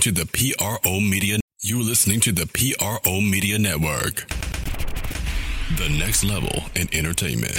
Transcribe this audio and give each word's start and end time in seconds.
To 0.00 0.12
the 0.12 0.26
PRO 0.26 1.00
Media, 1.00 1.38
you're 1.62 1.82
listening 1.82 2.20
to 2.20 2.30
the 2.30 2.46
PRO 2.46 3.20
Media 3.20 3.58
Network. 3.58 4.28
The 5.78 5.88
next 5.98 6.22
level 6.22 6.64
in 6.76 6.88
entertainment. 6.92 7.58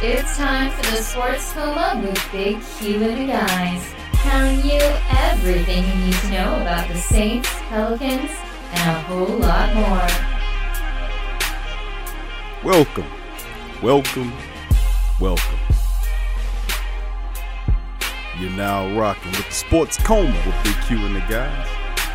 It's 0.00 0.36
time 0.36 0.70
for 0.70 0.92
the 0.92 1.02
Sports 1.02 1.52
Coma 1.52 2.00
with 2.00 2.24
Big 2.30 2.62
Q 2.78 3.02
and 3.02 3.20
the 3.20 3.32
guys. 3.32 3.92
Telling 4.12 4.58
you 4.64 4.78
everything 5.10 5.84
you 5.88 6.06
need 6.06 6.14
to 6.14 6.30
know 6.30 6.60
about 6.60 6.86
the 6.86 6.96
Saints, 6.96 7.48
Pelicans, 7.68 8.30
and 8.74 8.90
a 8.90 9.00
whole 9.08 9.38
lot 9.38 9.74
more. 9.74 10.06
Welcome, 12.62 13.06
welcome, 13.82 14.32
welcome. 15.18 15.58
You're 18.38 18.52
now 18.52 18.96
rocking 18.96 19.32
with 19.32 19.48
the 19.48 19.52
Sports 19.52 19.98
Coma 20.04 20.40
with 20.46 20.62
Big 20.62 20.76
Q 20.86 20.96
and 20.98 21.16
the 21.16 21.24
guys. 21.28 21.68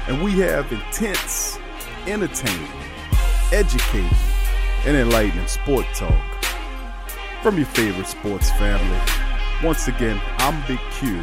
And 0.08 0.24
we 0.24 0.32
have 0.40 0.72
intense, 0.72 1.60
entertaining, 2.08 2.72
educating, 3.52 4.18
and 4.86 4.96
enlightening 4.96 5.48
sport 5.48 5.86
talk 5.94 6.33
from 7.44 7.58
your 7.58 7.68
favorite 7.68 8.08
sports 8.08 8.50
family. 8.52 9.00
Once 9.62 9.90
again, 9.90 10.20
I'm 10.38 10.66
Big 10.66 10.80
Q. 10.92 11.22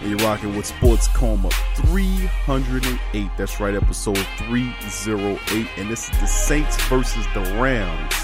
And 0.00 0.10
you're 0.10 0.18
rocking 0.28 0.56
with 0.56 0.66
Sports 0.66 1.06
Coma 1.06 1.48
308. 1.76 3.30
That's 3.36 3.60
right, 3.60 3.76
episode 3.76 4.18
308. 4.36 5.66
And 5.76 5.88
this 5.88 6.10
is 6.10 6.18
the 6.18 6.26
Saints 6.26 6.76
versus 6.88 7.24
the 7.34 7.40
Rams. 7.60 8.14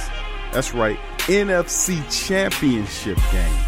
That's 0.53 0.75
right, 0.75 0.99
NFC 1.29 2.03
Championship 2.11 3.19
game. 3.31 3.65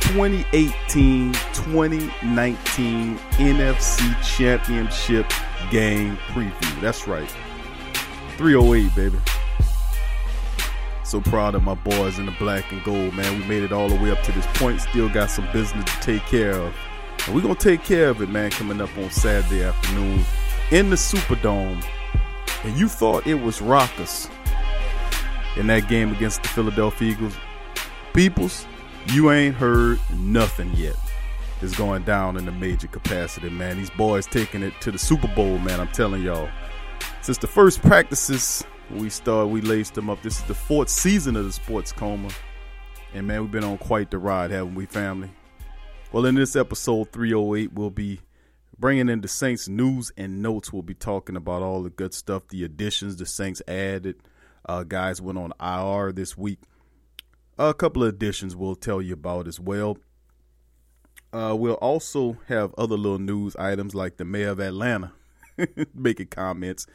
2018 0.00 1.34
2019 1.52 3.18
NFC 3.18 4.36
Championship 4.36 5.30
game 5.70 6.16
preview. 6.28 6.80
That's 6.80 7.06
right. 7.06 7.30
308, 8.38 8.96
baby. 8.96 9.18
So 11.10 11.20
proud 11.20 11.56
of 11.56 11.64
my 11.64 11.74
boys 11.74 12.20
in 12.20 12.26
the 12.26 12.36
black 12.38 12.70
and 12.70 12.84
gold, 12.84 13.14
man. 13.14 13.40
We 13.40 13.44
made 13.48 13.64
it 13.64 13.72
all 13.72 13.88
the 13.88 13.96
way 13.96 14.12
up 14.12 14.22
to 14.22 14.30
this 14.30 14.46
point. 14.54 14.80
Still 14.80 15.08
got 15.08 15.28
some 15.28 15.44
business 15.52 15.84
to 15.84 16.00
take 16.00 16.22
care 16.26 16.52
of. 16.52 16.72
And 17.26 17.34
we're 17.34 17.40
going 17.40 17.56
to 17.56 17.60
take 17.60 17.82
care 17.82 18.10
of 18.10 18.22
it, 18.22 18.28
man, 18.28 18.52
coming 18.52 18.80
up 18.80 18.96
on 18.96 19.10
Saturday 19.10 19.64
afternoon 19.64 20.24
in 20.70 20.88
the 20.88 20.94
Superdome. 20.94 21.84
And 22.62 22.76
you 22.76 22.86
thought 22.86 23.26
it 23.26 23.34
was 23.34 23.60
Rockers 23.60 24.28
in 25.56 25.66
that 25.66 25.88
game 25.88 26.12
against 26.12 26.44
the 26.44 26.48
Philadelphia 26.50 27.10
Eagles. 27.10 27.34
Peoples, 28.12 28.64
you 29.06 29.32
ain't 29.32 29.56
heard 29.56 29.98
nothing 30.16 30.70
yet. 30.74 30.94
It's 31.60 31.76
going 31.76 32.04
down 32.04 32.36
in 32.36 32.44
the 32.44 32.52
major 32.52 32.86
capacity, 32.86 33.50
man. 33.50 33.78
These 33.78 33.90
boys 33.90 34.26
taking 34.26 34.62
it 34.62 34.74
to 34.82 34.92
the 34.92 34.98
Super 34.98 35.26
Bowl, 35.34 35.58
man. 35.58 35.80
I'm 35.80 35.88
telling 35.88 36.22
y'all. 36.22 36.48
Since 37.20 37.38
the 37.38 37.48
first 37.48 37.82
practices 37.82 38.64
we 38.92 39.08
started, 39.08 39.48
we 39.48 39.60
laced 39.60 39.94
them 39.94 40.10
up. 40.10 40.22
This 40.22 40.38
is 40.38 40.44
the 40.44 40.54
fourth 40.54 40.88
season 40.88 41.36
of 41.36 41.44
the 41.44 41.52
Sports 41.52 41.92
Coma. 41.92 42.30
And 43.14 43.26
man, 43.26 43.42
we've 43.42 43.50
been 43.50 43.64
on 43.64 43.78
quite 43.78 44.10
the 44.10 44.18
ride, 44.18 44.50
haven't 44.50 44.74
we, 44.74 44.86
family? 44.86 45.30
Well, 46.12 46.26
in 46.26 46.34
this 46.34 46.56
episode 46.56 47.12
308, 47.12 47.72
we'll 47.72 47.90
be 47.90 48.20
bringing 48.78 49.08
in 49.08 49.20
the 49.20 49.28
Saints 49.28 49.68
news 49.68 50.10
and 50.16 50.42
notes. 50.42 50.72
We'll 50.72 50.82
be 50.82 50.94
talking 50.94 51.36
about 51.36 51.62
all 51.62 51.82
the 51.82 51.90
good 51.90 52.14
stuff, 52.14 52.48
the 52.48 52.64
additions 52.64 53.16
the 53.16 53.26
Saints 53.26 53.62
added. 53.68 54.16
Uh, 54.68 54.84
guys 54.84 55.20
went 55.20 55.38
on 55.38 55.52
IR 55.60 56.12
this 56.12 56.36
week. 56.36 56.58
A 57.58 57.74
couple 57.74 58.02
of 58.02 58.08
additions 58.08 58.56
we'll 58.56 58.74
tell 58.74 59.00
you 59.00 59.14
about 59.14 59.46
as 59.46 59.60
well. 59.60 59.98
Uh, 61.32 61.54
we'll 61.56 61.74
also 61.74 62.38
have 62.48 62.74
other 62.76 62.96
little 62.96 63.18
news 63.18 63.54
items 63.56 63.94
like 63.94 64.16
the 64.16 64.24
mayor 64.24 64.48
of 64.48 64.60
Atlanta 64.60 65.12
making 65.94 66.26
comments. 66.26 66.86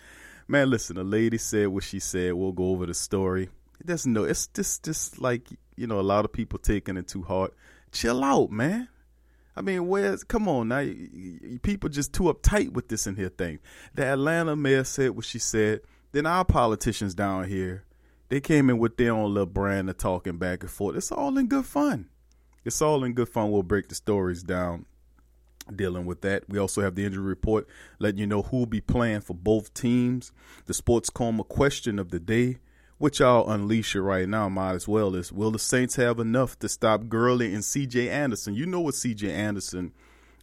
Man, 0.47 0.69
listen, 0.69 0.97
a 0.97 1.03
lady 1.03 1.37
said 1.37 1.69
what 1.69 1.83
she 1.83 1.99
said. 1.99 2.33
We'll 2.33 2.51
go 2.51 2.69
over 2.69 2.85
the 2.85 2.93
story. 2.93 3.49
There's 3.83 4.05
no, 4.05 4.23
it's 4.23 4.47
just, 4.47 4.83
just 4.83 5.19
like 5.19 5.49
you 5.75 5.87
know, 5.87 5.99
a 5.99 6.01
lot 6.01 6.25
of 6.25 6.31
people 6.31 6.59
taking 6.59 6.97
it 6.97 7.07
too 7.07 7.23
hard. 7.23 7.51
Chill 7.91 8.23
out, 8.23 8.51
man. 8.51 8.87
I 9.55 9.61
mean, 9.61 9.87
where's 9.87 10.23
come 10.23 10.47
on 10.47 10.67
now? 10.67 10.85
People 11.61 11.89
just 11.89 12.13
too 12.13 12.23
uptight 12.23 12.73
with 12.73 12.89
this 12.89 13.07
in 13.07 13.15
here 13.15 13.29
thing. 13.29 13.59
The 13.93 14.05
Atlanta 14.05 14.55
mayor 14.55 14.83
said 14.83 15.11
what 15.11 15.25
she 15.25 15.39
said. 15.39 15.81
Then 16.11 16.25
our 16.25 16.45
politicians 16.45 17.15
down 17.15 17.45
here, 17.45 17.85
they 18.29 18.41
came 18.41 18.69
in 18.69 18.77
with 18.77 18.97
their 18.97 19.13
own 19.13 19.33
little 19.33 19.45
brand 19.45 19.89
of 19.89 19.97
talking 19.97 20.37
back 20.37 20.61
and 20.61 20.71
forth. 20.71 20.95
It's 20.95 21.11
all 21.11 21.37
in 21.37 21.47
good 21.47 21.65
fun. 21.65 22.09
It's 22.65 22.81
all 22.81 23.03
in 23.03 23.13
good 23.13 23.29
fun. 23.29 23.51
We'll 23.51 23.63
break 23.63 23.87
the 23.87 23.95
stories 23.95 24.43
down 24.43 24.85
dealing 25.73 26.05
with 26.05 26.21
that. 26.21 26.43
We 26.49 26.59
also 26.59 26.81
have 26.81 26.95
the 26.95 27.05
injury 27.05 27.23
report 27.23 27.67
letting 27.99 28.19
you 28.19 28.27
know 28.27 28.43
who 28.43 28.57
will 28.57 28.65
be 28.65 28.81
playing 28.81 29.21
for 29.21 29.33
both 29.33 29.73
teams. 29.73 30.31
The 30.65 30.73
sports 30.73 31.09
coma 31.09 31.43
question 31.43 31.99
of 31.99 32.11
the 32.11 32.19
day, 32.19 32.57
which 32.97 33.21
I'll 33.21 33.49
unleash 33.49 33.95
it 33.95 34.01
right 34.01 34.27
now, 34.27 34.49
might 34.49 34.73
as 34.73 34.87
well, 34.87 35.15
is 35.15 35.31
will 35.31 35.51
the 35.51 35.59
Saints 35.59 35.95
have 35.95 36.19
enough 36.19 36.57
to 36.59 36.69
stop 36.69 37.07
Gurley 37.07 37.53
and 37.53 37.63
CJ 37.63 38.09
Anderson? 38.09 38.53
You 38.53 38.65
know 38.65 38.81
what 38.81 38.95
CJ 38.95 39.29
Anderson 39.29 39.93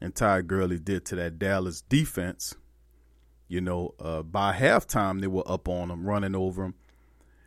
and 0.01 0.15
Ty 0.15 0.43
Gurley 0.43 0.79
did 0.79 1.05
to 1.07 1.17
that 1.17 1.39
Dallas 1.39 1.83
defense. 1.83 2.55
You 3.49 3.61
know, 3.61 3.95
uh, 4.01 4.23
by 4.23 4.55
halftime 4.55 5.21
they 5.21 5.27
were 5.27 5.49
up 5.51 5.69
on 5.69 5.89
them, 5.89 6.07
running 6.07 6.35
over 6.35 6.63
them. 6.63 6.75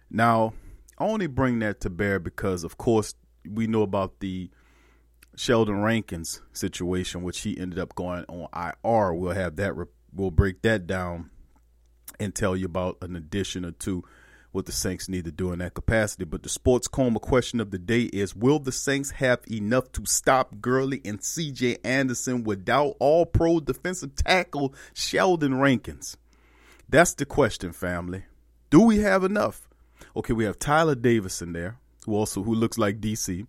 Now, 0.10 0.54
I 0.98 1.06
only 1.06 1.28
bring 1.28 1.60
that 1.60 1.82
to 1.82 1.90
bear 1.90 2.20
because, 2.20 2.64
of 2.64 2.78
course, 2.78 3.16
we 3.50 3.68
know 3.68 3.82
about 3.82 4.20
the 4.20 4.50
Sheldon 5.36 5.82
Rankins 5.82 6.42
situation, 6.54 7.24
which 7.24 7.42
he 7.42 7.58
ended 7.58 7.80
up 7.80 7.96
going 7.96 8.26
on 8.26 8.48
IR. 8.54 9.14
We'll 9.14 9.34
have 9.34 9.56
that. 9.58 9.76
We'll 10.14 10.32
break 10.32 10.62
that 10.62 10.88
down 10.88 11.30
and 12.20 12.34
tell 12.34 12.56
you 12.56 12.66
about 12.66 12.98
an 13.02 13.16
addition 13.16 13.66
or 13.66 13.72
two 13.72 14.04
what 14.52 14.66
the 14.66 14.72
Saints 14.72 15.10
need 15.10 15.26
to 15.26 15.32
do 15.32 15.52
in 15.52 15.60
that 15.60 15.74
capacity. 15.74 16.24
But 16.24 16.44
the 16.44 16.50
sports 16.50 16.88
coma 16.88 17.20
question 17.20 17.60
of 17.60 17.72
the 17.72 17.78
day 17.78 18.04
is: 18.04 18.36
Will 18.36 18.60
the 18.60 18.72
Saints 18.72 19.12
have 19.12 19.42
enough 19.52 19.92
to 19.94 20.06
stop 20.06 20.62
Gurley 20.62 21.02
and 21.04 21.22
C.J. 21.22 21.80
Anderson 21.84 22.44
without 22.44 22.96
All-Pro 23.00 23.60
defensive 23.60 24.16
tackle 24.16 24.74
Sheldon 24.94 25.60
Rankins? 25.60 26.16
That's 26.88 27.14
the 27.14 27.26
question, 27.26 27.74
family. 27.74 28.24
Do 28.70 28.82
we 28.82 29.00
have 29.00 29.24
enough? 29.24 29.68
Okay, 30.16 30.34
we 30.34 30.46
have 30.46 30.60
Tyler 30.60 30.96
Davis 30.96 31.42
in 31.42 31.52
there, 31.52 31.78
who 32.06 32.14
also 32.16 32.42
who 32.44 32.56
looks 32.56 32.78
like 32.78 33.02
DC. 33.02 33.46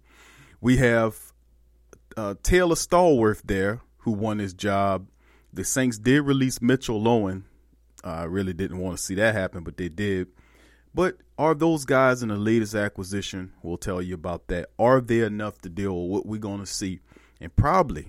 We 0.60 0.78
have 0.78 1.25
uh, 2.16 2.34
Taylor 2.42 2.74
Stallworth 2.74 3.42
there, 3.44 3.80
who 3.98 4.12
won 4.12 4.38
his 4.38 4.54
job. 4.54 5.08
The 5.52 5.64
Saints 5.64 5.98
did 5.98 6.22
release 6.22 6.60
Mitchell 6.60 7.00
Loewen. 7.00 7.42
Uh, 8.04 8.08
I 8.08 8.24
really 8.24 8.52
didn't 8.52 8.78
want 8.78 8.96
to 8.96 9.02
see 9.02 9.14
that 9.16 9.34
happen, 9.34 9.64
but 9.64 9.76
they 9.76 9.88
did. 9.88 10.28
But 10.94 11.18
are 11.38 11.54
those 11.54 11.84
guys 11.84 12.22
in 12.22 12.28
the 12.30 12.36
latest 12.36 12.74
acquisition? 12.74 13.52
We'll 13.62 13.76
tell 13.76 14.00
you 14.00 14.14
about 14.14 14.48
that. 14.48 14.70
Are 14.78 15.00
they 15.00 15.20
enough 15.20 15.58
to 15.62 15.68
deal 15.68 15.94
with 16.00 16.10
what 16.10 16.26
we're 16.26 16.40
going 16.40 16.60
to 16.60 16.66
see? 16.66 17.00
And 17.40 17.54
probably 17.54 18.08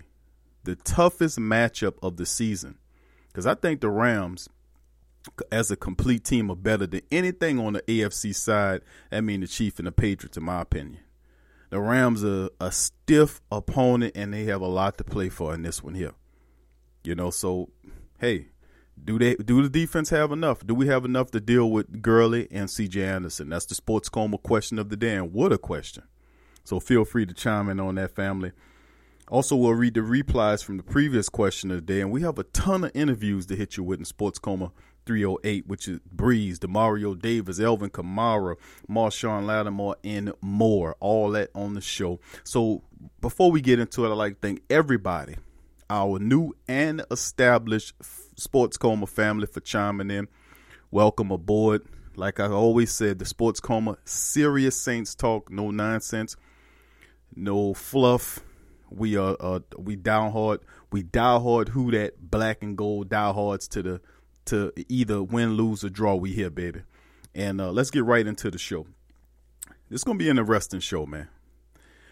the 0.63 0.75
toughest 0.75 1.37
matchup 1.37 1.95
of 2.01 2.17
the 2.17 2.25
season. 2.25 2.77
Because 3.27 3.45
I 3.45 3.55
think 3.55 3.81
the 3.81 3.89
Rams, 3.89 4.47
as 5.51 5.69
a 5.69 5.75
complete 5.75 6.23
team, 6.23 6.49
are 6.49 6.55
better 6.55 6.87
than 6.87 7.01
anything 7.11 7.59
on 7.59 7.73
the 7.73 7.81
AFC 7.81 8.33
side. 8.33 8.81
I 9.11 9.21
mean, 9.21 9.41
the 9.41 9.47
Chiefs 9.47 9.79
and 9.79 9.87
the 9.87 9.91
Patriots, 9.91 10.37
in 10.37 10.43
my 10.43 10.61
opinion. 10.61 11.01
The 11.69 11.79
Rams 11.79 12.23
are 12.23 12.49
a 12.61 12.71
stiff 12.71 13.41
opponent, 13.51 14.13
and 14.15 14.33
they 14.33 14.45
have 14.45 14.61
a 14.61 14.67
lot 14.67 14.97
to 14.99 15.03
play 15.03 15.29
for 15.29 15.53
in 15.53 15.63
this 15.63 15.83
one 15.83 15.95
here. 15.95 16.13
You 17.03 17.15
know, 17.15 17.29
so 17.29 17.69
hey, 18.19 18.47
Do 19.03 19.19
they 19.19 19.35
do 19.35 19.61
the 19.61 19.69
defense 19.69 20.09
have 20.09 20.31
enough? 20.31 20.65
Do 20.65 20.73
we 20.73 20.87
have 20.87 21.05
enough 21.05 21.31
to 21.31 21.39
deal 21.39 21.69
with 21.69 22.01
Gurley 22.01 22.47
and 22.51 22.67
CJ 22.67 23.05
Anderson? 23.05 23.49
That's 23.49 23.65
the 23.65 23.75
sports 23.75 24.09
coma 24.09 24.37
question 24.37 24.79
of 24.79 24.89
the 24.89 24.97
day, 24.97 25.15
and 25.15 25.31
what 25.33 25.51
a 25.51 25.57
question. 25.57 26.03
So 26.63 26.79
feel 26.79 27.05
free 27.05 27.25
to 27.25 27.33
chime 27.33 27.69
in 27.69 27.79
on 27.79 27.95
that 27.95 28.15
family. 28.15 28.51
Also, 29.29 29.55
we'll 29.55 29.73
read 29.73 29.93
the 29.93 30.01
replies 30.01 30.63
from 30.63 30.77
the 30.77 30.83
previous 30.83 31.29
question 31.29 31.69
of 31.69 31.77
the 31.77 31.81
day, 31.93 32.01
and 32.01 32.11
we 32.11 32.21
have 32.21 32.39
a 32.39 32.43
ton 32.43 32.85
of 32.85 32.91
interviews 32.95 33.45
to 33.47 33.55
hit 33.55 33.77
you 33.77 33.83
with 33.83 33.99
in 33.99 34.05
Sports 34.05 34.39
Coma 34.39 34.71
308, 35.07 35.67
which 35.67 35.87
is 35.87 35.99
Brees, 36.15 36.57
Demario 36.57 37.19
Davis, 37.19 37.59
Alvin 37.59 37.89
Kamara, 37.89 38.57
Marshon 38.89 39.45
Lattimore, 39.45 39.95
and 40.03 40.33
more. 40.41 40.95
All 40.99 41.31
that 41.31 41.49
on 41.55 41.73
the 41.73 41.81
show. 41.81 42.19
So 42.43 42.83
before 43.21 43.49
we 43.49 43.61
get 43.61 43.79
into 43.79 44.05
it, 44.05 44.11
I'd 44.11 44.15
like 44.15 44.41
to 44.41 44.47
thank 44.47 44.61
everybody, 44.69 45.35
our 45.89 46.19
new 46.19 46.53
and 46.67 47.03
established 47.09 47.93
Sports 48.35 48.77
Coma 48.77 49.07
family 49.07 49.47
for 49.47 49.61
chiming 49.61 50.11
in. 50.11 50.27
Welcome 50.91 51.31
aboard. 51.31 51.83
Like 52.15 52.39
I 52.39 52.47
always 52.47 52.91
said, 52.91 53.19
the 53.19 53.25
Sports 53.25 53.59
Coma, 53.59 53.97
serious 54.03 54.75
Saints 54.75 55.15
talk, 55.15 55.49
no 55.49 55.71
nonsense, 55.71 56.35
no 57.35 57.73
fluff. 57.73 58.39
We 58.89 59.17
are 59.17 59.37
uh, 59.39 59.59
we 59.77 59.95
down 59.95 60.31
hard. 60.31 60.61
We 60.91 61.03
die 61.03 61.39
hard. 61.39 61.69
Who 61.69 61.91
that 61.91 62.31
black 62.31 62.63
and 62.63 62.77
gold 62.77 63.09
die 63.09 63.33
hards 63.33 63.67
to 63.69 63.83
the 63.83 64.01
to 64.47 64.73
either 64.89 65.23
win, 65.23 65.53
lose, 65.55 65.83
or 65.83 65.89
draw. 65.89 66.15
We 66.15 66.33
here, 66.33 66.49
baby. 66.49 66.81
And 67.35 67.61
uh, 67.61 67.71
let's 67.71 67.91
get 67.91 68.03
right 68.03 68.25
into 68.25 68.49
the 68.49 68.57
show. 68.57 68.87
It's 69.89 70.03
gonna 70.03 70.17
be 70.17 70.29
an 70.29 70.39
interesting 70.39 70.79
show, 70.79 71.05
man. 71.05 71.29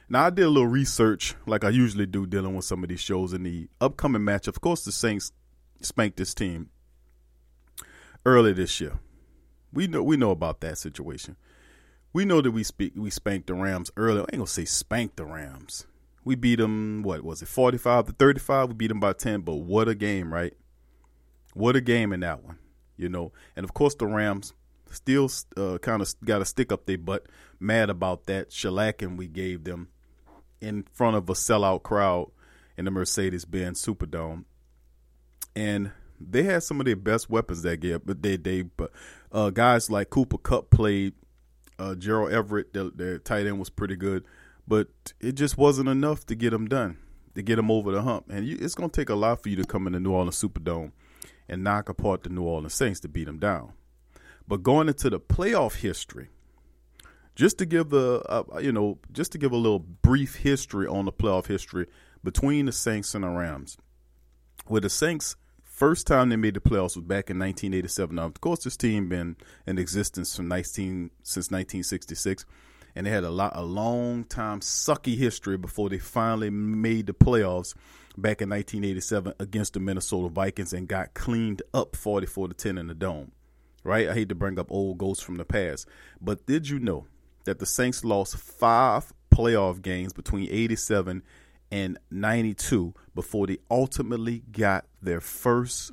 Now 0.08 0.26
I 0.26 0.30
did 0.30 0.46
a 0.46 0.50
little 0.50 0.68
research, 0.68 1.36
like 1.46 1.64
I 1.64 1.70
usually 1.70 2.06
do, 2.06 2.26
dealing 2.26 2.56
with 2.56 2.66
some 2.66 2.84
of 2.84 2.90
these 2.90 3.00
shows 3.00 3.34
in 3.34 3.44
the 3.44 3.68
upcoming 3.82 4.24
match. 4.24 4.48
Of 4.48 4.62
course, 4.62 4.86
the 4.86 4.92
Saints 4.92 5.32
spanked 5.82 6.18
this 6.18 6.34
team 6.34 6.70
early 8.26 8.54
this 8.54 8.80
year. 8.80 9.00
We 9.74 9.88
know 9.88 10.04
we 10.04 10.16
know 10.16 10.32
about 10.32 10.62
that 10.62 10.78
situation. 10.78 11.36
We 12.14 12.24
know 12.24 12.40
that 12.40 12.52
we 12.52 12.64
speak 12.64 12.94
we 12.96 13.10
spanked 13.10 13.48
the 13.48 13.56
Rams 13.56 13.92
early. 13.98 14.20
I 14.20 14.22
ain't 14.22 14.32
gonna 14.34 14.48
say 14.48 14.66
spanked 14.66 15.18
the 15.18 15.26
Rams. 15.26 15.86
We 16.24 16.36
beat 16.36 16.58
them. 16.58 17.04
What 17.04 17.24
was 17.24 17.42
it? 17.42 17.48
Forty 17.48 17.78
five 17.78 18.06
to 18.06 18.14
thirty 18.14 18.40
five. 18.40 18.70
We 18.70 18.76
beat 18.76 18.88
them 18.88 19.00
by 19.00 19.14
ten. 19.14 19.42
But 19.42 19.56
what 19.56 19.90
a 19.90 19.96
game, 19.96 20.34
right? 20.34 20.54
What 21.56 21.78
a 21.78 21.82
game 21.82 22.12
in 22.12 22.20
that 22.20 22.44
one, 22.44 22.60
you 22.98 23.08
know. 23.08 23.32
And 23.56 23.64
of 23.64 23.74
course, 23.74 23.96
the 23.96 24.06
Rams 24.06 24.54
still 24.92 25.32
uh, 25.56 25.78
kind 25.78 26.02
of 26.02 26.14
got 26.24 26.40
to 26.40 26.46
stick 26.46 26.70
up 26.70 26.86
their 26.86 26.98
butt, 26.98 27.28
mad 27.62 27.90
about 27.90 28.26
that 28.26 28.50
shellacking 28.50 29.16
we 29.16 29.28
gave 29.28 29.64
them 29.64 29.88
in 30.60 30.84
front 30.92 31.16
of 31.16 31.30
a 31.30 31.34
sellout 31.34 31.82
crowd 31.82 32.30
in 32.78 32.84
the 32.84 32.92
Mercedes 32.92 33.46
Benz 33.46 33.82
Superdome. 33.82 34.44
And 35.56 35.92
they 36.20 36.44
had 36.44 36.62
some 36.62 36.82
of 36.82 36.86
their 36.86 36.98
best 36.98 37.30
weapons 37.30 37.62
that 37.62 37.78
game, 37.78 38.02
but 38.04 38.22
they 38.22 38.36
they 38.36 38.64
but 38.64 38.92
uh, 39.32 39.50
guys 39.50 39.90
like 39.90 40.10
Cooper 40.10 40.38
Kupp 40.38 40.70
played, 40.70 41.14
uh, 41.80 41.96
Gerald 41.96 42.34
Everett, 42.34 42.74
their, 42.74 42.90
their 42.90 43.18
tight 43.18 43.48
end 43.48 43.60
was 43.60 43.70
pretty 43.70 43.96
good, 43.96 44.26
but 44.68 44.90
it 45.22 45.36
just 45.36 45.58
wasn't 45.58 45.88
enough 45.88 46.26
to 46.26 46.36
get 46.36 46.50
them 46.50 46.68
done, 46.68 46.98
to 47.36 47.42
get 47.42 47.56
them 47.56 47.72
over 47.72 47.94
the 47.94 48.02
hump. 48.02 48.26
And 48.30 48.46
you, 48.46 48.58
it's 48.60 48.76
going 48.76 48.90
to 48.90 49.02
take 49.02 49.08
a 49.08 49.16
lot 49.16 49.42
for 49.42 49.48
you 49.48 49.56
to 49.56 49.64
come 49.64 49.88
in 49.88 49.94
the 49.94 50.02
New 50.02 50.12
Orleans 50.12 50.42
Superdome 50.42 50.92
and 51.48 51.64
knock 51.64 51.90
apart 51.90 52.24
the 52.24 52.30
New 52.30 52.44
Orleans 52.44 52.74
Saints 52.74 53.00
to 53.02 53.08
beat 53.08 53.26
them 53.26 53.40
down. 53.40 53.74
But 54.48 54.64
going 54.64 54.88
into 54.88 55.10
the 55.10 55.20
playoff 55.20 55.76
history, 55.78 56.30
just 57.36 57.58
to 57.58 57.66
give 57.66 57.90
the 57.90 58.24
uh, 58.30 58.60
you 58.60 58.72
know 58.72 59.00
just 59.12 59.32
to 59.34 59.38
give 59.38 59.52
a 59.52 59.58
little 59.58 59.80
brief 59.80 60.36
history 60.36 60.88
on 60.88 61.06
the 61.06 61.12
playoff 61.12 61.48
history 61.48 61.88
between 62.24 62.66
the 62.66 62.72
Saints 62.72 63.14
and 63.14 63.24
the 63.24 63.30
Rams, 63.30 63.78
where 64.68 64.82
the 64.82 64.90
Saints 64.90 65.36
first 65.64 66.08
time 66.08 66.30
they 66.30 66.38
made 66.38 66.54
the 66.54 66.62
playoffs 66.62 66.96
was 66.96 67.04
back 67.04 67.30
in 67.30 67.38
1987. 67.38 68.16
Now, 68.16 68.26
of 68.26 68.40
course, 68.40 68.64
this 68.64 68.78
team 68.78 69.10
been 69.10 69.36
in 69.68 69.78
existence 69.78 70.36
from 70.36 70.48
19 70.48 71.12
since 71.22 71.52
1966, 71.52 72.46
and 72.96 73.06
they 73.06 73.12
had 73.12 73.24
a 73.24 73.30
lot 73.30 73.54
a 73.56 73.64
long 73.64 74.24
time 74.24 74.62
sucky 74.62 75.18
history 75.18 75.58
before 75.58 75.90
they 75.90 76.00
finally 76.00 76.50
made 76.50 77.08
the 77.08 77.14
playoffs 77.14 77.76
back 78.18 78.42
in 78.42 78.50
1987 78.50 79.34
against 79.40 79.74
the 79.74 79.80
Minnesota 79.80 80.30
Vikings 80.30 80.74
and 80.74 80.88
got 80.88 81.14
cleaned 81.14 81.62
up 81.74 81.96
44 81.96 82.50
to 82.50 82.54
10 82.54 82.78
in 82.78 82.88
the 82.88 82.94
dome. 82.94 83.32
Right? 83.84 84.10
I 84.10 84.14
hate 84.14 84.30
to 84.30 84.36
bring 84.36 84.58
up 84.58 84.72
old 84.72 84.98
ghosts 84.98 85.24
from 85.24 85.36
the 85.36 85.46
past, 85.46 85.88
but 86.20 86.46
did 86.48 86.70
you 86.70 86.80
know 86.80 87.06
that 87.44 87.60
the 87.60 87.66
Saints 87.68 88.04
lost 88.04 88.38
five 88.38 89.14
playoff 89.32 89.82
games 89.82 90.14
between 90.14 90.50
87 90.50 91.22
and 91.72 92.00
92 92.10 92.94
before 93.14 93.48
they 93.48 93.58
ultimately 93.70 94.44
got 94.52 94.86
their 95.02 95.22
first 95.22 95.92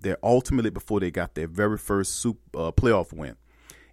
their 0.00 0.18
ultimately 0.22 0.70
before 0.70 1.00
they 1.00 1.10
got 1.10 1.34
their 1.34 1.46
very 1.46 1.78
first 1.78 2.16
super, 2.16 2.38
uh, 2.54 2.70
playoff 2.70 3.12
win 3.12 3.36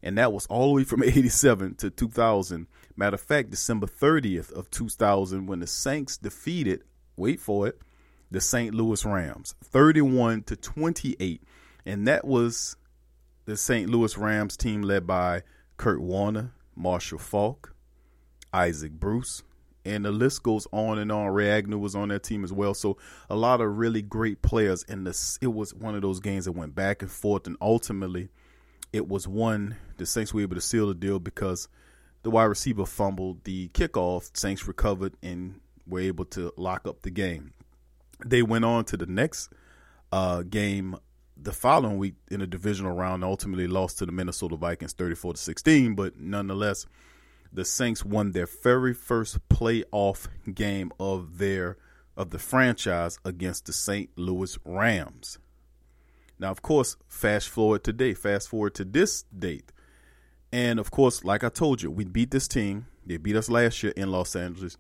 and 0.03 0.18
that 0.18 0.33
was 0.33 0.45
all 0.48 0.68
the 0.68 0.74
way 0.74 0.83
from 0.83 1.03
87 1.03 1.75
to 1.75 1.89
2000 1.89 2.68
matter 2.95 3.15
of 3.15 3.21
fact 3.21 3.50
december 3.50 3.88
30th 3.88 4.51
of 4.51 4.69
2000 4.71 5.45
when 5.48 5.59
the 5.59 5.68
saints 5.68 6.18
defeated 6.18 6.83
wait 7.15 7.39
for 7.39 7.68
it 7.68 7.80
the 8.30 8.42
st 8.42 8.74
louis 8.74 9.06
rams 9.06 9.56
31 9.63 10.44
to 10.44 10.56
28 10.56 11.42
and 11.86 12.07
that 12.07 12.25
was 12.25 12.75
the 13.45 13.57
st 13.57 13.89
louis 13.89 14.18
rams 14.18 14.57
team 14.57 14.81
led 14.81 15.07
by 15.07 15.42
kurt 15.77 16.01
warner 16.01 16.53
marshall 16.75 17.19
faulk 17.19 17.74
isaac 18.53 18.92
bruce 18.92 19.44
and 19.86 20.06
the 20.06 20.12
list 20.12 20.44
goes 20.44 20.68
on 20.71 21.00
and 21.00 21.12
on. 21.12 21.27
Ray 21.30 21.50
Agnew 21.50 21.77
was 21.77 21.95
on 21.95 22.09
that 22.09 22.24
team 22.24 22.44
as 22.44 22.53
well. 22.53 22.74
So 22.74 22.98
a 23.30 23.36
lot 23.36 23.62
of 23.62 23.77
really 23.77 24.01
great 24.01 24.42
players. 24.42 24.86
And 24.88 25.06
this 25.06 25.38
it 25.42 25.48
was 25.48 25.74
one 25.74 25.95
of 25.95 26.01
those 26.01 26.19
games 26.19 26.45
that 26.45 26.51
went 26.51 26.75
back 26.75 27.01
and 27.01 27.12
forth, 27.12 27.48
and 27.48 27.57
ultimately 27.62 28.30
it 28.93 29.07
was 29.07 29.27
one 29.27 29.77
the 29.97 30.05
Saints 30.05 30.33
were 30.33 30.41
able 30.41 30.55
to 30.55 30.61
seal 30.61 30.88
the 30.88 30.93
deal 30.93 31.19
because 31.19 31.67
the 32.23 32.31
wide 32.31 32.45
receiver 32.45 32.85
fumbled 32.85 33.43
the 33.43 33.69
kickoff. 33.69 34.35
Saints 34.35 34.67
recovered 34.67 35.13
and 35.23 35.59
were 35.88 36.01
able 36.01 36.25
to 36.25 36.53
lock 36.57 36.88
up 36.88 37.01
the 37.01 37.11
game. 37.11 37.53
They 38.25 38.41
went 38.41 38.65
on 38.65 38.85
to 38.85 38.97
the 38.97 39.05
next 39.05 39.51
uh, 40.11 40.43
game 40.43 40.97
the 41.35 41.51
following 41.51 41.97
week 41.97 42.15
in 42.29 42.41
a 42.41 42.47
divisional 42.47 42.91
round. 42.91 43.23
Ultimately 43.23 43.67
lost 43.67 43.97
to 43.99 44.05
the 44.05 44.11
Minnesota 44.11 44.55
Vikings, 44.55 44.93
thirty-four 44.93 45.33
to 45.33 45.39
sixteen. 45.39 45.95
But 45.95 46.19
nonetheless, 46.19 46.85
the 47.51 47.65
Saints 47.65 48.05
won 48.05 48.31
their 48.31 48.47
very 48.47 48.93
first 48.93 49.39
playoff 49.49 50.27
game 50.53 50.91
of 50.99 51.38
their 51.38 51.77
of 52.15 52.29
the 52.29 52.39
franchise 52.39 53.17
against 53.25 53.65
the 53.65 53.73
St. 53.73 54.09
Louis 54.17 54.57
Rams. 54.65 55.39
Now, 56.41 56.49
of 56.49 56.63
course, 56.63 56.97
fast 57.07 57.49
forward 57.49 57.83
today, 57.83 58.15
fast 58.15 58.49
forward 58.49 58.73
to 58.75 58.83
this 58.83 59.23
date. 59.25 59.71
And 60.51 60.79
of 60.79 60.89
course, 60.89 61.23
like 61.23 61.43
I 61.43 61.49
told 61.49 61.83
you, 61.83 61.91
we 61.91 62.03
beat 62.03 62.31
this 62.31 62.47
team. 62.47 62.88
They 63.05 63.17
beat 63.17 63.36
us 63.36 63.48
last 63.48 63.83
year 63.83 63.93
in 63.95 64.10
Los 64.10 64.36
Angeles. 64.36 64.75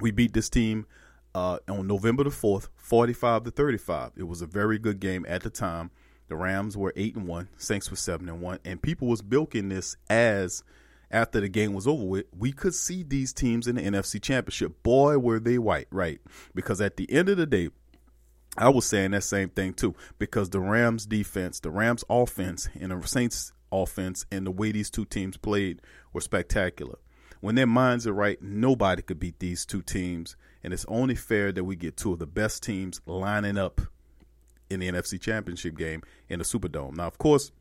We 0.00 0.12
beat 0.12 0.34
this 0.34 0.48
team 0.48 0.86
uh, 1.34 1.58
on 1.68 1.88
November 1.88 2.22
the 2.22 2.30
4th, 2.30 2.68
45 2.76 3.44
to 3.44 3.50
35. 3.50 4.12
It 4.16 4.22
was 4.22 4.40
a 4.40 4.46
very 4.46 4.78
good 4.78 5.00
game 5.00 5.26
at 5.28 5.42
the 5.42 5.50
time. 5.50 5.90
The 6.28 6.36
Rams 6.36 6.76
were 6.76 6.92
8 6.94 7.16
and 7.16 7.26
1, 7.26 7.48
Saints 7.56 7.90
were 7.90 7.96
7 7.96 8.28
and 8.28 8.40
1, 8.40 8.60
and 8.64 8.80
people 8.80 9.08
was 9.08 9.22
bilking 9.22 9.70
this 9.70 9.96
as 10.08 10.62
after 11.10 11.40
the 11.40 11.48
game 11.48 11.72
was 11.72 11.86
over 11.86 12.04
with, 12.04 12.26
we 12.36 12.52
could 12.52 12.74
see 12.74 13.02
these 13.02 13.32
teams 13.32 13.66
in 13.66 13.76
the 13.76 13.82
NFC 13.82 14.22
Championship. 14.22 14.82
Boy, 14.82 15.18
were 15.18 15.40
they 15.40 15.58
white, 15.58 15.88
right? 15.90 16.20
Because 16.54 16.80
at 16.80 16.96
the 16.96 17.10
end 17.10 17.28
of 17.28 17.38
the 17.38 17.46
day, 17.46 17.70
I 18.58 18.68
was 18.70 18.86
saying 18.86 19.12
that 19.12 19.22
same 19.22 19.50
thing 19.50 19.72
too. 19.72 19.94
Because 20.18 20.50
the 20.50 20.60
Rams 20.60 21.06
defense, 21.06 21.60
the 21.60 21.70
Rams 21.70 22.04
offense, 22.10 22.68
and 22.78 22.90
the 22.90 23.06
Saints 23.06 23.52
offense, 23.70 24.26
and 24.32 24.46
the 24.46 24.50
way 24.50 24.72
these 24.72 24.90
two 24.90 25.04
teams 25.04 25.36
played 25.36 25.80
were 26.12 26.20
spectacular. 26.20 26.98
When 27.40 27.54
their 27.54 27.68
minds 27.68 28.06
are 28.06 28.12
right, 28.12 28.42
nobody 28.42 29.00
could 29.00 29.20
beat 29.20 29.38
these 29.38 29.64
two 29.64 29.80
teams, 29.80 30.34
and 30.64 30.72
it's 30.72 30.84
only 30.88 31.14
fair 31.14 31.52
that 31.52 31.62
we 31.62 31.76
get 31.76 31.96
two 31.96 32.12
of 32.12 32.18
the 32.18 32.26
best 32.26 32.64
teams 32.64 33.00
lining 33.06 33.56
up 33.56 33.80
in 34.68 34.80
the 34.80 34.90
NFC 34.90 35.20
Championship 35.20 35.76
game 35.76 36.02
in 36.28 36.40
the 36.40 36.44
Superdome. 36.44 36.96
Now, 36.96 37.06
of 37.06 37.16
course, 37.16 37.52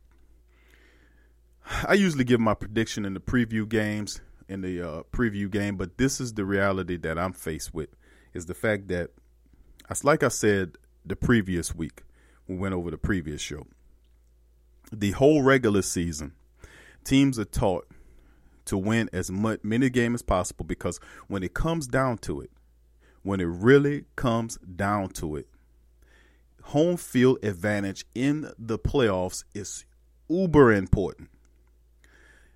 I 1.88 1.94
usually 1.94 2.24
give 2.24 2.40
my 2.40 2.56
prediction 2.56 3.06
in 3.06 3.14
the 3.14 3.20
preview 3.20 3.70
games, 3.70 4.20
in 4.50 4.62
the 4.62 4.82
uh, 4.82 5.04
preview 5.12 5.52
game, 5.52 5.76
but 5.76 6.00
this 6.00 6.20
is 6.20 6.34
the 6.34 6.44
reality 6.44 6.98
that 6.98 7.20
I'm 7.20 7.34
faced 7.34 7.72
with 7.74 7.90
is 8.34 8.48
the 8.48 8.56
fact 8.56 8.88
that, 8.88 9.12
like 10.04 10.24
I 10.24 10.30
said 10.30 10.78
the 11.08 11.16
previous 11.16 11.74
week, 11.74 12.04
we 12.48 12.56
went 12.56 12.74
over 12.74 12.92
the 12.92 12.98
previous 12.98 13.42
show. 13.42 13.68
The 14.92 15.12
whole 15.12 15.44
regular 15.44 15.82
season, 15.82 16.34
teams 17.04 17.38
are 17.38 17.46
taught 17.46 17.88
to 18.66 18.78
win 18.78 19.10
as 19.14 19.32
much 19.32 19.62
many 19.64 19.90
games 19.90 20.16
as 20.16 20.22
possible 20.22 20.66
because 20.66 21.00
when 21.28 21.44
it 21.44 21.54
comes 21.54 21.88
down 21.88 22.18
to 22.20 22.42
it, 22.42 22.52
when 23.24 23.40
it 23.40 23.46
really 23.46 24.06
comes 24.16 24.58
down 24.58 25.10
to 25.10 25.36
it, 25.36 25.48
home 26.64 26.98
field 26.98 27.40
advantage 27.44 28.06
in 28.14 28.52
the 28.58 28.78
playoffs 28.78 29.44
is 29.54 29.86
uber 30.30 30.74
important. 30.74 31.30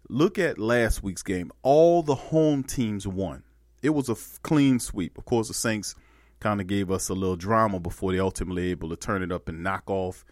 Look 0.10 0.38
at 0.38 0.58
last 0.58 1.02
week's 1.02 1.24
game. 1.24 1.52
All 1.62 2.04
the 2.04 2.16
home 2.16 2.64
teams 2.64 3.08
won. 3.08 3.44
It 3.82 3.92
was 3.92 4.10
a 4.10 4.14
f- 4.14 4.40
clean 4.44 4.80
sweep. 4.80 5.18
Of 5.18 5.24
course, 5.24 5.48
the 5.48 5.54
Saints 5.54 5.96
kind 6.42 6.60
of 6.60 6.68
gave 6.68 6.92
us 6.92 7.08
a 7.08 7.14
little 7.14 7.38
drama 7.38 7.80
before 7.80 8.12
they 8.12 8.20
ultimately 8.20 8.72
able 8.72 8.90
to 8.90 8.98
turn 8.98 9.24
it 9.24 9.32
up 9.32 9.48
and 9.48 9.64
knock 9.64 9.90
off 9.90 10.26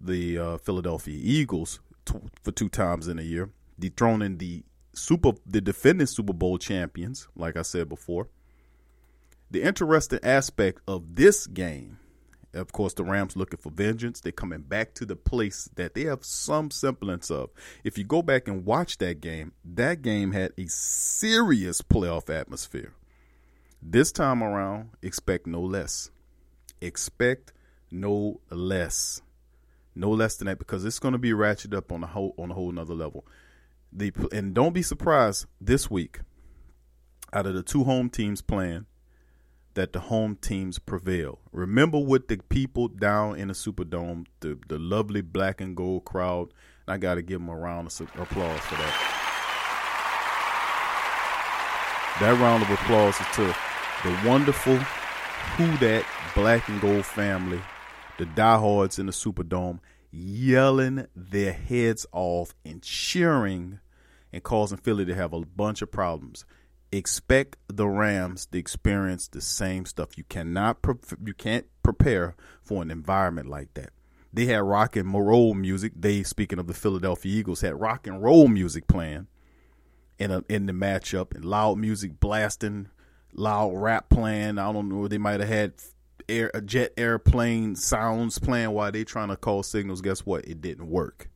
the 0.00 0.38
uh, 0.38 0.58
Philadelphia 0.58 1.18
Eagles 1.20 1.80
t- 2.04 2.18
for 2.42 2.52
two 2.52 2.68
times 2.68 3.08
in 3.08 3.18
a 3.18 3.22
year, 3.22 3.50
dethroning 3.78 4.38
the 4.38 4.62
super 4.92 5.32
the 5.46 5.60
defending 5.60 6.06
Super 6.06 6.32
Bowl 6.32 6.58
champions, 6.58 7.26
like 7.34 7.56
I 7.56 7.62
said 7.62 7.88
before. 7.88 8.28
The 9.50 9.62
interesting 9.62 10.20
aspect 10.22 10.80
of 10.86 11.14
this 11.14 11.46
game, 11.46 11.98
of 12.52 12.72
course, 12.72 12.94
the 12.94 13.04
Rams 13.04 13.36
looking 13.36 13.58
for 13.58 13.70
vengeance. 13.70 14.20
They're 14.20 14.32
coming 14.32 14.62
back 14.62 14.94
to 14.94 15.06
the 15.06 15.16
place 15.16 15.68
that 15.76 15.94
they 15.94 16.02
have 16.02 16.24
some 16.24 16.70
semblance 16.70 17.30
of. 17.30 17.50
If 17.82 17.96
you 17.98 18.04
go 18.04 18.22
back 18.22 18.48
and 18.48 18.64
watch 18.64 18.98
that 18.98 19.20
game, 19.20 19.52
that 19.64 20.02
game 20.02 20.32
had 20.32 20.52
a 20.58 20.66
serious 20.66 21.82
playoff 21.82 22.30
atmosphere. 22.30 22.92
This 23.86 24.12
time 24.12 24.42
around, 24.42 24.92
expect 25.02 25.46
no 25.46 25.60
less. 25.60 26.10
Expect 26.80 27.52
no 27.90 28.40
less. 28.50 29.20
No 29.94 30.10
less 30.10 30.36
than 30.36 30.46
that 30.46 30.58
because 30.58 30.86
it's 30.86 30.98
going 30.98 31.12
to 31.12 31.18
be 31.18 31.32
ratcheted 31.32 31.76
up 31.76 31.92
on 31.92 32.02
a 32.02 32.06
whole 32.06 32.34
on 32.38 32.50
a 32.50 32.54
whole 32.54 32.70
another 32.70 32.94
level. 32.94 33.26
The 33.92 34.10
and 34.32 34.54
don't 34.54 34.72
be 34.72 34.82
surprised 34.82 35.44
this 35.60 35.90
week. 35.90 36.20
Out 37.34 37.46
of 37.46 37.54
the 37.54 37.62
two 37.62 37.84
home 37.84 38.08
teams 38.08 38.40
playing, 38.40 38.86
that 39.74 39.92
the 39.92 40.00
home 40.00 40.36
teams 40.36 40.78
prevail. 40.78 41.40
Remember 41.52 41.98
what 41.98 42.28
the 42.28 42.38
people 42.38 42.88
down 42.88 43.36
in 43.36 43.48
the 43.48 43.54
Superdome, 43.54 44.24
the 44.40 44.58
the 44.66 44.78
lovely 44.78 45.20
black 45.20 45.60
and 45.60 45.76
gold 45.76 46.06
crowd. 46.06 46.54
and 46.86 46.94
I 46.94 46.96
got 46.96 47.16
to 47.16 47.22
give 47.22 47.38
them 47.38 47.50
a 47.50 47.56
round 47.56 47.88
of 47.88 48.00
applause 48.18 48.60
for 48.60 48.76
that. 48.76 49.10
That 52.20 52.40
round 52.40 52.62
of 52.62 52.70
applause 52.70 53.20
is 53.20 53.26
to 53.36 53.73
the 54.04 54.28
wonderful 54.28 54.76
Who 54.76 55.76
That 55.78 56.04
Black 56.34 56.68
and 56.68 56.78
Gold 56.78 57.06
family, 57.06 57.60
the 58.18 58.26
diehards 58.26 58.98
in 58.98 59.06
the 59.06 59.12
Superdome, 59.12 59.80
yelling 60.10 61.06
their 61.16 61.54
heads 61.54 62.04
off 62.12 62.54
and 62.66 62.82
cheering 62.82 63.80
and 64.30 64.42
causing 64.42 64.76
Philly 64.76 65.06
to 65.06 65.14
have 65.14 65.32
a 65.32 65.40
bunch 65.40 65.80
of 65.80 65.90
problems. 65.90 66.44
Expect 66.92 67.56
the 67.68 67.88
Rams 67.88 68.44
to 68.46 68.58
experience 68.58 69.26
the 69.26 69.40
same 69.40 69.86
stuff. 69.86 70.18
You 70.18 70.24
cannot, 70.24 70.82
pre- 70.82 70.96
you 71.24 71.32
can't 71.32 71.66
prepare 71.82 72.36
for 72.62 72.82
an 72.82 72.90
environment 72.90 73.48
like 73.48 73.72
that. 73.72 73.90
They 74.34 74.44
had 74.44 74.64
rock 74.64 74.96
and 74.96 75.14
roll 75.14 75.54
music. 75.54 75.92
They, 75.96 76.24
speaking 76.24 76.58
of 76.58 76.66
the 76.66 76.74
Philadelphia 76.74 77.32
Eagles, 77.32 77.62
had 77.62 77.80
rock 77.80 78.06
and 78.06 78.22
roll 78.22 78.48
music 78.48 78.86
playing 78.86 79.28
in 80.18 80.30
a, 80.30 80.44
in 80.48 80.66
the 80.66 80.74
matchup 80.74 81.34
and 81.34 81.44
loud 81.44 81.78
music 81.78 82.20
blasting 82.20 82.88
loud 83.34 83.72
rap 83.74 84.08
playing. 84.08 84.58
I 84.58 84.72
don't 84.72 84.88
know. 84.88 85.08
They 85.08 85.18
might 85.18 85.40
have 85.40 85.48
had 85.48 85.74
air 86.28 86.50
a 86.54 86.60
jet 86.60 86.92
airplane 86.96 87.76
sounds 87.76 88.38
playing 88.38 88.70
while 88.70 88.90
they 88.92 89.04
trying 89.04 89.28
to 89.28 89.36
call 89.36 89.62
signals. 89.62 90.00
Guess 90.00 90.20
what? 90.20 90.46
It 90.46 90.60
didn't 90.60 90.88
work 90.88 91.28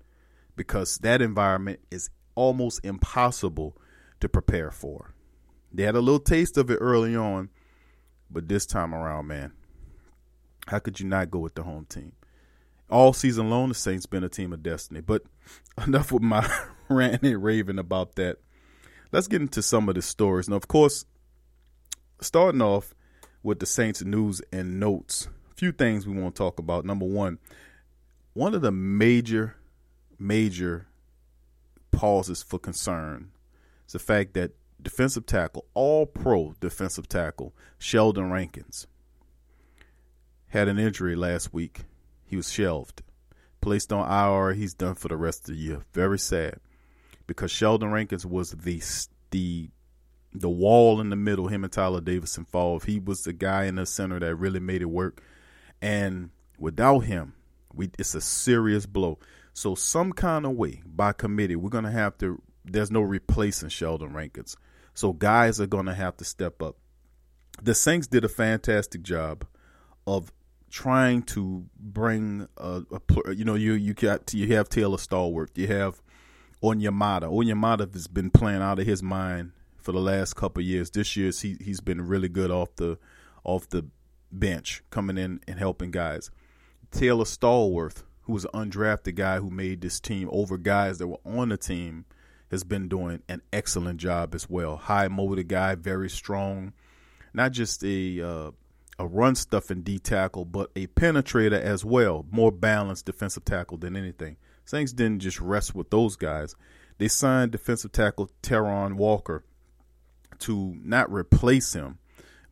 because 0.57 0.99
that 0.99 1.23
environment 1.23 1.81
is 1.91 2.11
almost 2.35 2.85
impossible 2.85 3.77
to 4.21 4.29
prepare 4.29 4.71
for. 4.71 5.15
They 5.73 5.83
had 5.83 5.97
a 5.97 6.01
little 6.01 6.21
taste 6.21 6.57
of 6.57 6.71
it 6.71 6.79
early 6.81 7.15
on, 7.15 7.51
but 8.31 8.49
this 8.49 8.65
time 8.65 8.95
around, 8.95 9.27
man, 9.27 9.53
how 10.67 10.79
could 10.79 11.01
you 11.01 11.07
not 11.07 11.31
go 11.31 11.39
with 11.39 11.55
the 11.55 11.63
home 11.63 11.87
team? 11.89 12.13
All 12.91 13.13
season 13.13 13.51
long, 13.51 13.69
the 13.69 13.75
Saints 13.75 14.07
been 14.07 14.25
a 14.25 14.29
team 14.29 14.53
of 14.53 14.63
destiny. 14.63 15.01
But 15.01 15.23
enough 15.87 16.11
with 16.11 16.23
my 16.23 16.49
ranting 16.89 17.35
and 17.35 17.43
raving 17.43 17.79
about 17.79 18.15
that. 18.17 18.39
Let's 19.13 19.29
get 19.29 19.41
into 19.41 19.63
some 19.63 19.89
of 19.89 19.95
the 19.95 20.03
stories. 20.03 20.49
Now, 20.49 20.57
of 20.57 20.69
course, 20.69 21.05
starting 22.21 22.63
off 22.63 22.95
with 23.43 23.61
the 23.61 23.67
Saints 23.67 24.03
news 24.03 24.43
and 24.53 24.81
notes. 24.81 25.29
A 25.53 25.55
few 25.55 25.73
things 25.73 26.07
we 26.07 26.21
want 26.21 26.35
to 26.35 26.39
talk 26.39 26.59
about. 26.59 26.85
Number 26.85 27.07
one, 27.07 27.39
one 28.35 28.55
of 28.55 28.63
the 28.63 28.73
major, 28.73 29.57
major 30.19 30.87
pauses 31.91 32.43
for 32.43 32.59
concern 32.59 33.31
is 33.87 33.93
the 33.93 33.99
fact 33.99 34.35
that 34.35 34.53
defensive 34.81 35.27
tackle, 35.27 35.65
all 35.75 36.07
pro 36.07 36.55
defensive 36.61 37.09
tackle, 37.09 37.55
Sheldon 37.79 38.31
Rankins, 38.31 38.87
had 40.49 40.69
an 40.69 40.79
injury 40.79 41.17
last 41.17 41.53
week. 41.53 41.83
He 42.25 42.37
was 42.37 42.53
shelved, 42.53 43.03
placed 43.61 43.93
on 43.93 44.09
IR. 44.11 44.55
He's 44.55 44.75
done 44.75 44.95
for 44.95 45.09
the 45.09 45.17
rest 45.17 45.49
of 45.49 45.55
the 45.55 45.61
year. 45.61 45.83
Very 45.93 46.19
sad 46.19 46.61
because 47.27 47.51
Sheldon 47.51 47.91
Rankins 47.91 48.27
was 48.27 48.51
the 48.51 48.83
the 49.31 49.69
the 50.33 50.49
wall 50.49 51.01
in 51.01 51.11
the 51.11 51.17
middle, 51.17 51.49
him 51.49 51.65
and 51.65 51.73
Tyler 51.73 52.01
Davidson 52.01 52.45
fall. 52.45 52.79
He 52.81 52.99
was 52.99 53.23
the 53.23 53.33
guy 53.33 53.65
in 53.65 53.77
the 53.77 53.87
center 53.87 54.21
that 54.21 54.35
really 54.35 54.61
made 54.61 54.83
it 54.83 54.87
work. 54.91 55.23
And 55.81 56.31
without 56.59 57.01
him, 57.01 57.35
we 57.73 57.91
it's 57.99 58.15
a 58.15 58.21
serious 58.21 58.87
blow. 58.87 59.19
So 59.53 59.75
some 59.75 60.13
kind 60.13 60.45
of 60.47 60.53
way 60.53 60.83
by 60.85 61.13
committee, 61.13 61.57
we're 61.57 61.71
gonna 61.71 61.91
have 61.91 62.19
to 62.19 62.43
there's 62.65 62.91
no 62.91 63.01
replacing 63.01 63.71
Sheldon 63.71 64.13
Rankins. 64.13 64.57
So 64.95 65.13
guys 65.13 65.61
are 65.61 65.67
gonna 65.67 65.95
have 65.95 66.17
to 66.19 66.25
step 66.25 66.63
up. 66.63 66.77
The 67.63 67.75
Saints 67.75 68.07
did 68.07 68.25
a 68.25 68.29
fantastic 68.29 69.03
job 69.03 69.47
of 70.07 70.33
trying 70.71 71.23
to 71.23 71.65
bring 71.79 72.47
a, 72.59 72.83
a 72.93 73.35
you 73.35 73.45
know 73.45 73.55
you 73.55 73.73
you 73.73 73.95
got 73.95 74.33
you 74.35 74.55
have 74.55 74.69
Taylor 74.69 74.99
Stallworth, 74.99 75.57
you 75.57 75.69
have 75.69 76.03
Onyemata. 76.63 77.23
Onyemata 77.23 77.93
has 77.93 78.07
been 78.07 78.31
playing 78.31 78.63
out 78.63 78.79
of 78.79 78.87
his 78.87 79.03
mind 79.03 79.53
for 79.89 79.93
the 79.93 80.01
last 80.01 80.37
couple 80.37 80.63
years. 80.63 80.91
This 80.91 81.17
year 81.17 81.31
he 81.41 81.57
he's 81.65 81.81
been 81.81 82.07
really 82.07 82.29
good 82.29 82.51
off 82.51 82.77
the 82.77 82.99
off 83.43 83.71
the 83.71 83.87
bench, 84.31 84.83
coming 84.91 85.17
in 85.17 85.41
and 85.49 85.59
helping 85.59 85.91
guys. 85.91 86.31
Taylor 86.91 87.25
Stallworth, 87.25 88.03
who 88.25 88.35
was 88.35 88.45
an 88.53 88.71
undrafted 88.71 89.15
guy 89.15 89.39
who 89.39 89.49
made 89.49 89.81
this 89.81 89.99
team 89.99 90.29
over 90.31 90.59
guys 90.59 90.99
that 90.99 91.09
were 91.09 91.21
on 91.25 91.49
the 91.49 91.57
team, 91.57 92.05
has 92.51 92.65
been 92.65 92.87
doing 92.87 93.23
an 93.31 93.41
excellent 93.51 93.99
job 93.99 94.35
as 94.35 94.51
well. 94.51 94.77
High 94.77 95.09
motor 95.09 95.43
guy, 95.43 95.75
very 95.75 96.11
strong, 96.11 96.75
not 97.33 97.53
just 97.53 97.83
a 97.83 98.21
uh, 98.21 98.51
a 98.99 99.07
run 99.07 99.37
stuffing 99.37 99.81
D 99.81 99.99
tackle, 99.99 100.45
but 100.45 100.71
a 100.77 100.89
penetrator 100.89 101.59
as 101.59 101.83
well. 101.83 102.27
More 102.31 102.53
balanced 102.53 103.07
defensive 103.07 103.47
tackle 103.47 103.79
than 103.79 103.97
anything. 103.97 104.37
Saints 104.67 104.93
didn't 104.93 105.21
just 105.21 105.41
rest 105.41 105.75
with 105.75 105.89
those 105.89 106.17
guys. 106.17 106.55
They 106.99 107.09
signed 107.09 107.53
defensive 107.53 107.93
tackle 107.93 108.29
Tyrunn 108.43 108.97
Walker 108.97 109.45
to 110.41 110.77
not 110.83 111.13
replace 111.13 111.73
him, 111.73 111.99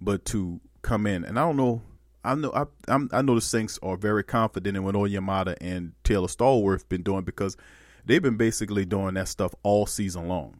but 0.01 0.25
to 0.27 0.61
come 0.83 1.07
in. 1.07 1.25
And 1.25 1.39
I 1.39 1.43
don't 1.43 1.57
know. 1.57 1.83
I 2.25 2.35
know 2.35 2.51
I 2.53 2.65
I'm, 2.89 3.09
i 3.13 3.23
know 3.23 3.37
the 3.37 3.41
Saints 3.41 3.79
are 3.83 3.97
very 3.97 4.25
confident 4.25 4.77
in 4.77 4.83
what 4.83 4.95
Onyemata 4.95 5.57
and 5.61 5.93
Taylor 6.03 6.27
Stallworth 6.27 6.89
been 6.89 7.03
doing 7.03 7.23
because 7.23 7.57
they've 8.05 8.23
been 8.23 8.37
basically 8.37 8.85
doing 8.85 9.15
that 9.15 9.29
stuff 9.29 9.55
all 9.63 9.87
season 9.87 10.27
long. 10.27 10.59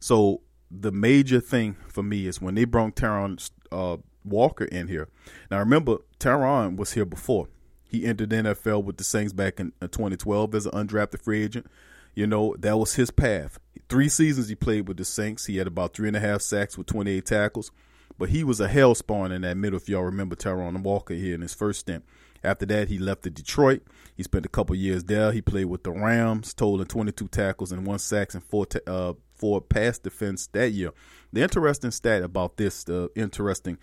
So 0.00 0.40
the 0.70 0.90
major 0.90 1.40
thing 1.40 1.76
for 1.86 2.02
me 2.02 2.26
is 2.26 2.40
when 2.40 2.56
they 2.56 2.64
brought 2.64 2.96
Tyrunn 2.96 3.38
uh, 3.70 3.98
Walker 4.24 4.64
in 4.64 4.88
here. 4.88 5.08
Now 5.50 5.58
remember, 5.60 5.98
Tyrunn 6.18 6.76
was 6.76 6.92
here 6.92 7.04
before. 7.04 7.48
He 7.88 8.04
entered 8.06 8.30
the 8.30 8.36
NFL 8.36 8.82
with 8.82 8.96
the 8.96 9.04
Saints 9.04 9.32
back 9.32 9.60
in 9.60 9.72
2012 9.80 10.54
as 10.54 10.66
an 10.66 10.72
undrafted 10.72 11.22
free 11.22 11.44
agent. 11.44 11.66
You 12.14 12.26
know, 12.26 12.54
that 12.58 12.78
was 12.78 12.94
his 12.94 13.10
path. 13.10 13.58
Three 13.88 14.08
seasons 14.08 14.48
he 14.48 14.54
played 14.54 14.88
with 14.88 14.96
the 14.96 15.04
Saints. 15.04 15.46
He 15.46 15.56
had 15.56 15.66
about 15.66 15.94
three 15.94 16.08
and 16.08 16.16
a 16.16 16.20
half 16.20 16.40
sacks 16.42 16.78
with 16.78 16.86
28 16.86 17.24
tackles. 17.26 17.70
But 18.16 18.28
he 18.28 18.44
was 18.44 18.60
a 18.60 18.68
hell 18.68 18.94
spawn 18.94 19.32
in 19.32 19.42
that 19.42 19.56
middle, 19.56 19.76
if 19.76 19.88
y'all 19.88 20.02
remember 20.02 20.36
Tyrunn 20.36 20.82
Walker 20.82 21.14
here 21.14 21.34
in 21.34 21.40
his 21.40 21.54
first 21.54 21.80
stint. 21.80 22.04
After 22.44 22.66
that, 22.66 22.88
he 22.88 22.98
left 22.98 23.22
to 23.22 23.30
Detroit. 23.30 23.82
He 24.16 24.22
spent 24.22 24.46
a 24.46 24.50
couple 24.50 24.76
years 24.76 25.04
there. 25.04 25.32
He 25.32 25.40
played 25.40 25.64
with 25.64 25.82
the 25.82 25.90
Rams, 25.90 26.54
totaling 26.54 26.86
22 26.86 27.26
tackles 27.28 27.72
and 27.72 27.86
one 27.86 27.98
sacks 27.98 28.34
and 28.34 28.44
four, 28.44 28.66
uh, 28.86 29.14
four 29.34 29.60
pass 29.60 29.98
defense 29.98 30.46
that 30.48 30.70
year. 30.70 30.92
The 31.32 31.42
interesting 31.42 31.90
stat 31.90 32.22
about 32.22 32.56
this, 32.56 32.84
the 32.84 33.10
interesting 33.16 33.78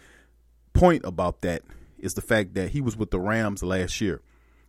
point 0.74 1.04
about 1.04 1.42
that, 1.42 1.64
is 2.00 2.14
the 2.14 2.22
fact 2.22 2.54
that 2.54 2.70
he 2.70 2.80
was 2.80 2.96
with 2.96 3.12
the 3.12 3.20
Rams 3.20 3.64
last 3.64 4.00
year 4.00 4.22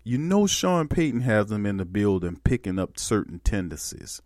you 0.05 0.19
know 0.19 0.47
Sean 0.47 0.89
Payton 0.89 1.21
has 1.21 1.47
them 1.47 1.67
in 1.67 1.77
the 1.77 1.85
building 1.85 2.41
picking 2.43 2.79
up 2.79 2.99
certain 2.99 3.39
tendencies 3.41 4.21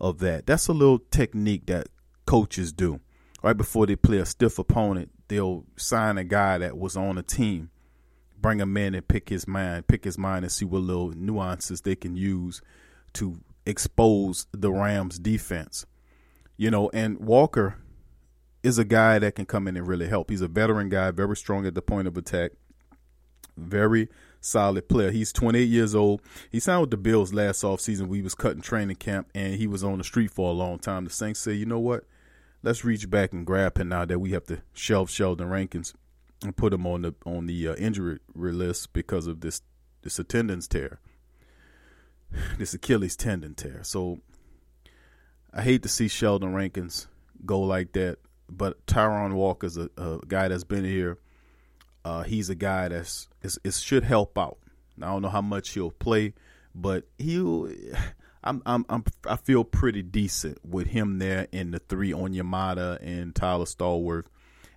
of 0.00 0.18
that. 0.18 0.46
That's 0.46 0.68
a 0.68 0.72
little 0.72 0.98
technique 1.10 1.66
that 1.66 1.88
coaches 2.26 2.72
do. 2.72 3.00
Right 3.42 3.56
before 3.56 3.86
they 3.86 3.96
play 3.96 4.18
a 4.18 4.26
stiff 4.26 4.58
opponent, 4.58 5.10
they'll 5.28 5.64
sign 5.76 6.18
a 6.18 6.24
guy 6.24 6.58
that 6.58 6.76
was 6.76 6.96
on 6.96 7.18
a 7.18 7.22
team, 7.22 7.70
bring 8.38 8.60
him 8.60 8.76
in 8.76 8.94
and 8.94 9.06
pick 9.06 9.30
his 9.30 9.48
mind, 9.48 9.86
pick 9.86 10.04
his 10.04 10.18
mind 10.18 10.44
and 10.44 10.52
see 10.52 10.64
what 10.64 10.82
little 10.82 11.10
nuances 11.10 11.80
they 11.80 11.96
can 11.96 12.16
use 12.16 12.60
to 13.14 13.40
expose 13.64 14.46
the 14.52 14.70
Rams 14.70 15.18
defense. 15.18 15.86
You 16.56 16.70
know, 16.70 16.90
and 16.92 17.18
Walker 17.18 17.78
is 18.62 18.78
a 18.78 18.84
guy 18.84 19.18
that 19.18 19.34
can 19.34 19.46
come 19.46 19.66
in 19.66 19.76
and 19.76 19.88
really 19.88 20.08
help. 20.08 20.30
He's 20.30 20.42
a 20.42 20.48
veteran 20.48 20.90
guy, 20.90 21.10
very 21.10 21.36
strong 21.36 21.66
at 21.66 21.74
the 21.74 21.82
point 21.82 22.06
of 22.06 22.16
attack, 22.18 22.52
very 23.56 24.08
solid 24.40 24.88
player. 24.88 25.10
He's 25.10 25.32
28 25.32 25.64
years 25.64 25.94
old. 25.94 26.22
He 26.50 26.60
signed 26.60 26.80
with 26.80 26.90
the 26.90 26.96
Bills 26.96 27.32
last 27.32 27.62
offseason. 27.62 28.08
We 28.08 28.22
was 28.22 28.34
cutting 28.34 28.62
training 28.62 28.96
camp, 28.96 29.28
and 29.34 29.54
he 29.54 29.66
was 29.66 29.84
on 29.84 29.98
the 29.98 30.04
street 30.04 30.30
for 30.30 30.50
a 30.50 30.54
long 30.54 30.78
time. 30.78 31.04
The 31.04 31.10
Saints 31.10 31.40
said, 31.40 31.56
you 31.56 31.66
know 31.66 31.78
what? 31.78 32.04
Let's 32.62 32.84
reach 32.84 33.08
back 33.08 33.32
and 33.32 33.46
grab 33.46 33.78
him 33.78 33.88
now 33.88 34.04
that 34.04 34.18
we 34.18 34.32
have 34.32 34.44
to 34.46 34.62
shelve 34.72 35.10
Sheldon 35.10 35.48
Rankins. 35.48 35.94
and 36.42 36.56
put 36.56 36.72
him 36.72 36.86
on 36.86 37.02
the 37.02 37.14
on 37.24 37.46
the 37.46 37.68
uh, 37.68 37.74
injury 37.76 38.18
list 38.34 38.92
because 38.92 39.26
of 39.26 39.40
this 39.40 39.62
this 40.02 40.18
attendance 40.18 40.66
tear, 40.66 41.00
this 42.58 42.74
Achilles 42.74 43.16
tendon 43.16 43.54
tear. 43.54 43.80
So 43.82 44.20
I 45.52 45.62
hate 45.62 45.82
to 45.82 45.88
see 45.88 46.08
Sheldon 46.08 46.54
Rankins 46.54 47.08
go 47.44 47.60
like 47.60 47.92
that, 47.92 48.18
but 48.48 48.86
Tyrunn 48.86 49.34
Walker's 49.34 49.76
a, 49.76 49.90
a 49.96 50.20
guy 50.26 50.48
that's 50.48 50.64
been 50.64 50.84
here. 50.84 51.18
Uh, 52.04 52.22
he's 52.22 52.50
a 52.50 52.54
guy 52.54 52.88
that's 52.88 53.28
it 53.42 53.74
should 53.74 54.04
help 54.04 54.38
out. 54.38 54.58
I 55.00 55.06
don't 55.06 55.22
know 55.22 55.28
how 55.28 55.42
much 55.42 55.70
he'll 55.70 55.90
play, 55.90 56.34
but 56.74 57.04
he'll. 57.18 57.70
I'm, 58.42 58.62
I'm, 58.64 58.86
I'm, 58.88 59.04
I 59.28 59.36
feel 59.36 59.64
pretty 59.64 60.00
decent 60.00 60.64
with 60.64 60.86
him 60.86 61.18
there 61.18 61.46
in 61.52 61.72
the 61.72 61.78
three 61.78 62.12
Onyemata 62.12 62.98
and 63.02 63.34
Tyler 63.34 63.66
Stallworth. 63.66 64.24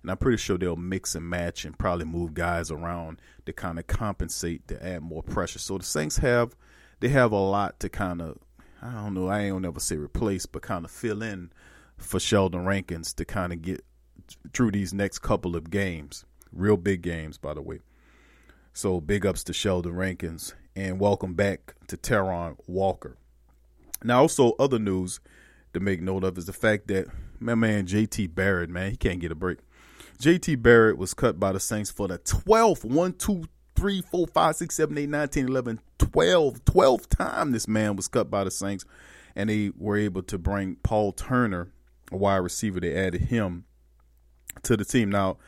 And 0.02 0.10
I'm 0.10 0.18
pretty 0.18 0.36
sure 0.36 0.58
they'll 0.58 0.76
mix 0.76 1.14
and 1.14 1.26
match 1.26 1.64
and 1.64 1.78
probably 1.78 2.04
move 2.04 2.34
guys 2.34 2.70
around 2.70 3.22
to 3.46 3.54
kind 3.54 3.78
of 3.78 3.86
compensate 3.86 4.68
to 4.68 4.86
add 4.86 5.00
more 5.00 5.22
pressure. 5.22 5.58
So 5.58 5.78
the 5.78 5.84
Saints 5.84 6.18
have, 6.18 6.54
they 7.00 7.08
have 7.08 7.32
a 7.32 7.36
lot 7.36 7.80
to 7.80 7.88
kind 7.88 8.20
of, 8.20 8.36
I 8.82 8.92
don't 8.92 9.14
know, 9.14 9.30
I 9.30 9.48
gonna 9.48 9.60
never 9.60 9.80
say 9.80 9.96
replace, 9.96 10.44
but 10.44 10.60
kind 10.60 10.84
of 10.84 10.90
fill 10.90 11.22
in 11.22 11.50
for 11.96 12.20
Sheldon 12.20 12.66
Rankins 12.66 13.14
to 13.14 13.24
kind 13.24 13.50
of 13.50 13.62
get 13.62 13.82
through 14.52 14.72
these 14.72 14.92
next 14.92 15.20
couple 15.20 15.56
of 15.56 15.70
games. 15.70 16.26
Real 16.54 16.76
big 16.76 17.02
games, 17.02 17.36
by 17.36 17.54
the 17.54 17.62
way. 17.62 17.80
So 18.72 19.00
big 19.00 19.26
ups 19.26 19.42
to 19.44 19.52
Sheldon 19.52 19.94
Rankins 19.94 20.54
and 20.76 21.00
welcome 21.00 21.34
back 21.34 21.74
to 21.88 21.96
Tyrunn 21.96 22.56
Walker. 22.66 23.16
Now, 24.02 24.20
also 24.20 24.52
other 24.58 24.78
news 24.78 25.20
to 25.72 25.80
make 25.80 26.00
note 26.00 26.24
of 26.24 26.38
is 26.38 26.46
the 26.46 26.52
fact 26.52 26.88
that 26.88 27.06
my 27.40 27.54
man 27.54 27.86
JT 27.86 28.34
Barrett, 28.34 28.70
man, 28.70 28.90
he 28.90 28.96
can't 28.96 29.20
get 29.20 29.32
a 29.32 29.34
break. 29.34 29.58
JT 30.18 30.62
Barrett 30.62 30.96
was 30.96 31.12
cut 31.14 31.40
by 31.40 31.52
the 31.52 31.60
Saints 31.60 31.90
for 31.90 32.06
the 32.06 32.18
12th, 32.18 32.84
1, 32.84 33.12
2, 33.14 33.44
3, 33.74 34.02
4, 34.02 34.26
5, 34.28 34.56
6, 34.56 34.74
7, 34.74 34.98
8, 34.98 35.08
9, 35.08 35.28
10, 35.28 35.48
11, 35.48 35.80
12, 35.98 36.64
12th 36.64 37.08
time 37.08 37.50
this 37.50 37.66
man 37.66 37.96
was 37.96 38.08
cut 38.08 38.30
by 38.30 38.44
the 38.44 38.50
Saints. 38.50 38.84
And 39.34 39.50
they 39.50 39.72
were 39.76 39.96
able 39.96 40.22
to 40.22 40.38
bring 40.38 40.76
Paul 40.76 41.10
Turner, 41.10 41.72
a 42.12 42.16
wide 42.16 42.36
receiver. 42.36 42.78
They 42.78 42.94
added 42.94 43.22
him 43.22 43.64
to 44.62 44.76
the 44.76 44.84
team. 44.84 45.10
Now, 45.10 45.38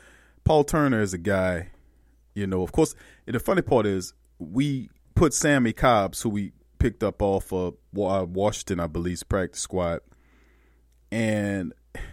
Paul 0.46 0.62
Turner 0.62 1.02
is 1.02 1.12
a 1.12 1.18
guy, 1.18 1.70
you 2.32 2.46
know, 2.46 2.62
of 2.62 2.70
course, 2.70 2.94
the 3.26 3.40
funny 3.40 3.62
part 3.62 3.84
is 3.84 4.14
we 4.38 4.88
put 5.16 5.34
Simmie 5.34 5.72
Cobbs, 5.72 6.22
who 6.22 6.28
we 6.28 6.52
picked 6.78 7.02
up 7.02 7.20
off 7.20 7.52
of 7.52 7.74
uh, 7.98 8.24
Washington, 8.28 8.78
I 8.78 8.86
believe's 8.86 9.24
practice 9.24 9.60
squad, 9.60 10.02
and 11.10 11.72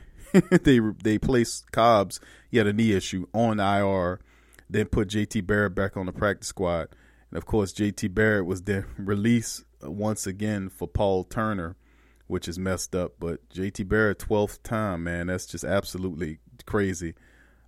they 0.63 0.79
they 1.03 1.19
placed 1.19 1.71
Cobbs. 1.71 2.19
He 2.49 2.57
had 2.57 2.65
a 2.65 2.73
knee 2.73 2.93
issue 2.93 3.27
on 3.35 3.59
IR. 3.59 4.19
Then 4.67 4.87
put 4.87 5.09
JT 5.09 5.45
Barrett 5.45 5.75
back 5.75 5.95
on 5.95 6.07
the 6.07 6.11
practice 6.11 6.47
squad, 6.47 6.87
and 7.29 7.37
of 7.37 7.45
course 7.45 7.71
JT 7.71 8.15
Barrett 8.15 8.47
was 8.47 8.63
then 8.63 8.85
released 8.97 9.63
once 9.83 10.25
again 10.25 10.69
for 10.69 10.87
Paul 10.87 11.23
Turner, 11.23 11.75
which 12.25 12.47
is 12.47 12.57
messed 12.57 12.95
up. 12.95 13.13
But 13.19 13.47
JT 13.49 13.87
Barrett 13.87 14.17
twelfth 14.17 14.63
time, 14.63 15.03
man, 15.03 15.27
that's 15.27 15.45
just 15.45 15.63
absolutely 15.63 16.39
crazy. 16.65 17.13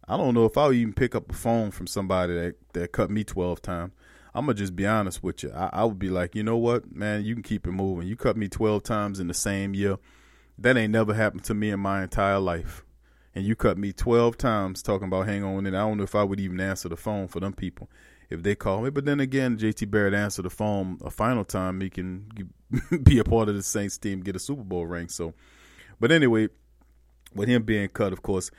I 0.08 0.18
don't 0.18 0.34
know 0.34 0.46
if 0.46 0.58
I'll 0.58 0.74
even 0.74 0.94
pick 0.94 1.16
up 1.16 1.30
a 1.32 1.34
phone 1.34 1.72
from 1.72 1.88
somebody 1.88 2.34
that 2.34 2.56
that 2.74 2.92
cut 2.92 3.10
me 3.10 3.24
twelve 3.24 3.62
times. 3.62 3.92
I'm 4.36 4.48
gonna 4.48 4.56
just 4.56 4.76
be 4.76 4.86
honest 4.86 5.24
with 5.24 5.44
you. 5.44 5.52
I, 5.54 5.70
I, 5.72 5.86
would 5.86 5.98
be 5.98 6.10
like, 6.10 6.36
you 6.36 6.44
know 6.44 6.58
what, 6.58 6.94
man, 6.94 7.24
you 7.24 7.36
can 7.36 7.42
keep 7.42 7.66
it 7.66 7.72
moving. 7.72 8.06
You 8.06 8.18
cut 8.18 8.36
me 8.36 8.50
12 8.50 8.84
times 8.84 9.22
in 9.22 9.28
the 9.28 9.34
same 9.34 9.74
year. 9.74 9.98
That 10.58 10.76
ain't 10.76 10.92
never 10.92 11.14
happened 11.14 11.46
to 11.46 11.54
me 11.54 11.70
in 11.70 11.80
my 11.80 12.04
entire 12.04 12.40
life. 12.40 12.84
And 13.34 13.46
you 13.46 13.56
cut 13.56 13.78
me 13.78 13.94
12 13.94 14.38
times 14.38 14.84
talking 14.84 15.08
about 15.08 15.28
hang 15.28 15.46
on, 15.46 15.66
and 15.66 15.76
I 15.76 15.88
don't 15.88 15.98
know 15.98 16.04
if 16.04 16.16
I 16.16 16.24
would 16.24 16.42
even 16.42 16.60
answer 16.60 16.90
the 16.90 16.98
phone 16.98 17.30
for 17.30 17.40
them 17.40 17.54
people 17.54 17.90
if 18.30 18.44
they 18.44 18.56
call 18.56 18.82
me. 18.82 18.90
But 18.90 19.06
then 19.06 19.22
again, 19.22 19.58
JT 19.58 19.90
Barrett 19.90 20.14
answered 20.14 20.44
the 20.44 20.50
phone 20.50 21.00
a 21.04 21.10
final 21.10 21.46
time. 21.46 21.80
He 21.80 21.90
can 21.90 22.28
be 23.04 23.20
a 23.20 23.24
part 23.24 23.48
of 23.48 23.56
the 23.56 23.64
Saints 23.64 23.98
team, 23.98 24.20
get 24.20 24.36
a 24.36 24.40
Super 24.40 24.64
Bowl 24.64 24.86
ring. 24.86 25.08
So, 25.08 25.34
but 26.00 26.12
anyway, 26.12 26.50
with 27.34 27.48
him 27.48 27.64
being 27.64 27.88
cut, 27.88 28.12
of 28.12 28.22
course, 28.22 28.52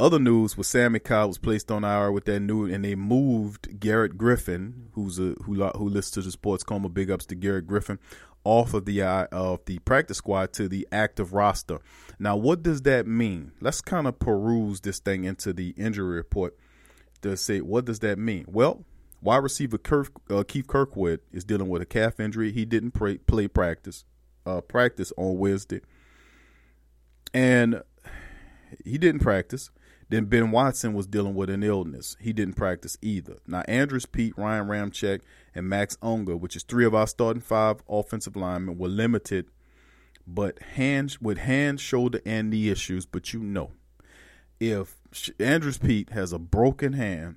other 0.00 0.18
news 0.18 0.56
was 0.56 0.68
Simmie 0.68 0.98
Cobb 0.98 1.28
was 1.28 1.38
placed 1.38 1.70
on 1.70 1.84
IR 1.84 2.10
with 2.10 2.24
that 2.24 2.40
new, 2.40 2.66
and 2.66 2.84
they 2.84 2.94
moved 2.94 3.78
Garrett 3.78 4.18
Griffin, 4.18 4.88
who's 4.92 5.18
a 5.18 5.34
who 5.44 5.64
who 5.64 5.88
listens 5.88 6.10
to 6.12 6.22
the 6.22 6.30
Sports 6.32 6.64
Coma. 6.64 6.88
Big 6.88 7.10
ups 7.10 7.26
to 7.26 7.34
Garrett 7.34 7.66
Griffin, 7.66 7.98
off 8.44 8.74
of 8.74 8.84
the 8.84 9.02
uh, 9.02 9.26
of 9.32 9.64
the 9.66 9.78
practice 9.80 10.18
squad 10.18 10.52
to 10.54 10.68
the 10.68 10.86
active 10.92 11.32
roster. 11.32 11.78
Now, 12.18 12.36
what 12.36 12.62
does 12.62 12.82
that 12.82 13.06
mean? 13.06 13.52
Let's 13.60 13.80
kind 13.80 14.06
of 14.06 14.18
peruse 14.18 14.80
this 14.80 14.98
thing 14.98 15.24
into 15.24 15.52
the 15.52 15.70
injury 15.76 16.16
report 16.16 16.56
to 17.22 17.36
say 17.36 17.60
what 17.60 17.84
does 17.84 18.00
that 18.00 18.18
mean. 18.18 18.44
Well, 18.48 18.84
wide 19.22 19.42
receiver 19.42 19.78
Kirk, 19.78 20.10
uh, 20.30 20.44
Keith 20.46 20.66
Kirkwood 20.66 21.20
is 21.32 21.44
dealing 21.44 21.68
with 21.68 21.82
a 21.82 21.86
calf 21.86 22.20
injury. 22.20 22.52
He 22.52 22.64
didn't 22.64 22.92
play, 22.92 23.18
play 23.18 23.48
practice 23.48 24.04
uh, 24.46 24.60
practice 24.60 25.12
on 25.16 25.38
Wednesday, 25.38 25.80
and 27.32 27.82
he 28.84 28.98
didn't 28.98 29.20
practice. 29.20 29.70
Then 30.14 30.26
Ben 30.26 30.52
Watson 30.52 30.94
was 30.94 31.08
dealing 31.08 31.34
with 31.34 31.50
an 31.50 31.64
illness. 31.64 32.16
He 32.20 32.32
didn't 32.32 32.54
practice 32.54 32.96
either. 33.02 33.38
Now 33.48 33.62
Andrus 33.66 34.06
Peat, 34.06 34.38
Ryan 34.38 34.68
Ramczyk, 34.68 35.22
and 35.56 35.68
Max 35.68 35.98
Unger, 36.02 36.36
which 36.36 36.54
is 36.54 36.62
three 36.62 36.84
of 36.84 36.94
our 36.94 37.08
starting 37.08 37.42
five 37.42 37.82
offensive 37.88 38.36
linemen, 38.36 38.78
were 38.78 38.86
limited, 38.86 39.46
but 40.24 40.62
hands 40.62 41.20
with 41.20 41.38
hand, 41.38 41.80
shoulder, 41.80 42.20
and 42.24 42.48
knee 42.48 42.68
issues. 42.68 43.06
But 43.06 43.32
you 43.32 43.40
know, 43.40 43.72
if 44.60 44.94
Andrus 45.40 45.78
Peat 45.78 46.10
has 46.10 46.32
a 46.32 46.38
broken 46.38 46.92
hand 46.92 47.34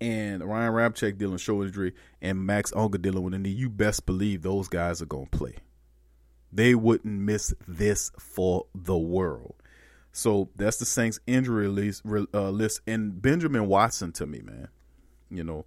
and 0.00 0.42
Ryan 0.42 0.72
Ramczyk 0.72 1.16
dealing 1.16 1.38
shoulder 1.38 1.66
injury 1.66 1.94
and 2.20 2.44
Max 2.44 2.72
Unger 2.74 2.98
dealing 2.98 3.22
with 3.22 3.34
a 3.34 3.38
knee, 3.38 3.50
you 3.50 3.70
best 3.70 4.04
believe 4.04 4.42
those 4.42 4.66
guys 4.66 5.00
are 5.00 5.06
gonna 5.06 5.26
play. 5.26 5.54
They 6.50 6.74
wouldn't 6.74 7.20
miss 7.20 7.54
this 7.68 8.10
for 8.18 8.66
the 8.74 8.98
world. 8.98 9.55
So 10.16 10.48
that's 10.56 10.78
the 10.78 10.86
Saints 10.86 11.20
injury 11.26 11.68
list, 11.68 12.02
uh, 12.06 12.48
list. 12.48 12.80
And 12.86 13.20
Benjamin 13.20 13.66
Watson 13.66 14.12
to 14.12 14.24
me, 14.26 14.40
man, 14.40 14.68
you 15.30 15.44
know, 15.44 15.66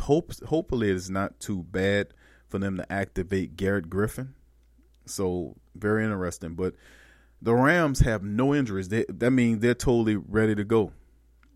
Hope, 0.00 0.32
hopefully, 0.44 0.90
it's 0.90 1.08
not 1.08 1.38
too 1.40 1.64
bad 1.64 2.14
for 2.48 2.58
them 2.58 2.76
to 2.78 2.92
activate 2.92 3.56
Garrett 3.56 3.90
Griffin. 3.90 4.34
So 5.06 5.56
very 5.74 6.04
interesting. 6.04 6.54
But 6.54 6.74
the 7.40 7.54
Rams 7.54 8.00
have 8.00 8.22
no 8.22 8.54
injuries. 8.54 8.88
They, 8.88 9.04
that 9.08 9.30
means 9.30 9.60
they're 9.60 9.74
totally 9.74 10.16
ready 10.16 10.54
to 10.54 10.64
go. 10.64 10.92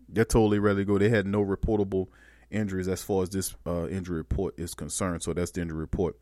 They're 0.07 0.25
totally 0.25 0.59
ready 0.59 0.81
to 0.81 0.85
go. 0.85 0.97
They 0.97 1.09
had 1.09 1.25
no 1.25 1.43
reportable 1.43 2.07
injuries 2.51 2.87
as 2.87 3.03
far 3.03 3.23
as 3.23 3.29
this 3.29 3.55
uh, 3.65 3.87
injury 3.87 4.17
report 4.17 4.53
is 4.57 4.73
concerned. 4.73 5.23
So 5.23 5.33
that's 5.33 5.51
the 5.51 5.61
injury 5.61 5.79
report 5.79 6.17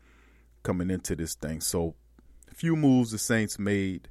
coming 0.62 0.90
into 0.90 1.14
this 1.14 1.34
thing. 1.34 1.60
So 1.60 1.94
a 2.50 2.54
few 2.54 2.76
moves 2.76 3.10
the 3.10 3.18
Saints 3.18 3.58
made 3.58 4.08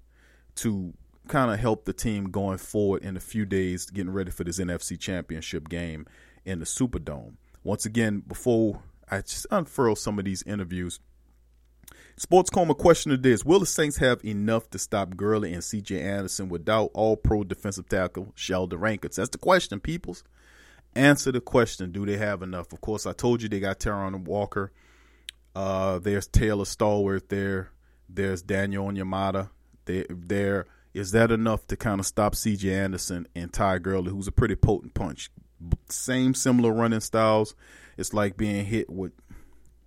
to 0.56 0.94
kind 1.28 1.52
of 1.52 1.60
help 1.60 1.86
the 1.86 1.94
team 1.94 2.26
going 2.26 2.58
forward 2.58 3.04
in 3.04 3.18
a 3.18 3.22
few 3.22 3.46
days, 3.46 3.86
getting 3.86 4.14
ready 4.14 4.32
for 4.32 4.44
this 4.44 4.60
NFC 4.60 5.00
Championship 5.00 5.70
game 5.70 6.06
in 6.46 6.60
the 6.60 6.66
Superdome 6.66 7.34
once 7.64 7.86
again, 7.86 8.24
before 8.28 8.82
I 9.10 9.22
just 9.22 9.48
unfurl 9.52 9.96
some 9.96 10.20
of 10.20 10.26
these 10.26 10.44
interviews, 10.44 11.00
Sports 12.18 12.50
Coma 12.50 12.76
question 12.76 13.12
of 13.12 13.22
this: 13.22 13.44
Will 13.46 13.60
the 13.60 13.66
Saints 13.66 13.98
have 13.98 14.24
enough 14.24 14.70
to 14.72 14.80
stop 14.80 15.16
Gurley 15.16 15.54
and 15.54 15.64
C.J. 15.64 16.02
Anderson 16.02 16.50
without 16.50 16.92
All-Pro 16.94 17.44
defensive 17.44 17.90
tackle 17.90 18.32
Sheldon 18.36 18.80
Rankins? 18.80 19.16
That's 19.16 19.30
the 19.30 19.38
question, 19.38 19.80
peoples. 19.80 20.24
Answer 20.96 21.32
the 21.32 21.42
question: 21.42 21.92
Do 21.92 22.06
they 22.06 22.18
have 22.18 22.42
enough? 22.42 22.74
Of 22.74 22.82
course, 22.82 23.06
I 23.06 23.14
told 23.14 23.42
you 23.42 23.50
they 23.50 23.60
got 23.60 23.80
Tyrunn 23.80 24.24
Walker. 24.26 24.72
Uh, 25.56 26.00
there's 26.00 26.28
Taylor 26.28 26.66
Stallworth 26.66 27.28
there. 27.30 27.72
There's 28.08 28.42
Daniel 28.42 28.88
Onyemata. 28.88 29.50
There, 29.86 30.06
there 30.10 30.66
is 30.94 31.12
that 31.12 31.32
enough 31.32 31.66
to 31.68 31.78
kind 31.78 32.00
of 32.00 32.06
stop 32.06 32.36
C.J. 32.36 32.74
Anderson 32.74 33.28
and 33.36 33.52
Ty 33.52 33.80
Gurley, 33.80 34.12
who's 34.12 34.28
a 34.28 34.32
pretty 34.32 34.56
potent 34.56 34.94
punch. 34.94 35.30
Same 35.90 36.34
similar 36.34 36.72
running 36.72 37.00
styles. 37.00 37.56
It's 37.98 38.14
like 38.14 38.38
being 38.38 38.66
hit 38.66 38.90
with 38.90 39.12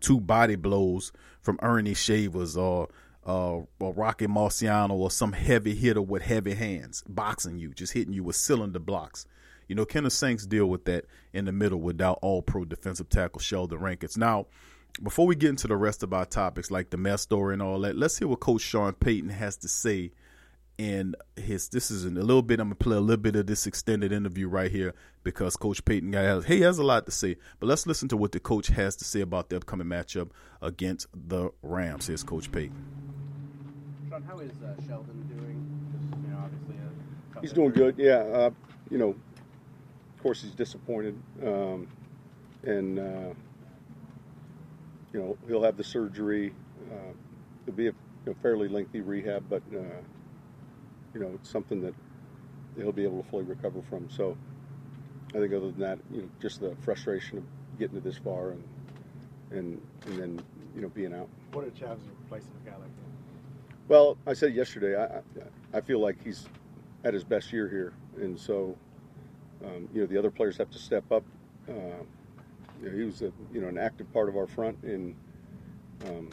two 0.00 0.20
body 0.20 0.56
blows 0.56 1.12
from 1.40 1.58
Earnie 1.58 1.94
Shavers 1.94 2.56
or 2.56 2.88
uh, 3.26 3.60
or 3.80 3.92
Rocky 3.94 4.26
Marciano 4.26 4.92
or 4.92 5.10
some 5.10 5.32
heavy 5.32 5.74
hitter 5.74 6.02
with 6.02 6.22
heavy 6.22 6.54
hands 6.54 7.02
boxing 7.08 7.58
you, 7.58 7.72
just 7.72 7.94
hitting 7.94 8.12
you 8.12 8.22
with 8.22 8.36
cylinder 8.36 8.78
blocks. 8.78 9.26
You 9.66 9.74
know, 9.74 9.86
Kenneth 9.86 10.12
Saints 10.12 10.46
deal 10.46 10.66
with 10.66 10.84
that 10.84 11.06
in 11.32 11.46
the 11.46 11.52
middle 11.52 11.80
without 11.80 12.18
all 12.20 12.42
pro 12.42 12.64
defensive 12.64 13.08
tackle 13.08 13.40
Sheldon 13.40 13.78
Rankins? 13.78 14.18
Now, 14.18 14.46
before 15.02 15.26
we 15.26 15.34
get 15.34 15.50
into 15.50 15.66
the 15.66 15.76
rest 15.76 16.02
of 16.02 16.12
our 16.12 16.26
topics 16.26 16.70
like 16.70 16.90
the 16.90 16.96
mess 16.96 17.22
story 17.22 17.54
and 17.54 17.62
all 17.62 17.80
that, 17.80 17.96
let's 17.96 18.18
hear 18.18 18.28
what 18.28 18.40
Coach 18.40 18.60
Sean 18.60 18.92
Payton 18.92 19.30
has 19.30 19.56
to 19.58 19.68
say 19.68 20.12
in 20.76 21.14
his 21.36 21.68
this 21.68 21.90
is 21.90 22.04
a 22.04 22.10
little 22.10 22.42
bit 22.42 22.58
I'm 22.58 22.68
gonna 22.68 22.74
play 22.74 22.96
a 22.96 23.00
little 23.00 23.22
bit 23.22 23.36
of 23.36 23.46
this 23.46 23.66
extended 23.66 24.12
interview 24.12 24.48
right 24.48 24.70
here 24.70 24.94
because 25.22 25.56
Coach 25.56 25.84
Payton 25.84 26.12
has 26.12 26.46
he 26.46 26.62
has 26.62 26.78
a 26.78 26.82
lot 26.82 27.06
to 27.06 27.12
say. 27.12 27.36
But 27.60 27.68
let's 27.68 27.86
listen 27.86 28.08
to 28.08 28.16
what 28.16 28.32
the 28.32 28.40
coach 28.40 28.68
has 28.68 28.96
to 28.96 29.04
say 29.04 29.20
about 29.20 29.50
the 29.50 29.56
upcoming 29.56 29.86
matchup 29.86 30.30
against 30.60 31.06
the 31.14 31.50
Rams. 31.62 32.08
Here's 32.08 32.22
Coach 32.22 32.50
Payton. 32.50 32.76
Sean, 34.08 34.22
how 34.22 34.38
is 34.38 34.52
uh, 34.62 34.74
Sheldon 34.86 35.26
doing? 35.28 35.88
Just, 35.92 36.22
you 36.22 36.30
know, 36.30 36.38
obviously 36.42 36.76
a 37.36 37.40
he's 37.40 37.52
doing 37.52 37.70
good. 37.70 37.96
Yeah, 37.98 38.18
uh, 38.18 38.50
you 38.90 38.98
know, 38.98 39.10
of 39.10 40.22
course 40.22 40.42
he's 40.42 40.52
disappointed, 40.52 41.16
um, 41.42 41.88
and 42.64 42.98
uh, 42.98 43.34
you 45.12 45.20
know 45.20 45.36
he'll 45.46 45.62
have 45.62 45.76
the 45.76 45.84
surgery. 45.84 46.52
Uh, 46.90 47.12
it'll 47.66 47.76
be 47.76 47.88
a 47.88 47.92
you 47.92 47.94
know, 48.26 48.34
fairly 48.42 48.68
lengthy 48.68 49.00
rehab, 49.00 49.44
but 49.48 49.62
uh, 49.74 49.80
you 51.14 51.20
know, 51.20 51.30
it's 51.34 51.48
something 51.48 51.80
that 51.82 51.94
he'll 52.76 52.92
be 52.92 53.04
able 53.04 53.22
to 53.22 53.28
fully 53.30 53.44
recover 53.44 53.80
from. 53.88 54.10
So 54.10 54.36
I 55.30 55.38
think 55.38 55.52
other 55.52 55.70
than 55.70 55.80
that, 55.80 55.98
you 56.12 56.22
know, 56.22 56.28
just 56.42 56.60
the 56.60 56.76
frustration 56.82 57.38
of 57.38 57.44
getting 57.78 57.94
to 57.94 58.00
this 58.00 58.18
far 58.18 58.50
and 58.50 58.64
and 59.50 59.80
and 60.06 60.18
then 60.18 60.44
you 60.74 60.82
know 60.82 60.88
being 60.88 61.14
out. 61.14 61.28
What 61.52 61.64
are 61.64 61.70
the 61.70 61.78
challenges 61.78 62.06
of 62.06 62.12
replacing 62.22 62.50
a 62.64 62.70
guy 62.70 62.76
like 62.76 62.82
that? 62.82 63.88
Well, 63.88 64.16
I 64.26 64.32
said 64.32 64.54
yesterday, 64.54 64.96
I 64.96 65.22
I 65.76 65.80
feel 65.80 66.00
like 66.00 66.22
he's 66.22 66.48
at 67.04 67.14
his 67.14 67.24
best 67.24 67.52
year 67.52 67.68
here, 67.68 67.92
and 68.22 68.38
so 68.38 68.76
um, 69.64 69.88
you 69.94 70.00
know 70.00 70.06
the 70.06 70.18
other 70.18 70.30
players 70.30 70.56
have 70.58 70.70
to 70.70 70.78
step 70.78 71.10
up. 71.12 71.24
Uh, 71.68 71.72
you 72.82 72.90
know, 72.90 72.96
he 72.96 73.02
was 73.02 73.22
a 73.22 73.32
you 73.52 73.60
know 73.60 73.68
an 73.68 73.78
active 73.78 74.12
part 74.12 74.28
of 74.28 74.36
our 74.36 74.46
front, 74.46 74.76
and 74.82 75.14
um, 76.06 76.30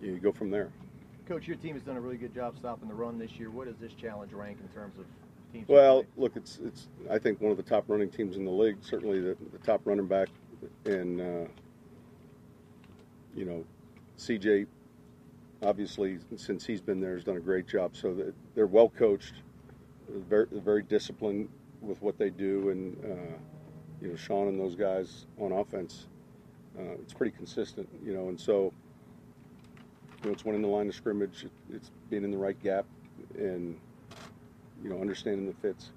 you, 0.00 0.08
know, 0.08 0.14
you 0.14 0.20
go 0.20 0.32
from 0.32 0.50
there. 0.50 0.70
Coach, 1.26 1.48
your 1.48 1.56
team 1.56 1.74
has 1.74 1.82
done 1.82 1.96
a 1.96 2.00
really 2.00 2.16
good 2.16 2.34
job 2.34 2.56
stopping 2.56 2.88
the 2.88 2.94
run 2.94 3.18
this 3.18 3.32
year. 3.32 3.50
What 3.50 3.66
does 3.66 3.76
this 3.80 3.92
challenge 3.94 4.32
rank 4.32 4.58
in 4.60 4.68
terms 4.68 4.96
of 4.98 5.06
teams? 5.52 5.68
Well, 5.68 6.04
look, 6.16 6.36
it's 6.36 6.60
it's 6.64 6.88
I 7.10 7.18
think 7.18 7.40
one 7.40 7.50
of 7.50 7.56
the 7.56 7.64
top 7.64 7.84
running 7.88 8.10
teams 8.10 8.36
in 8.36 8.44
the 8.44 8.50
league. 8.50 8.76
Certainly 8.80 9.20
the, 9.20 9.36
the 9.52 9.58
top 9.58 9.80
running 9.84 10.06
back, 10.06 10.28
and 10.84 11.20
uh, 11.20 11.48
you 13.34 13.44
know, 13.44 13.64
CJ. 14.18 14.66
Obviously, 15.62 16.18
since 16.36 16.66
he's 16.66 16.82
been 16.82 17.00
there, 17.00 17.14
has 17.14 17.24
done 17.24 17.38
a 17.38 17.40
great 17.40 17.66
job. 17.66 17.96
So 17.96 18.32
they're 18.54 18.66
well 18.66 18.90
coached, 18.90 19.34
very 20.08 20.46
very 20.52 20.82
disciplined 20.82 21.48
with 21.80 22.00
what 22.02 22.18
they 22.18 22.30
do, 22.30 22.70
and 22.70 23.04
uh, 23.04 23.36
you 24.00 24.08
know, 24.08 24.16
Sean 24.16 24.48
and 24.48 24.60
those 24.60 24.76
guys 24.76 25.26
on 25.40 25.50
offense. 25.50 26.06
Uh, 26.78 26.92
it's 27.00 27.14
pretty 27.14 27.34
consistent, 27.34 27.88
you 28.04 28.12
know, 28.12 28.28
and 28.28 28.38
so 28.38 28.70
you 30.22 30.30
know, 30.30 30.32
it's 30.32 30.44
winning 30.44 30.62
the 30.62 30.68
line 30.68 30.88
of 30.88 30.94
scrimmage. 30.94 31.46
It's 31.72 31.90
being 32.10 32.24
in 32.24 32.30
the 32.30 32.38
right 32.38 32.60
gap, 32.62 32.86
and 33.36 33.78
you 34.82 34.90
know, 34.90 35.00
understanding 35.00 35.46
the 35.46 35.54
fits. 35.54 35.90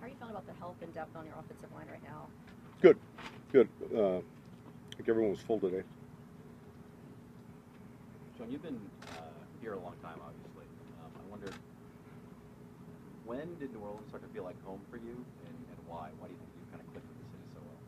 How 0.00 0.06
are 0.06 0.08
you 0.08 0.14
feeling 0.18 0.32
about 0.32 0.46
the 0.46 0.54
health 0.54 0.76
and 0.82 0.92
depth 0.92 1.16
on 1.16 1.24
your 1.24 1.34
offensive 1.34 1.72
line 1.74 1.86
right 1.90 2.02
now? 2.04 2.26
Good, 2.80 2.98
good. 3.52 3.68
Uh, 3.94 4.18
I 4.18 4.96
think 4.96 5.08
everyone 5.08 5.30
was 5.30 5.40
full 5.40 5.58
today. 5.58 5.82
Sean, 8.36 8.50
you've 8.50 8.62
been 8.62 8.80
uh, 9.08 9.20
here 9.60 9.72
a 9.72 9.78
long 9.78 9.94
time, 10.02 10.18
obviously. 10.24 10.64
Um, 11.02 11.10
I 11.16 11.30
wonder, 11.30 11.52
when 13.24 13.56
did 13.58 13.72
New 13.72 13.80
Orleans 13.80 14.08
start 14.08 14.22
to 14.22 14.28
feel 14.28 14.44
like 14.44 14.62
home 14.64 14.80
for 14.90 14.96
you, 14.96 15.12
and, 15.12 15.56
and 15.56 15.78
why? 15.88 16.08
Why 16.18 16.28
do 16.28 16.34
you 16.34 16.38
think 16.38 16.50
you 16.60 16.70
kind 16.70 16.82
of 16.82 16.92
clicked 16.92 17.08
with 17.08 17.18
the 17.18 17.28
city 17.32 17.44
so 17.54 17.60
well? 17.64 17.80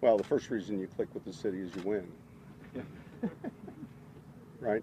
Well, 0.00 0.18
the 0.18 0.24
first 0.24 0.50
reason 0.50 0.78
you 0.80 0.88
click 0.88 1.08
with 1.14 1.24
the 1.24 1.32
city 1.32 1.60
is 1.60 1.74
you 1.74 1.82
win. 1.82 2.06
right? 4.60 4.82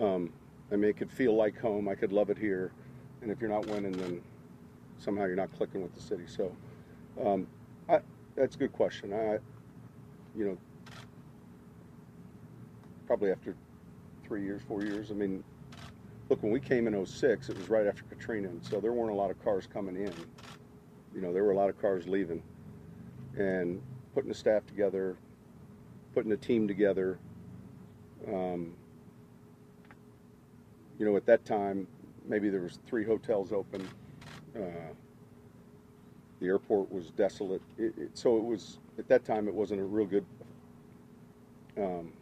Um, 0.00 0.32
I 0.70 0.76
make 0.76 1.02
it 1.02 1.10
feel 1.10 1.34
like 1.34 1.58
home. 1.58 1.88
I 1.88 1.94
could 1.94 2.12
love 2.12 2.30
it 2.30 2.38
here, 2.38 2.72
and 3.20 3.30
if 3.30 3.40
you're 3.40 3.50
not 3.50 3.66
winning, 3.66 3.92
then 3.92 4.22
somehow 4.98 5.26
you're 5.26 5.36
not 5.36 5.52
clicking 5.56 5.82
with 5.82 5.94
the 5.94 6.00
city. 6.00 6.24
So, 6.26 6.54
um, 7.24 7.46
I, 7.88 8.00
that's 8.36 8.56
a 8.56 8.58
good 8.58 8.72
question. 8.72 9.12
I, 9.12 9.38
you 10.36 10.46
know, 10.46 10.58
probably 13.06 13.30
after 13.30 13.54
three 14.24 14.42
years, 14.42 14.62
four 14.66 14.82
years. 14.82 15.10
I 15.10 15.14
mean, 15.14 15.44
look, 16.30 16.42
when 16.42 16.52
we 16.52 16.60
came 16.60 16.86
in 16.86 17.06
06, 17.06 17.50
it 17.50 17.58
was 17.58 17.68
right 17.68 17.86
after 17.86 18.02
Katrina, 18.04 18.48
and 18.48 18.64
so 18.64 18.80
there 18.80 18.92
weren't 18.92 19.10
a 19.10 19.14
lot 19.14 19.30
of 19.30 19.42
cars 19.44 19.68
coming 19.70 19.96
in. 19.96 20.12
You 21.14 21.20
know, 21.20 21.32
there 21.32 21.44
were 21.44 21.52
a 21.52 21.56
lot 21.56 21.68
of 21.68 21.78
cars 21.80 22.06
leaving, 22.06 22.42
and 23.36 23.82
putting 24.14 24.30
the 24.30 24.34
staff 24.34 24.66
together, 24.66 25.16
putting 26.14 26.30
the 26.30 26.36
team 26.38 26.66
together. 26.66 27.18
Um, 28.26 28.72
you 31.02 31.10
know, 31.10 31.16
at 31.16 31.26
that 31.26 31.44
time, 31.44 31.88
maybe 32.28 32.48
there 32.48 32.60
was 32.60 32.78
three 32.86 33.04
hotels 33.04 33.52
open. 33.52 33.88
Uh, 34.54 34.92
the 36.38 36.46
airport 36.46 36.92
was 36.92 37.10
desolate. 37.10 37.60
It, 37.76 37.92
it, 37.98 38.10
so 38.16 38.36
it 38.36 38.44
was 38.44 38.78
at 39.00 39.08
that 39.08 39.24
time 39.24 39.48
it 39.48 39.54
wasn't 39.54 39.80
a 39.80 39.84
real 39.84 40.06
good 40.06 40.24
um, 41.76 42.12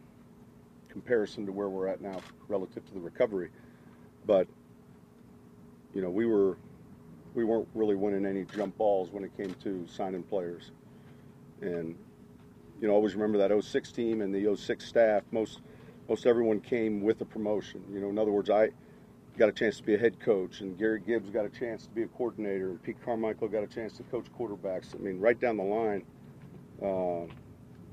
comparison 0.89 1.45
to 1.45 1.51
where 1.51 1.69
we're 1.69 1.89
at 1.89 2.01
now 2.01 2.21
relative 2.47 2.83
to 2.87 2.93
the 2.95 2.99
recovery. 2.99 3.51
But 4.25 4.47
you 5.93 6.01
know, 6.01 6.09
we 6.09 6.25
were 6.25 6.57
we 7.35 7.43
weren't 7.43 7.67
really 7.75 7.95
winning 7.95 8.25
any 8.25 8.45
jump 8.45 8.75
balls 8.79 9.11
when 9.11 9.23
it 9.23 9.37
came 9.37 9.53
to 9.63 9.85
signing 9.85 10.23
players. 10.23 10.71
And 11.61 11.95
you 12.81 12.87
know, 12.87 12.95
always 12.95 13.13
remember 13.13 13.37
that 13.47 13.63
06 13.63 13.91
team 13.91 14.21
and 14.21 14.33
the 14.33 14.55
06 14.55 14.83
staff. 14.83 15.21
Most 15.29 15.59
most 16.11 16.25
everyone 16.25 16.59
came 16.59 17.01
with 17.01 17.21
a 17.21 17.25
promotion. 17.25 17.81
You 17.89 18.01
know, 18.01 18.09
in 18.09 18.19
other 18.19 18.33
words, 18.33 18.49
I 18.49 18.71
got 19.37 19.47
a 19.47 19.53
chance 19.53 19.77
to 19.77 19.83
be 19.83 19.95
a 19.95 19.97
head 19.97 20.19
coach, 20.19 20.59
and 20.59 20.77
Gary 20.77 20.99
Gibbs 20.99 21.29
got 21.29 21.45
a 21.45 21.49
chance 21.49 21.85
to 21.85 21.89
be 21.91 22.03
a 22.03 22.07
coordinator, 22.07 22.71
and 22.71 22.83
Pete 22.83 22.97
Carmichael 23.05 23.47
got 23.47 23.63
a 23.63 23.67
chance 23.67 23.95
to 23.95 24.03
coach 24.03 24.25
quarterbacks. 24.37 24.93
I 24.93 24.97
mean, 24.97 25.21
right 25.21 25.39
down 25.39 25.55
the 25.55 25.63
line. 25.63 26.03
Uh, 26.83 27.31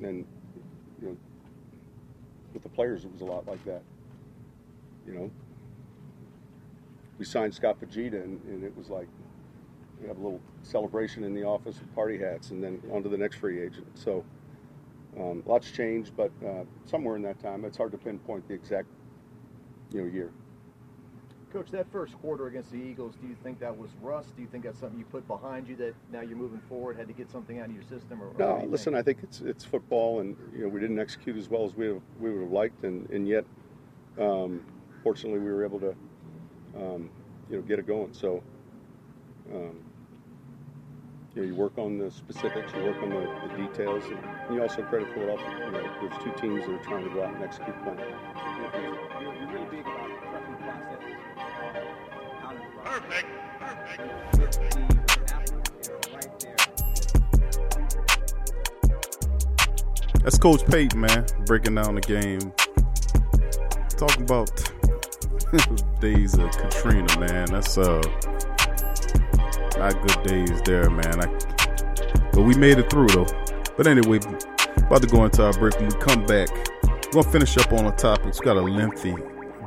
and 0.05 0.27
you 1.01 1.09
know, 1.11 1.17
with 2.53 2.65
the 2.65 2.69
players, 2.69 3.05
it 3.05 3.13
was 3.13 3.21
a 3.21 3.25
lot 3.25 3.47
like 3.47 3.65
that. 3.67 3.83
You 5.07 5.15
know, 5.15 5.31
we 7.21 7.25
signed 7.25 7.55
Scott 7.55 7.81
Fujita, 7.81 8.25
and, 8.25 8.43
and 8.49 8.65
it 8.65 8.77
was 8.77 8.91
like 8.91 9.07
we 10.03 10.09
have 10.09 10.19
a 10.19 10.21
little 10.21 10.41
celebration 10.65 11.23
in 11.23 11.35
the 11.35 11.45
office 11.45 11.79
with 11.79 11.95
party 11.95 12.19
hats, 12.19 12.51
and 12.51 12.65
then 12.65 12.83
on 12.93 13.05
to 13.05 13.09
the 13.09 13.19
next 13.19 13.37
free 13.37 13.63
agent. 13.63 13.87
So. 13.95 14.25
Um, 15.17 15.43
lots 15.47 15.71
changed, 15.71 16.13
but 16.17 16.31
uh, 16.45 16.65
somewhere 16.85 17.17
in 17.17 17.23
that 17.23 17.41
time, 17.41 17.65
it's 17.65 17.77
hard 17.77 17.93
to 17.93 17.99
pinpoint 17.99 18.47
the 18.47 18.55
exact, 18.55 18.89
you 19.93 20.03
know, 20.03 20.13
year. 20.13 20.31
Coach, 21.53 21.71
that 21.71 21.91
first 21.91 22.13
quarter 22.21 22.47
against 22.47 22.71
the 22.71 22.77
Eagles, 22.77 23.15
do 23.21 23.27
you 23.27 23.35
think 23.43 23.59
that 23.61 23.77
was 23.77 23.91
rust? 24.03 24.37
Do 24.37 24.43
you 24.43 24.49
think 24.49 24.65
that's 24.65 24.79
something 24.79 24.99
you 24.99 25.07
put 25.07 25.27
behind 25.27 25.67
you 25.67 25.77
that 25.77 25.95
now 26.13 26.21
you're 26.21 26.37
moving 26.37 26.61
forward, 26.69 26.99
had 26.99 27.09
to 27.09 27.15
get 27.15 27.31
something 27.31 27.59
out 27.59 27.67
of 27.71 27.75
your 27.75 27.85
system? 27.85 28.23
Or, 28.23 28.31
no, 28.39 28.63
listen? 28.69 28.95
I 28.95 29.01
think 29.01 29.21
it's 29.23 29.41
it's 29.41 29.65
football, 29.65 30.21
and 30.21 30.37
you 30.55 30.65
know 30.65 30.69
we 30.69 30.79
didn't 30.79 30.99
execute 30.99 31.39
as 31.39 31.49
well 31.49 31.65
as 31.65 31.75
we 31.75 31.87
have, 31.87 32.03
we 32.21 32.31
would 32.31 32.43
have 32.43 32.53
liked, 32.53 32.85
and 32.85 33.09
and 33.09 33.27
yet, 33.27 33.47
um, 34.19 34.61
fortunately, 35.03 35.39
we 35.39 35.51
were 35.51 35.65
able 35.65 35.81
to, 35.81 35.95
um, 36.77 37.09
you 37.49 37.57
know, 37.57 37.63
get 37.63 37.79
it 37.79 37.87
going. 37.87 38.13
So, 38.13 38.43
um, 39.51 39.81
you 41.39 41.45
know, 41.45 41.51
you 41.51 41.55
work 41.55 41.79
on 41.79 41.99
the 41.99 42.11
specifics, 42.11 42.73
you 42.75 42.83
work 42.83 43.01
on 43.01 43.11
the, 43.11 43.21
the 43.49 43.57
details, 43.57 44.03
and 44.07 44.19
you 44.55 44.61
also 44.61 44.83
credit 44.83 45.07
Philadelphia. 45.15 45.67
You 45.67 45.71
know, 45.71 45.83
there's 46.01 46.19
two 46.25 46.33
teams 46.41 46.67
that 46.67 46.75
are 46.75 46.83
trying 46.83 47.05
to 47.05 47.11
go 47.11 47.23
out 47.23 47.33
and 47.33 47.45
execute 47.45 47.81
plan. 47.85 47.97
You're, 47.97 48.83
you're 49.23 49.47
really 49.53 49.67
big 49.71 49.81
about 49.83 50.11
trusting 50.31 50.53
the 50.53 50.59
process. 50.65 50.99
Perfect. 52.85 53.29
That's 60.25 60.39
Coach 60.39 60.67
Payton, 60.67 61.01
man, 61.01 61.25
breaking 61.47 61.77
down 61.77 61.95
the 61.95 62.01
game. 62.01 62.53
talking 63.97 64.25
about 64.25 64.51
days 66.01 66.35
of 66.35 66.51
Katrina, 66.51 67.21
man. 67.21 67.47
That's 67.53 67.79
uh 67.79 68.03
not 69.79 69.95
good 70.07 70.27
days 70.27 70.63
there, 70.63 70.91
man. 70.91 71.21
I, 71.21 71.27
but 72.33 72.43
we 72.43 72.55
made 72.55 72.79
it 72.79 72.91
through 72.91 73.09
though. 73.09 73.27
But 73.77 73.87
anyway, 73.87 74.19
about 74.77 75.03
to 75.03 75.09
go 75.09 75.25
into 75.25 75.45
our 75.45 75.53
break. 75.53 75.79
When 75.79 75.89
we 75.89 75.95
come 75.97 76.27
back, 76.27 76.49
we're 77.07 77.23
gonna 77.23 77.31
finish 77.31 77.57
up 77.57 77.73
on 77.73 77.85
the 77.85 77.93
topics. 77.93 78.41
We 78.41 78.45
got 78.45 78.57
a 78.57 78.61
lengthy 78.61 79.15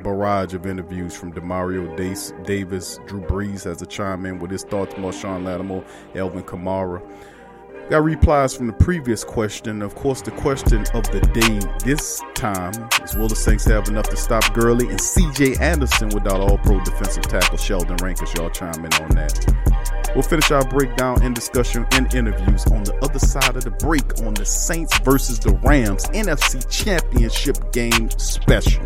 barrage 0.03 0.53
of 0.53 0.65
interviews 0.65 1.15
from 1.15 1.31
Demario 1.31 1.95
Dace, 1.95 2.33
Davis, 2.43 2.99
Drew 3.05 3.21
Brees 3.21 3.63
has 3.63 3.81
a 3.81 3.85
chime 3.85 4.25
in 4.25 4.39
with 4.39 4.51
his 4.51 4.63
thoughts, 4.63 4.95
Marshon 4.95 5.43
Lattimore, 5.43 5.83
Alvin 6.15 6.43
Kamara. 6.43 7.01
Got 7.89 8.03
replies 8.03 8.55
from 8.55 8.67
the 8.67 8.73
previous 8.73 9.23
question. 9.23 9.81
Of 9.81 9.95
course, 9.95 10.21
the 10.21 10.31
question 10.31 10.85
of 10.93 11.03
the 11.11 11.19
day 11.33 11.59
this 11.83 12.21
time 12.35 12.71
is 13.03 13.15
Will 13.15 13.27
the 13.27 13.35
Saints 13.35 13.65
have 13.65 13.89
enough 13.89 14.09
to 14.09 14.15
stop 14.15 14.53
Gurley 14.53 14.87
and 14.87 14.99
CJ 14.99 15.59
Anderson 15.59 16.09
without 16.09 16.39
all 16.39 16.57
pro 16.59 16.79
defensive 16.85 17.23
tackle 17.23 17.57
Sheldon 17.57 17.97
Rankins? 17.97 18.33
Y'all 18.35 18.49
chime 18.49 18.85
in 18.85 18.93
on 18.93 19.09
that. 19.09 19.70
We'll 20.13 20.23
finish 20.23 20.51
our 20.51 20.65
breakdown 20.65 21.21
and 21.21 21.33
discussion 21.33 21.85
and 21.91 22.13
interviews 22.13 22.65
on 22.67 22.83
the 22.83 22.93
other 23.01 23.19
side 23.19 23.55
of 23.55 23.63
the 23.63 23.71
break 23.71 24.21
on 24.25 24.33
the 24.33 24.45
Saints 24.45 24.97
versus 24.99 25.39
the 25.39 25.53
Rams 25.63 26.05
NFC 26.07 26.69
Championship 26.69 27.71
game 27.71 28.09
special. 28.17 28.83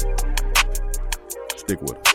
Stick 1.57 1.81
with 1.81 1.95
us. 2.07 2.14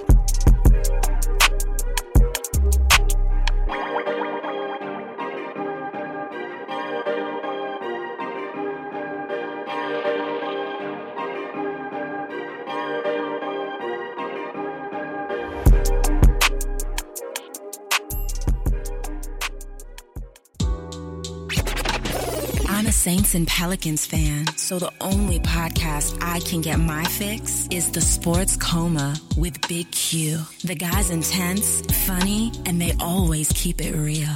Saints 23.00 23.34
and 23.34 23.48
Pelicans 23.48 24.04
fan, 24.04 24.46
so 24.58 24.78
the 24.78 24.92
only 25.00 25.40
podcast 25.40 26.18
I 26.20 26.38
can 26.40 26.60
get 26.60 26.78
my 26.78 27.02
fix 27.04 27.66
is 27.70 27.90
the 27.90 28.00
Sports 28.02 28.58
Coma 28.58 29.18
with 29.38 29.58
Big 29.68 29.90
Q. 29.90 30.40
The 30.64 30.74
guy's 30.74 31.08
intense, 31.08 31.80
funny, 32.06 32.52
and 32.66 32.78
they 32.78 32.92
always 33.00 33.50
keep 33.54 33.80
it 33.80 33.96
real. 33.96 34.28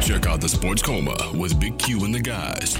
Check 0.00 0.26
out 0.26 0.40
the 0.40 0.48
Sports 0.48 0.82
Coma 0.82 1.14
with 1.34 1.60
Big 1.60 1.78
Q 1.78 2.04
and 2.04 2.12
the 2.12 2.18
guys. 2.18 2.76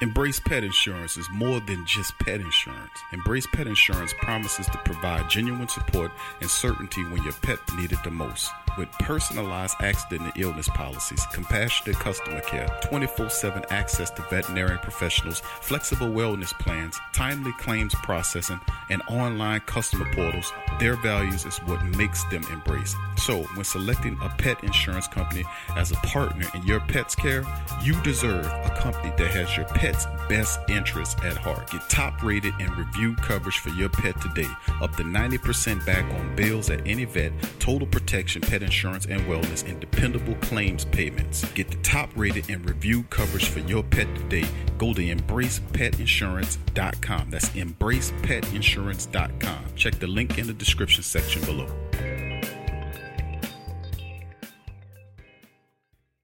Embrace 0.00 0.38
Pet 0.38 0.62
Insurance 0.62 1.16
is 1.16 1.28
more 1.32 1.58
than 1.58 1.84
just 1.86 2.16
pet 2.20 2.40
insurance. 2.40 2.90
Embrace 3.12 3.48
Pet 3.52 3.66
Insurance 3.66 4.14
promises 4.20 4.66
to 4.66 4.78
provide 4.78 5.28
genuine 5.28 5.68
support 5.68 6.12
and 6.40 6.48
certainty 6.48 7.02
when 7.02 7.20
your 7.24 7.32
pet 7.42 7.58
needs 7.76 7.92
it 7.92 8.02
the 8.04 8.12
most. 8.12 8.48
With 8.80 8.92
personalized 8.92 9.76
accident 9.82 10.22
and 10.22 10.42
illness 10.42 10.70
policies, 10.70 11.26
compassionate 11.34 11.98
customer 11.98 12.40
care, 12.40 12.66
24 12.84 13.28
7 13.28 13.62
access 13.68 14.08
to 14.12 14.22
veterinary 14.30 14.78
professionals, 14.78 15.42
flexible 15.60 16.06
wellness 16.06 16.58
plans, 16.58 16.98
timely 17.12 17.52
claims 17.58 17.94
processing, 17.96 18.58
and 18.88 19.02
online 19.10 19.60
customer 19.66 20.10
portals, 20.14 20.50
their 20.78 20.96
values 20.96 21.44
is 21.44 21.58
what 21.58 21.84
makes 21.98 22.24
them 22.30 22.42
embrace. 22.50 22.94
So, 23.18 23.42
when 23.54 23.64
selecting 23.64 24.16
a 24.22 24.30
pet 24.30 24.64
insurance 24.64 25.06
company 25.06 25.44
as 25.76 25.92
a 25.92 25.96
partner 25.96 26.46
in 26.54 26.62
your 26.62 26.80
pet's 26.80 27.14
care, 27.14 27.44
you 27.82 28.00
deserve 28.00 28.46
a 28.46 28.74
company 28.80 29.12
that 29.18 29.30
has 29.30 29.54
your 29.58 29.66
pet's 29.66 30.06
best 30.30 30.58
interests 30.70 31.16
at 31.22 31.36
heart. 31.36 31.70
Get 31.70 31.86
top 31.90 32.22
rated 32.22 32.54
and 32.58 32.74
reviewed 32.78 33.18
coverage 33.18 33.58
for 33.58 33.68
your 33.70 33.90
pet 33.90 34.18
today, 34.22 34.48
up 34.80 34.96
to 34.96 35.02
90% 35.02 35.84
back 35.84 36.10
on 36.14 36.34
bills 36.34 36.70
at 36.70 36.80
any 36.86 37.04
vet, 37.04 37.32
total 37.58 37.86
protection 37.86 38.40
pet 38.40 38.62
insurance 38.62 38.69
and 38.70 39.22
wellness, 39.22 39.68
and 39.68 39.80
dependable 39.80 40.36
claims 40.36 40.84
payments. 40.84 41.44
Get 41.52 41.68
the 41.70 41.78
top 41.78 42.10
rated 42.16 42.48
and 42.50 42.64
reviewed 42.68 43.10
coverage 43.10 43.48
for 43.48 43.58
your 43.60 43.82
pet 43.82 44.06
today. 44.16 44.46
Go 44.78 44.94
to 44.94 45.02
embracepetinsurance.com. 45.02 47.30
That's 47.30 47.48
embracepetinsurance.com. 47.50 49.64
Check 49.76 49.98
the 49.98 50.06
link 50.06 50.38
in 50.38 50.46
the 50.46 50.54
description 50.54 51.02
section 51.02 51.44
below. 51.44 51.66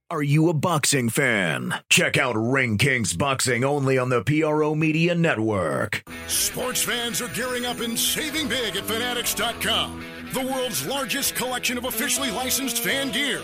Are 0.08 0.22
you 0.22 0.48
a 0.48 0.54
boxing 0.54 1.08
fan? 1.08 1.74
Check 1.90 2.16
out 2.16 2.36
Ring 2.36 2.78
Kings 2.78 3.12
Boxing 3.12 3.64
only 3.64 3.98
on 3.98 4.08
the 4.08 4.22
PRO 4.22 4.76
Media 4.76 5.16
Network. 5.16 6.08
Sports 6.28 6.80
fans 6.80 7.20
are 7.20 7.26
gearing 7.28 7.66
up 7.66 7.80
and 7.80 7.98
saving 7.98 8.46
big 8.46 8.76
at 8.76 8.84
Fanatics.com, 8.84 10.04
the 10.32 10.40
world's 10.40 10.86
largest 10.86 11.34
collection 11.34 11.78
of 11.78 11.84
officially 11.84 12.30
licensed 12.30 12.78
fan 12.78 13.10
gear. 13.10 13.40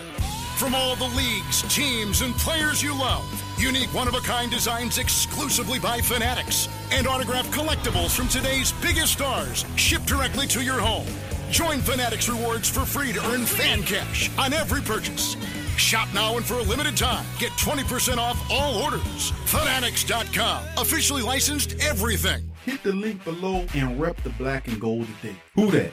From 0.56 0.74
all 0.74 0.96
the 0.96 1.08
leagues, 1.16 1.62
teams, 1.74 2.20
and 2.22 2.34
players 2.34 2.82
you 2.82 2.92
love, 2.92 3.24
unique 3.58 3.92
one 3.94 4.08
of 4.08 4.14
a 4.14 4.20
kind 4.20 4.50
designs 4.50 4.98
exclusively 4.98 5.78
by 5.78 6.00
Fanatics, 6.00 6.68
and 6.90 7.06
autographed 7.06 7.50
collectibles 7.52 8.14
from 8.14 8.28
today's 8.28 8.72
biggest 8.80 9.14
stars 9.14 9.64
shipped 9.76 10.06
directly 10.06 10.46
to 10.48 10.62
your 10.62 10.78
home. 10.78 11.06
Join 11.50 11.80
Fanatics 11.80 12.28
Rewards 12.28 12.68
for 12.68 12.80
free 12.80 13.12
to 13.12 13.24
earn 13.30 13.44
fan 13.44 13.82
cash 13.82 14.30
on 14.38 14.52
every 14.52 14.80
purchase. 14.80 15.36
Shop 15.76 16.08
now 16.14 16.36
and 16.36 16.44
for 16.44 16.54
a 16.54 16.62
limited 16.62 16.96
time. 16.96 17.24
Get 17.38 17.50
20% 17.52 18.18
off 18.18 18.38
all 18.50 18.82
orders. 18.82 19.30
Fanatics.com. 19.46 20.64
Officially 20.76 21.22
licensed 21.22 21.74
everything. 21.80 22.42
Hit 22.64 22.82
the 22.82 22.92
link 22.92 23.24
below 23.24 23.66
and 23.74 24.00
rep 24.00 24.22
the 24.22 24.30
black 24.30 24.68
and 24.68 24.80
gold 24.80 25.06
today. 25.20 25.36
Who 25.54 25.70
that? 25.72 25.92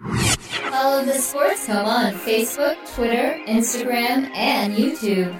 Follow 0.00 1.04
the 1.04 1.12
Sports 1.12 1.66
Coma 1.66 1.80
on 1.82 2.14
Facebook, 2.14 2.76
Twitter, 2.94 3.38
Instagram, 3.46 4.30
and 4.34 4.74
YouTube. 4.74 5.36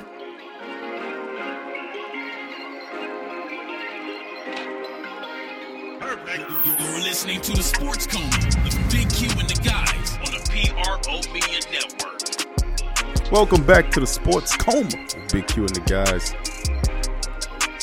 You're 6.67 7.01
listening 7.01 7.41
to 7.41 7.53
the 7.53 7.63
Sports 7.63 8.07
Coma 8.07 8.27
with 8.63 8.93
Big 8.93 9.09
Q 9.11 9.31
and 9.39 9.49
the 9.49 9.59
guys 9.65 10.19
on 10.19 10.31
the 10.35 10.41
PRO 10.51 11.33
Media 11.33 11.61
Network. 11.73 13.33
Welcome 13.33 13.65
back 13.65 13.91
to 13.93 14.01
the 14.01 14.07
Sports 14.07 14.55
Coma 14.59 14.85
with 14.85 15.33
Big 15.33 15.47
Q 15.47 15.63
and 15.65 15.75
the 15.75 15.81
guys. 15.87 16.35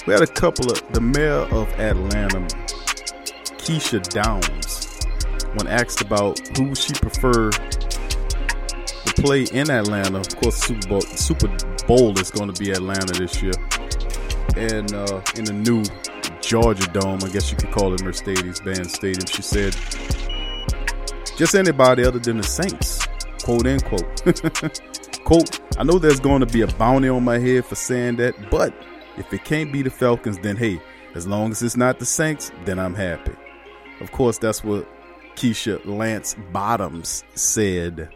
We 0.06 0.14
had 0.14 0.22
a 0.22 0.28
couple 0.28 0.72
of 0.72 0.94
the 0.94 1.02
mayor 1.02 1.48
of 1.52 1.68
Atlanta, 1.80 2.42
Keisha 3.58 4.08
Downs, 4.10 4.87
when 5.58 5.68
asked 5.68 6.02
about 6.02 6.40
who 6.58 6.74
she 6.76 6.94
preferred 6.94 7.54
to 7.54 9.22
play 9.22 9.44
in 9.44 9.70
Atlanta. 9.70 10.20
Of 10.20 10.36
course, 10.38 10.58
Super 10.58 10.88
Bowl, 10.88 11.02
Super 11.02 11.48
Bowl 11.88 12.18
is 12.20 12.32
going 12.32 12.52
to 12.52 12.62
be 12.62 12.72
Atlanta 12.72 13.14
this 13.14 13.42
year, 13.42 13.54
and 14.56 14.94
uh, 14.94 15.22
in 15.36 15.46
the 15.46 15.54
new 15.54 15.84
Georgia 16.42 16.88
Dome, 16.94 17.20
I 17.24 17.30
guess 17.30 17.52
you 17.52 17.58
could 17.58 17.72
call 17.72 17.94
it 17.94 18.02
Mercedes-Benz 18.04 18.94
Stadium. 18.94 19.26
She 19.28 19.42
said, 19.42 19.76
"Just 21.38 21.56
anybody 21.56 22.06
other 22.06 22.20
than 22.20 22.38
the 22.38 22.44
Saints." 22.44 23.06
Quote 23.44 23.66
unquote. 23.66 24.24
quote 25.24 25.60
I 25.80 25.84
know 25.84 26.00
there's 26.00 26.20
going 26.20 26.40
to 26.40 26.46
be 26.46 26.62
a 26.62 26.68
bounty 26.68 27.08
on 27.08 27.24
my 27.24 27.38
head 27.38 27.66
for 27.66 27.76
saying 27.76 28.18
that, 28.18 28.50
but 28.50 28.74
if 29.18 29.32
it 29.32 29.44
can't 29.44 29.72
be 29.72 29.82
the 29.82 29.90
Falcons, 29.90 30.38
then 30.40 30.58
hey, 30.58 30.82
as 31.16 31.28
long 31.28 31.52
as 31.52 31.62
it's 31.62 31.78
not 31.78 32.00
the 32.00 32.06
Saints, 32.06 32.52
then 32.66 32.80
I'm 32.80 32.94
happy. 32.94 33.34
Of 34.02 34.12
course, 34.12 34.38
that's 34.38 34.64
what 34.64 34.88
Keisha 35.38 35.86
Lance 35.86 36.36
Bottoms 36.52 37.24
said 37.36 38.10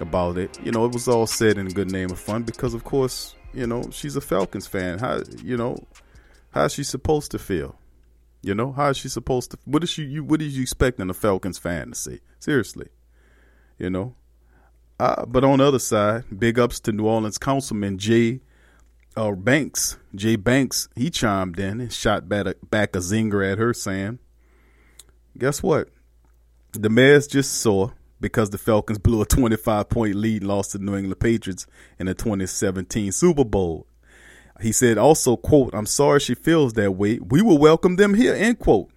about 0.00 0.38
it. 0.38 0.58
You 0.64 0.72
know, 0.72 0.86
it 0.86 0.92
was 0.92 1.06
all 1.06 1.26
said 1.26 1.58
in 1.58 1.68
good 1.68 1.90
name 1.90 2.10
of 2.10 2.18
fun 2.18 2.42
because, 2.42 2.72
of 2.72 2.84
course, 2.84 3.34
you 3.52 3.66
know 3.66 3.84
she's 3.90 4.16
a 4.16 4.22
Falcons 4.22 4.66
fan. 4.66 4.98
How 4.98 5.20
you 5.42 5.58
know 5.58 5.76
how's 6.52 6.72
she 6.72 6.82
supposed 6.82 7.30
to 7.32 7.38
feel? 7.38 7.76
You 8.40 8.54
know 8.54 8.72
how 8.72 8.88
is 8.88 8.96
she 8.96 9.10
supposed 9.10 9.50
to? 9.50 9.58
What 9.66 9.84
is 9.84 9.90
she? 9.90 10.04
You, 10.04 10.24
what 10.24 10.40
is 10.40 10.56
you 10.56 10.62
expecting 10.62 11.10
a 11.10 11.14
Falcons 11.14 11.58
fan 11.58 11.90
to 11.90 11.94
say? 11.94 12.20
Seriously, 12.38 12.88
you 13.78 13.90
know. 13.90 14.14
Uh, 14.98 15.26
but 15.26 15.44
on 15.44 15.58
the 15.58 15.66
other 15.66 15.78
side, 15.78 16.24
big 16.38 16.58
ups 16.58 16.80
to 16.80 16.92
New 16.92 17.06
Orleans 17.06 17.36
Councilman 17.36 17.98
Jay 17.98 18.40
uh, 19.16 19.32
Banks. 19.32 19.98
Jay 20.14 20.36
Banks 20.36 20.88
he 20.96 21.10
chimed 21.10 21.58
in 21.58 21.82
and 21.82 21.92
shot 21.92 22.26
back 22.26 22.46
a, 22.46 22.54
back 22.70 22.96
a 22.96 23.00
zinger 23.00 23.52
at 23.52 23.58
her, 23.58 23.74
saying, 23.74 24.18
"Guess 25.36 25.62
what? 25.62 25.90
The 26.74 27.26
just 27.30 27.60
saw 27.60 27.90
because 28.20 28.50
the 28.50 28.58
Falcons 28.58 28.98
blew 28.98 29.22
a 29.22 29.26
25 29.26 29.88
point 29.88 30.16
lead 30.16 30.42
and 30.42 30.48
lost 30.48 30.72
to 30.72 30.78
the 30.78 30.84
New 30.84 30.96
England 30.96 31.20
Patriots 31.20 31.66
in 31.98 32.06
the 32.06 32.14
2017 32.14 33.12
Super 33.12 33.44
Bowl. 33.44 33.86
He 34.60 34.72
said 34.72 34.98
also, 34.98 35.36
quote, 35.36 35.74
I'm 35.74 35.86
sorry 35.86 36.20
she 36.20 36.34
feels 36.34 36.72
that 36.72 36.92
way. 36.92 37.18
We 37.18 37.42
will 37.42 37.58
welcome 37.58 37.96
them 37.96 38.14
here, 38.14 38.34
end 38.34 38.58
quote. 38.58 38.90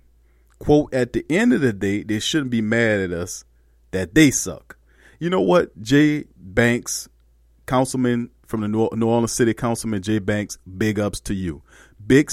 Quote, 0.60 0.92
at 0.94 1.14
the 1.14 1.24
end 1.30 1.54
of 1.54 1.62
the 1.62 1.72
day, 1.72 2.02
they 2.02 2.20
shouldn't 2.20 2.50
be 2.50 2.62
mad 2.62 3.00
at 3.00 3.12
us 3.12 3.44
that 3.92 4.16
they 4.16 4.32
suck. 4.32 4.78
You 5.20 5.30
know 5.30 5.42
what? 5.42 5.80
Jay 5.80 6.26
Banks, 6.36 7.08
councilman 7.68 8.32
from 8.46 8.62
the 8.62 8.68
New 8.68 9.08
Orleans 9.08 9.34
City 9.34 9.54
Councilman 9.54 10.02
Jay 10.02 10.20
Banks, 10.20 10.58
big 10.78 11.00
ups 11.00 11.20
to 11.22 11.36
you. 11.36 11.62
Big, 12.06 12.32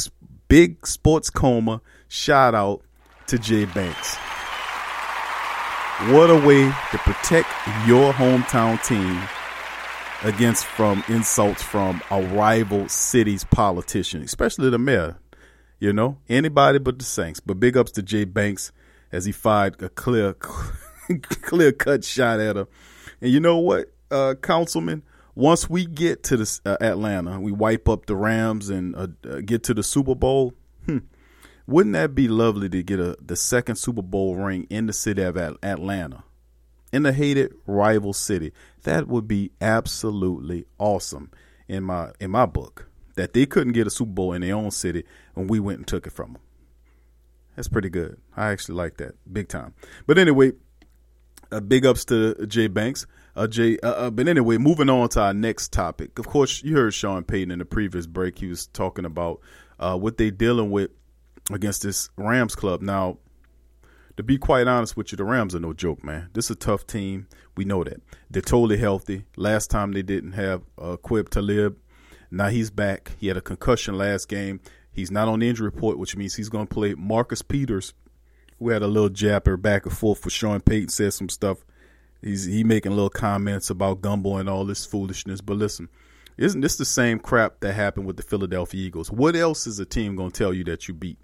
big 0.48 0.86
sports 0.86 1.28
coma. 1.28 1.82
Shout 2.08 2.54
out 2.54 2.82
to 3.26 3.38
Jay 3.38 3.66
Banks. 3.66 4.16
What 6.00 6.28
a 6.28 6.36
way 6.44 6.64
to 6.90 6.98
protect 6.98 7.48
your 7.86 8.12
hometown 8.12 8.82
team 8.84 9.22
against 10.24 10.66
from 10.66 11.04
insults 11.06 11.62
from 11.62 12.02
a 12.10 12.20
rival 12.20 12.88
city's 12.88 13.44
politician, 13.44 14.20
especially 14.22 14.70
the 14.70 14.78
mayor. 14.78 15.20
You 15.78 15.92
know, 15.92 16.18
anybody 16.28 16.80
but 16.80 16.98
the 16.98 17.04
Saints. 17.04 17.38
But 17.38 17.60
big 17.60 17.76
ups 17.76 17.92
to 17.92 18.02
Jay 18.02 18.24
Banks 18.24 18.72
as 19.12 19.24
he 19.24 19.30
fired 19.30 19.80
a 19.82 19.88
clear, 19.88 20.34
clear 21.22 21.70
cut 21.70 22.04
shot 22.04 22.40
at 22.40 22.56
her. 22.56 22.66
And 23.20 23.30
you 23.30 23.38
know 23.38 23.58
what, 23.58 23.92
uh, 24.10 24.34
Councilman? 24.42 25.04
Once 25.36 25.70
we 25.70 25.86
get 25.86 26.24
to 26.24 26.36
the 26.36 26.60
uh, 26.66 26.76
Atlanta, 26.80 27.38
we 27.38 27.52
wipe 27.52 27.88
up 27.88 28.06
the 28.06 28.16
Rams 28.16 28.68
and 28.68 28.96
uh, 28.96 29.06
uh 29.28 29.40
get 29.44 29.62
to 29.64 29.74
the 29.74 29.84
Super 29.84 30.16
Bowl. 30.16 30.54
Wouldn't 31.66 31.94
that 31.94 32.14
be 32.14 32.28
lovely 32.28 32.68
to 32.68 32.82
get 32.82 33.00
a 33.00 33.16
the 33.20 33.36
second 33.36 33.76
Super 33.76 34.02
Bowl 34.02 34.36
ring 34.36 34.66
in 34.68 34.86
the 34.86 34.92
city 34.92 35.22
of 35.22 35.36
Atlanta, 35.36 36.24
in 36.92 37.04
the 37.04 37.12
hated 37.12 37.54
rival 37.66 38.12
city? 38.12 38.52
That 38.82 39.08
would 39.08 39.26
be 39.26 39.50
absolutely 39.60 40.66
awesome 40.78 41.30
in 41.66 41.84
my 41.84 42.12
in 42.20 42.30
my 42.30 42.46
book. 42.46 42.88
That 43.16 43.32
they 43.32 43.46
couldn't 43.46 43.72
get 43.72 43.86
a 43.86 43.90
Super 43.90 44.12
Bowl 44.12 44.32
in 44.32 44.42
their 44.42 44.56
own 44.56 44.72
city, 44.72 45.04
and 45.34 45.48
we 45.48 45.60
went 45.60 45.78
and 45.78 45.86
took 45.86 46.06
it 46.06 46.12
from 46.12 46.34
them. 46.34 46.42
That's 47.56 47.68
pretty 47.68 47.88
good. 47.88 48.20
I 48.36 48.50
actually 48.50 48.74
like 48.74 48.96
that 48.98 49.14
big 49.32 49.48
time. 49.48 49.74
But 50.06 50.18
anyway, 50.18 50.52
uh, 51.52 51.60
big 51.60 51.86
ups 51.86 52.04
to 52.06 52.46
Jay 52.46 52.66
Banks. 52.66 53.06
Uh, 53.36 53.46
Jay, 53.46 53.78
uh, 53.82 53.90
uh, 53.90 54.10
but 54.10 54.28
anyway, 54.28 54.58
moving 54.58 54.90
on 54.90 55.08
to 55.10 55.20
our 55.20 55.34
next 55.34 55.72
topic. 55.72 56.18
Of 56.18 56.26
course, 56.26 56.62
you 56.62 56.76
heard 56.76 56.94
Sean 56.94 57.24
Payton 57.24 57.50
in 57.50 57.58
the 57.58 57.64
previous 57.64 58.06
break. 58.06 58.38
He 58.38 58.48
was 58.48 58.66
talking 58.66 59.04
about 59.04 59.40
uh, 59.78 59.96
what 59.96 60.18
they're 60.18 60.30
dealing 60.30 60.70
with 60.70 60.90
against 61.50 61.82
this 61.82 62.08
Rams 62.16 62.54
club. 62.54 62.82
Now, 62.82 63.18
to 64.16 64.22
be 64.22 64.38
quite 64.38 64.66
honest 64.68 64.96
with 64.96 65.12
you, 65.12 65.16
the 65.16 65.24
Rams 65.24 65.54
are 65.54 65.60
no 65.60 65.72
joke, 65.72 66.04
man. 66.04 66.30
This 66.32 66.46
is 66.46 66.52
a 66.52 66.56
tough 66.56 66.86
team. 66.86 67.26
We 67.56 67.64
know 67.64 67.82
that. 67.84 68.00
They're 68.30 68.42
totally 68.42 68.76
healthy. 68.76 69.24
Last 69.36 69.70
time 69.70 69.92
they 69.92 70.02
didn't 70.02 70.32
have 70.32 70.62
uh, 70.78 70.96
Aqib 70.96 71.28
Talib. 71.28 71.76
Now 72.30 72.48
he's 72.48 72.70
back. 72.70 73.12
He 73.18 73.28
had 73.28 73.36
a 73.36 73.40
concussion 73.40 73.96
last 73.96 74.28
game. 74.28 74.60
He's 74.92 75.10
not 75.10 75.28
on 75.28 75.40
the 75.40 75.48
injury 75.48 75.66
report, 75.66 75.98
which 75.98 76.16
means 76.16 76.36
he's 76.36 76.48
going 76.48 76.66
to 76.66 76.74
play 76.74 76.94
Marcus 76.94 77.42
Peters, 77.42 77.94
who 78.58 78.70
had 78.70 78.82
a 78.82 78.86
little 78.86 79.08
jabber 79.08 79.56
back 79.56 79.86
and 79.86 79.96
forth 79.96 80.24
with 80.24 80.32
Sean 80.32 80.60
Payton, 80.60 80.88
said 80.88 81.12
some 81.12 81.28
stuff. 81.28 81.64
He's 82.22 82.44
he 82.44 82.64
making 82.64 82.92
little 82.92 83.10
comments 83.10 83.68
about 83.68 84.00
Gumbo 84.00 84.36
and 84.36 84.48
all 84.48 84.64
this 84.64 84.86
foolishness. 84.86 85.40
But 85.40 85.56
listen, 85.56 85.88
isn't 86.38 86.60
this 86.60 86.76
the 86.76 86.84
same 86.84 87.18
crap 87.18 87.60
that 87.60 87.74
happened 87.74 88.06
with 88.06 88.16
the 88.16 88.22
Philadelphia 88.22 88.80
Eagles? 88.86 89.10
What 89.10 89.36
else 89.36 89.66
is 89.66 89.78
a 89.80 89.84
team 89.84 90.16
going 90.16 90.30
to 90.30 90.38
tell 90.38 90.54
you 90.54 90.64
that 90.64 90.88
you 90.88 90.94
beat? 90.94 91.18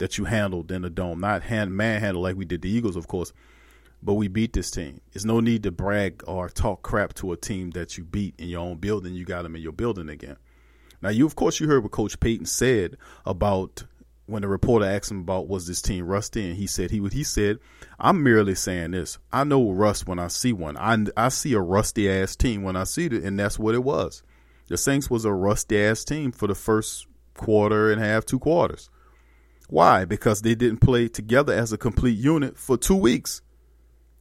That 0.00 0.16
you 0.16 0.24
handled 0.24 0.72
in 0.72 0.82
the 0.82 0.90
dome. 0.90 1.20
Not 1.20 1.42
hand 1.42 1.76
manhandle 1.76 2.22
like 2.22 2.34
we 2.34 2.46
did 2.46 2.62
the 2.62 2.70
Eagles, 2.70 2.96
of 2.96 3.06
course, 3.06 3.32
but 4.02 4.14
we 4.14 4.28
beat 4.28 4.54
this 4.54 4.70
team. 4.70 5.00
There's 5.12 5.26
no 5.26 5.40
need 5.40 5.62
to 5.62 5.70
brag 5.70 6.24
or 6.26 6.48
talk 6.48 6.82
crap 6.82 7.14
to 7.14 7.32
a 7.32 7.36
team 7.36 7.70
that 7.72 7.96
you 7.96 8.04
beat 8.04 8.34
in 8.38 8.48
your 8.48 8.62
own 8.62 8.78
building. 8.78 9.14
You 9.14 9.26
got 9.26 9.42
them 9.42 9.54
in 9.54 9.62
your 9.62 9.72
building 9.72 10.08
again. 10.08 10.38
Now, 11.02 11.10
you 11.10 11.26
of 11.26 11.36
course 11.36 11.60
you 11.60 11.68
heard 11.68 11.82
what 11.82 11.92
Coach 11.92 12.18
Payton 12.18 12.46
said 12.46 12.96
about 13.26 13.84
when 14.24 14.42
the 14.42 14.48
reporter 14.48 14.86
asked 14.86 15.10
him 15.10 15.20
about 15.20 15.48
was 15.48 15.66
this 15.66 15.82
team 15.82 16.06
rusty, 16.06 16.46
and 16.48 16.56
he 16.56 16.66
said 16.66 16.90
he 16.90 17.00
would. 17.00 17.12
He 17.12 17.24
said, 17.24 17.58
"I'm 17.98 18.22
merely 18.22 18.54
saying 18.54 18.92
this. 18.92 19.18
I 19.30 19.44
know 19.44 19.70
rust 19.70 20.06
when 20.06 20.18
I 20.18 20.28
see 20.28 20.54
one. 20.54 20.78
I 20.78 20.96
I 21.14 21.28
see 21.28 21.52
a 21.52 21.60
rusty 21.60 22.10
ass 22.10 22.36
team 22.36 22.62
when 22.62 22.76
I 22.76 22.84
see 22.84 23.06
it, 23.06 23.12
and 23.12 23.38
that's 23.38 23.58
what 23.58 23.74
it 23.74 23.84
was. 23.84 24.22
The 24.68 24.78
Saints 24.78 25.10
was 25.10 25.26
a 25.26 25.32
rusty 25.32 25.78
ass 25.78 26.04
team 26.04 26.32
for 26.32 26.46
the 26.46 26.54
first 26.54 27.06
quarter 27.34 27.92
and 27.92 28.00
a 28.00 28.04
half, 28.04 28.24
two 28.24 28.38
quarters." 28.38 28.88
Why? 29.70 30.04
Because 30.04 30.42
they 30.42 30.56
didn't 30.56 30.80
play 30.80 31.06
together 31.06 31.52
as 31.52 31.72
a 31.72 31.78
complete 31.78 32.18
unit 32.18 32.58
for 32.58 32.76
two 32.76 32.96
weeks. 32.96 33.40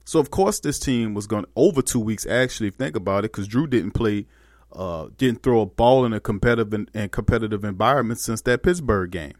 So 0.06 0.20
of 0.20 0.30
course 0.30 0.60
this 0.60 0.80
team 0.80 1.16
was 1.16 1.26
going 1.26 1.46
over 1.56 1.82
two 1.82 2.00
weeks. 2.00 2.26
Actually, 2.28 2.70
think 2.70 2.96
about 2.96 3.26
it, 3.26 3.32
because 3.32 3.48
Drew 3.48 3.66
didn't 3.66 3.92
play, 3.92 4.28
uh, 4.72 5.08
didn't 5.18 5.42
throw 5.42 5.62
a 5.62 5.66
ball 5.66 6.06
in 6.06 6.14
a 6.14 6.20
competitive 6.20 6.88
and 6.94 7.12
competitive 7.12 7.64
environment 7.64 8.20
since 8.20 8.42
that 8.42 8.62
Pittsburgh 8.62 9.10
game. 9.10 9.34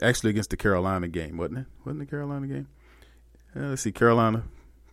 Actually, 0.00 0.30
against 0.30 0.50
the 0.50 0.56
Carolina 0.56 1.08
game, 1.08 1.36
wasn't 1.36 1.58
it? 1.58 1.66
Wasn't 1.84 1.98
the 1.98 2.06
Carolina 2.06 2.46
game? 2.46 2.68
Uh, 3.56 3.70
let's 3.70 3.82
see, 3.82 3.90
Carolina 3.90 4.44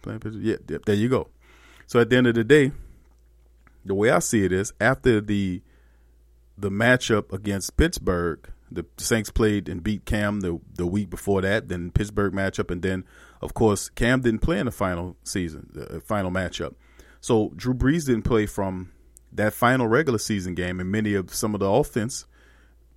playing 0.02 0.20
Pittsburgh. 0.20 0.46
Yeah, 0.46 0.56
yeah, 0.68 0.78
there 0.84 0.96
you 0.96 1.10
go. 1.10 1.28
So 1.86 2.00
at 2.00 2.10
the 2.10 2.18
end 2.18 2.26
of 2.26 2.34
the 2.34 2.44
day, 2.44 2.72
the 3.86 3.94
way 3.94 4.10
I 4.10 4.18
see 4.18 4.44
it 4.46 4.52
is 4.52 4.74
after 4.82 5.22
the 5.22 5.62
the 6.58 6.72
matchup 6.72 7.32
against 7.32 7.78
Pittsburgh, 7.78 8.50
the 8.72 8.86
Saints 8.98 9.30
played 9.30 9.70
and 9.70 9.84
beat 9.84 10.06
Cam 10.06 10.42
the 10.42 10.60
the 10.76 10.88
week 10.88 11.10
before 11.10 11.42
that, 11.42 11.68
then 11.68 11.92
Pittsburgh 11.92 12.34
matchup, 12.34 12.72
and 12.72 12.82
then 12.82 13.06
of 13.42 13.54
course 13.54 13.90
Cam 13.90 14.22
didn't 14.22 14.42
play 14.42 14.60
in 14.60 14.66
the 14.66 14.72
final 14.72 15.16
season, 15.24 15.70
the 15.74 15.98
uh, 15.98 16.00
final 16.00 16.32
matchup. 16.32 16.76
So 17.22 17.52
Drew 17.56 17.74
Brees 17.74 18.06
didn't 18.06 18.24
play 18.24 18.46
from 18.46 18.92
that 19.32 19.54
final 19.54 19.88
regular 19.88 20.20
season 20.20 20.56
game, 20.56 20.80
and 20.80 20.92
many 20.92 21.14
of 21.14 21.34
some 21.34 21.54
of 21.54 21.60
the 21.60 21.70
offense 21.70 22.26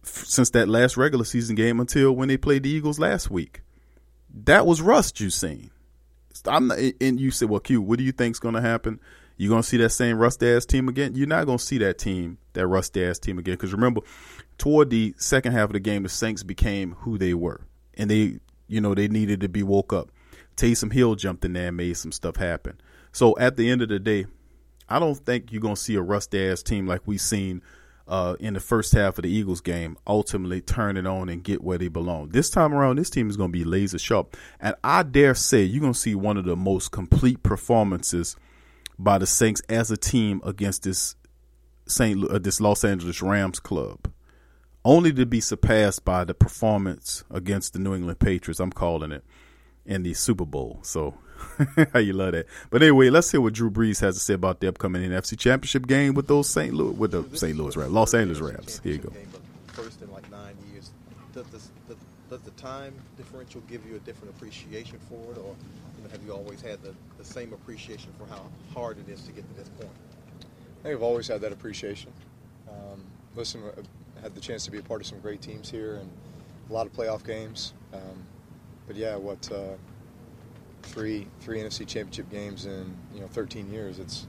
f- 0.04 0.24
since 0.24 0.50
that 0.50 0.68
last 0.68 0.96
regular 0.96 1.24
season 1.24 1.56
game 1.56 1.80
until 1.80 2.12
when 2.12 2.28
they 2.28 2.36
played 2.36 2.62
the 2.62 2.70
Eagles 2.70 2.98
last 2.98 3.30
week. 3.30 3.62
That 4.44 4.66
was 4.66 4.82
rust 4.82 5.20
you 5.20 5.30
seen. 5.30 5.70
I'm 6.44 6.68
not, 6.68 6.78
and 7.00 7.18
you 7.18 7.30
said, 7.30 7.48
well, 7.48 7.60
Q, 7.60 7.82
what 7.82 7.98
do 7.98 8.04
you 8.04 8.12
think's 8.12 8.38
going 8.38 8.54
to 8.54 8.60
happen? 8.60 9.00
You 9.38 9.48
gonna 9.48 9.62
see 9.62 9.76
that 9.78 9.90
same 9.90 10.18
rust 10.18 10.42
ass 10.42 10.66
team 10.66 10.88
again? 10.88 11.14
You're 11.14 11.28
not 11.28 11.46
gonna 11.46 11.58
see 11.60 11.78
that 11.78 11.96
team, 11.96 12.38
that 12.54 12.66
rust 12.66 12.98
ass 12.98 13.20
team 13.20 13.38
again. 13.38 13.54
Because 13.54 13.72
remember, 13.72 14.00
toward 14.58 14.90
the 14.90 15.14
second 15.16 15.52
half 15.52 15.70
of 15.70 15.74
the 15.74 15.80
game, 15.80 16.02
the 16.02 16.08
Saints 16.08 16.42
became 16.42 16.96
who 17.00 17.16
they 17.16 17.34
were, 17.34 17.60
and 17.94 18.10
they, 18.10 18.40
you 18.66 18.80
know, 18.80 18.94
they 18.94 19.06
needed 19.06 19.40
to 19.40 19.48
be 19.48 19.62
woke 19.62 19.92
up. 19.92 20.10
Taysom 20.56 20.92
Hill 20.92 21.14
jumped 21.14 21.44
in 21.44 21.52
there 21.52 21.68
and 21.68 21.76
made 21.76 21.96
some 21.96 22.10
stuff 22.10 22.36
happen. 22.36 22.80
So 23.12 23.38
at 23.38 23.56
the 23.56 23.70
end 23.70 23.80
of 23.80 23.88
the 23.88 24.00
day, 24.00 24.26
I 24.88 24.98
don't 24.98 25.14
think 25.14 25.52
you're 25.52 25.62
gonna 25.62 25.76
see 25.76 25.94
a 25.94 26.02
rust 26.02 26.34
ass 26.34 26.60
team 26.60 26.88
like 26.88 27.06
we 27.06 27.16
seen 27.16 27.62
uh, 28.08 28.34
in 28.40 28.54
the 28.54 28.60
first 28.60 28.92
half 28.92 29.18
of 29.18 29.22
the 29.22 29.30
Eagles 29.30 29.60
game 29.60 29.96
ultimately 30.06 30.60
turn 30.60 30.96
it 30.96 31.06
on 31.06 31.28
and 31.28 31.44
get 31.44 31.62
where 31.62 31.78
they 31.78 31.88
belong. 31.88 32.30
This 32.30 32.50
time 32.50 32.74
around, 32.74 32.96
this 32.96 33.10
team 33.10 33.30
is 33.30 33.36
going 33.36 33.52
to 33.52 33.58
be 33.58 33.64
laser 33.64 33.98
sharp. 33.98 34.36
And 34.58 34.74
I 34.82 35.02
dare 35.02 35.34
say 35.34 35.62
you're 35.62 35.82
going 35.82 35.92
to 35.92 35.98
see 35.98 36.14
one 36.14 36.38
of 36.38 36.46
the 36.46 36.56
most 36.56 36.90
complete 36.90 37.42
performances 37.42 38.34
by 38.98 39.18
the 39.18 39.26
Saints 39.26 39.62
as 39.68 39.90
a 39.90 39.96
team 39.96 40.40
against 40.44 40.82
this 40.82 41.14
Saint 41.86 42.28
uh, 42.28 42.38
this 42.38 42.60
Los 42.60 42.84
Angeles 42.84 43.22
Rams 43.22 43.60
club 43.60 44.12
only 44.84 45.12
to 45.12 45.26
be 45.26 45.40
surpassed 45.40 46.04
by 46.04 46.24
the 46.24 46.34
performance 46.34 47.24
against 47.30 47.72
the 47.72 47.78
New 47.78 47.94
England 47.94 48.18
Patriots. 48.18 48.60
I'm 48.60 48.72
calling 48.72 49.12
it 49.12 49.24
in 49.84 50.02
the 50.02 50.14
Super 50.14 50.44
Bowl. 50.44 50.80
So 50.82 51.14
how 51.92 51.98
you 51.98 52.12
love 52.12 52.32
that. 52.32 52.46
But 52.70 52.82
anyway, 52.82 53.10
let's 53.10 53.30
hear 53.30 53.40
what 53.40 53.54
Drew 53.54 53.70
Brees 53.70 54.00
has 54.00 54.14
to 54.14 54.20
say 54.20 54.34
about 54.34 54.60
the 54.60 54.68
upcoming 54.68 55.02
NFC 55.02 55.38
Championship 55.38 55.86
game 55.86 56.14
with 56.14 56.26
those 56.26 56.48
St. 56.48 56.74
Louis 56.74 56.92
with 56.92 57.10
the 57.10 57.24
St. 57.36 57.56
Louis 57.56 57.76
Rams, 57.76 57.92
Los 57.92 58.14
Angeles 58.14 58.40
Rams. 58.40 58.80
Here 58.82 58.94
you 58.94 58.98
go. 58.98 59.12
First 59.68 60.02
in 60.02 60.10
like 60.10 60.30
nine 60.30 60.56
years, 60.72 60.90
does, 61.32 61.46
this, 61.46 61.70
does 62.28 62.40
the 62.40 62.47
time 62.58 62.94
differential 63.16 63.62
give 63.68 63.86
you 63.86 63.96
a 63.96 64.00
different 64.00 64.34
appreciation 64.34 64.98
for 65.08 65.32
it, 65.32 65.38
or 65.38 65.54
you 65.96 66.04
know, 66.04 66.10
have 66.10 66.22
you 66.24 66.32
always 66.32 66.60
had 66.60 66.82
the, 66.82 66.94
the 67.16 67.24
same 67.24 67.52
appreciation 67.52 68.12
for 68.18 68.26
how 68.26 68.42
hard 68.74 68.98
it 68.98 69.10
is 69.10 69.22
to 69.22 69.32
get 69.32 69.48
to 69.48 69.54
this 69.60 69.68
point? 69.70 69.90
I 70.40 70.82
think 70.82 70.96
I've 70.96 71.02
always 71.02 71.26
had 71.26 71.40
that 71.40 71.52
appreciation. 71.52 72.12
Um, 72.68 73.02
listen, 73.34 73.62
I 74.16 74.20
had 74.20 74.34
the 74.34 74.40
chance 74.40 74.64
to 74.64 74.70
be 74.70 74.78
a 74.78 74.82
part 74.82 75.00
of 75.00 75.06
some 75.06 75.20
great 75.20 75.40
teams 75.40 75.70
here 75.70 75.96
and 75.96 76.10
a 76.68 76.72
lot 76.72 76.86
of 76.86 76.92
playoff 76.92 77.24
games. 77.24 77.72
Um, 77.92 78.26
but 78.86 78.96
yeah, 78.96 79.16
what 79.16 79.50
uh, 79.52 79.74
three 80.82 81.26
three 81.40 81.60
NFC 81.60 81.86
Championship 81.86 82.30
games 82.30 82.66
in 82.66 82.96
you 83.14 83.20
know 83.20 83.28
13 83.28 83.70
years? 83.70 83.98
It's 83.98 84.26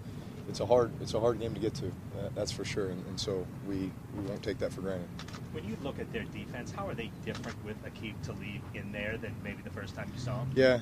it's 0.49 0.59
a 0.59 0.65
hard 0.65 0.91
it's 1.01 1.13
a 1.13 1.19
hard 1.19 1.39
game 1.39 1.53
to 1.53 1.59
get 1.59 1.73
to. 1.75 1.87
Uh, 1.87 2.29
that's 2.35 2.51
for 2.51 2.65
sure. 2.65 2.89
And, 2.89 3.05
and, 3.07 3.19
so 3.19 3.45
we, 3.67 3.91
we 4.17 4.23
won't 4.27 4.43
take 4.43 4.59
that 4.59 4.73
for 4.73 4.81
granted. 4.81 5.07
When 5.53 5.63
you 5.63 5.77
look 5.81 5.99
at 5.99 6.11
their 6.11 6.23
defense, 6.23 6.71
how 6.71 6.87
are 6.87 6.93
they 6.93 7.11
different 7.23 7.63
with 7.63 7.77
Aqib 7.85 8.15
Talib 8.23 8.61
in 8.73 8.91
there 8.91 9.17
than 9.17 9.33
maybe 9.43 9.61
the 9.63 9.69
first 9.69 9.95
time 9.95 10.11
you 10.13 10.19
saw 10.19 10.39
him? 10.39 10.51
Yeah, 10.55 10.79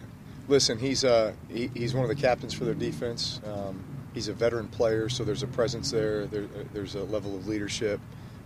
listen, 0.47 0.79
he's 0.79 1.03
uh, 1.03 1.33
he, 1.49 1.69
he's 1.73 1.93
one 1.93 2.03
of 2.03 2.09
the 2.09 2.21
captains 2.21 2.53
for 2.53 2.65
their 2.65 2.73
defense. 2.73 3.41
Um, 3.45 3.83
he's 4.13 4.27
a 4.27 4.33
veteran 4.33 4.67
player, 4.67 5.09
so 5.09 5.23
there's 5.23 5.43
a 5.43 5.47
presence 5.47 5.91
there. 5.91 6.25
there 6.27 6.47
there's 6.73 6.95
a 6.95 7.03
level 7.03 7.35
of 7.35 7.47
leadership. 7.47 7.99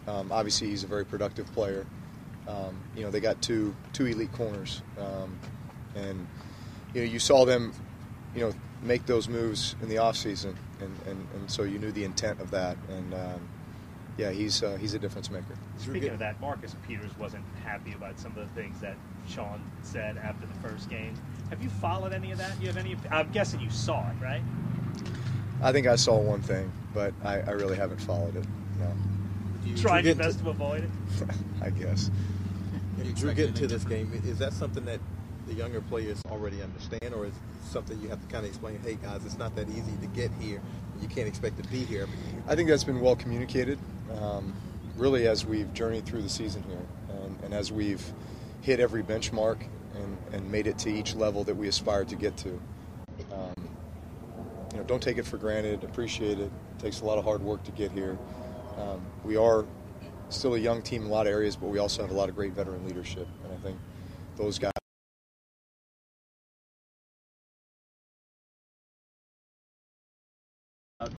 Um, 0.07 0.31
obviously, 0.31 0.67
he's 0.67 0.83
a 0.83 0.87
very 0.87 1.05
productive 1.05 1.51
player. 1.53 1.85
Um, 2.47 2.81
you 2.95 3.03
know, 3.03 3.11
they 3.11 3.19
got 3.19 3.41
two 3.41 3.75
two 3.93 4.05
elite 4.05 4.33
corners, 4.33 4.81
um, 4.97 5.37
and 5.95 6.27
you 6.93 7.01
know 7.01 7.11
you 7.11 7.19
saw 7.19 7.45
them, 7.45 7.73
you 8.35 8.41
know, 8.41 8.53
make 8.81 9.05
those 9.05 9.27
moves 9.27 9.75
in 9.81 9.89
the 9.89 9.95
offseason, 9.95 10.55
and, 10.79 10.95
and, 11.07 11.27
and 11.35 11.49
so 11.51 11.63
you 11.63 11.79
knew 11.79 11.91
the 11.91 12.03
intent 12.03 12.39
of 12.39 12.51
that, 12.51 12.77
and 12.89 13.13
um, 13.13 13.49
yeah, 14.17 14.31
he's 14.31 14.61
uh, 14.63 14.77
he's 14.79 14.93
a 14.93 14.99
difference 14.99 15.29
maker. 15.29 15.55
Speaking 15.77 16.09
of 16.09 16.19
that, 16.19 16.39
Marcus 16.41 16.75
Peters 16.87 17.11
wasn't 17.17 17.43
happy 17.63 17.93
about 17.93 18.19
some 18.19 18.31
of 18.37 18.37
the 18.37 18.61
things 18.61 18.79
that 18.81 18.95
Sean 19.27 19.61
said 19.83 20.17
after 20.17 20.45
the 20.45 20.67
first 20.67 20.89
game. 20.89 21.13
Have 21.49 21.61
you 21.61 21.69
followed 21.69 22.13
any 22.13 22.31
of 22.31 22.37
that? 22.37 22.59
You 22.61 22.67
have 22.67 22.77
any? 22.77 22.95
I'm 23.09 23.31
guessing 23.31 23.59
you 23.59 23.69
saw 23.69 24.09
it, 24.09 24.15
right? 24.21 24.41
I 25.61 25.71
think 25.71 25.87
I 25.87 25.95
saw 25.95 26.17
one 26.17 26.41
thing, 26.41 26.71
but 26.93 27.13
I, 27.23 27.39
I 27.41 27.51
really 27.51 27.75
haven't 27.75 28.01
followed 28.01 28.35
it. 28.35 28.45
No. 28.79 28.91
You 29.65 29.77
Trying 29.77 30.05
your 30.05 30.15
best 30.15 30.39
to, 30.39 30.45
to 30.45 30.49
avoid 30.49 30.83
it. 30.83 30.89
I 31.61 31.69
guess. 31.69 32.09
Drew, 33.15 33.33
get 33.33 33.49
into 33.49 33.67
this 33.67 33.83
game. 33.83 34.11
Is 34.25 34.37
that 34.39 34.53
something 34.53 34.85
that 34.85 34.99
the 35.47 35.53
younger 35.53 35.81
players 35.81 36.21
already 36.29 36.61
understand, 36.61 37.13
or 37.13 37.25
is 37.25 37.33
something 37.63 37.99
you 38.01 38.09
have 38.09 38.21
to 38.21 38.27
kind 38.27 38.45
of 38.45 38.49
explain? 38.49 38.79
Hey, 38.83 38.95
guys, 38.95 39.25
it's 39.25 39.37
not 39.37 39.55
that 39.55 39.69
easy 39.69 39.95
to 40.01 40.07
get 40.07 40.31
here. 40.39 40.61
You 41.01 41.07
can't 41.07 41.27
expect 41.27 41.61
to 41.61 41.69
be 41.69 41.83
here. 41.83 42.07
I 42.47 42.55
think 42.55 42.69
that's 42.69 42.83
been 42.83 43.01
well 43.01 43.15
communicated. 43.15 43.79
Um, 44.19 44.53
really, 44.97 45.27
as 45.27 45.45
we've 45.45 45.73
journeyed 45.73 46.05
through 46.05 46.21
the 46.21 46.29
season 46.29 46.63
here, 46.63 46.85
and, 47.09 47.39
and 47.43 47.53
as 47.53 47.71
we've 47.71 48.03
hit 48.61 48.79
every 48.79 49.03
benchmark 49.03 49.63
and, 49.95 50.17
and, 50.33 50.51
made 50.51 50.67
it 50.67 50.77
to 50.77 50.89
each 50.89 51.15
level 51.15 51.43
that 51.43 51.55
we 51.55 51.67
aspire 51.67 52.05
to 52.05 52.15
get 52.15 52.37
to. 52.37 52.61
Um, 53.31 53.69
you 54.71 54.77
know, 54.77 54.83
don't 54.83 55.01
take 55.01 55.17
it 55.17 55.25
for 55.25 55.37
granted. 55.37 55.83
Appreciate 55.83 56.39
it. 56.39 56.43
It 56.43 56.79
takes 56.79 57.01
a 57.01 57.05
lot 57.05 57.17
of 57.17 57.23
hard 57.23 57.41
work 57.41 57.63
to 57.63 57.71
get 57.71 57.91
here. 57.91 58.17
Um, 58.77 59.01
we 59.23 59.35
are 59.35 59.65
still 60.29 60.55
a 60.55 60.59
young 60.59 60.81
team 60.81 61.03
in 61.03 61.07
a 61.09 61.11
lot 61.11 61.27
of 61.27 61.33
areas, 61.33 61.55
but 61.55 61.67
we 61.67 61.79
also 61.79 62.01
have 62.01 62.11
a 62.11 62.13
lot 62.13 62.29
of 62.29 62.35
great 62.35 62.53
veteran 62.53 62.85
leadership, 62.85 63.27
and 63.43 63.53
I 63.53 63.57
think 63.57 63.77
those 64.37 64.59
guys. 64.59 64.80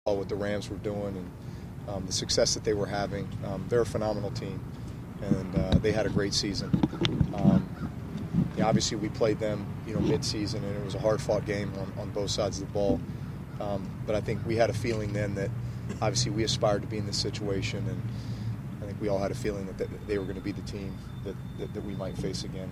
What 0.04 0.28
the 0.28 0.36
Rams 0.36 0.70
were 0.70 0.76
doing 0.76 1.16
and 1.16 1.30
um, 1.88 2.06
the 2.06 2.12
success 2.12 2.54
that 2.54 2.62
they 2.62 2.74
were 2.74 2.86
having, 2.86 3.28
um, 3.44 3.66
they're 3.68 3.80
a 3.80 3.86
phenomenal 3.86 4.30
team, 4.30 4.62
and 5.20 5.56
uh, 5.56 5.78
they 5.78 5.90
had 5.90 6.06
a 6.06 6.08
great 6.08 6.34
season. 6.34 6.70
Um, 7.34 7.90
yeah, 8.56 8.66
obviously, 8.66 8.96
we 8.96 9.08
played 9.08 9.40
them, 9.40 9.66
you 9.84 9.94
know, 9.94 10.00
mid-season, 10.00 10.62
and 10.62 10.76
it 10.76 10.84
was 10.84 10.94
a 10.94 11.00
hard-fought 11.00 11.46
game 11.46 11.72
on, 11.78 11.92
on 12.00 12.10
both 12.10 12.30
sides 12.30 12.60
of 12.60 12.68
the 12.68 12.72
ball. 12.72 13.00
Um, 13.60 13.90
but 14.06 14.14
I 14.14 14.20
think 14.20 14.46
we 14.46 14.54
had 14.54 14.70
a 14.70 14.74
feeling 14.74 15.12
then 15.12 15.34
that 15.34 15.50
obviously 16.00 16.30
we 16.30 16.44
aspired 16.44 16.82
to 16.82 16.88
be 16.88 16.98
in 16.98 17.06
this 17.06 17.18
situation, 17.18 17.84
and 17.88 18.02
I 18.82 18.86
think 18.86 19.00
we 19.00 19.08
all 19.08 19.18
had 19.18 19.32
a 19.32 19.36
feeling 19.36 19.66
that, 19.66 19.78
that 19.78 20.06
they 20.06 20.18
were 20.18 20.24
going 20.24 20.36
to 20.36 20.42
be 20.42 20.52
the 20.52 20.62
team 20.62 20.96
that, 21.24 21.34
that, 21.58 21.74
that 21.74 21.84
we 21.84 21.96
might 21.96 22.16
face 22.16 22.44
again. 22.44 22.70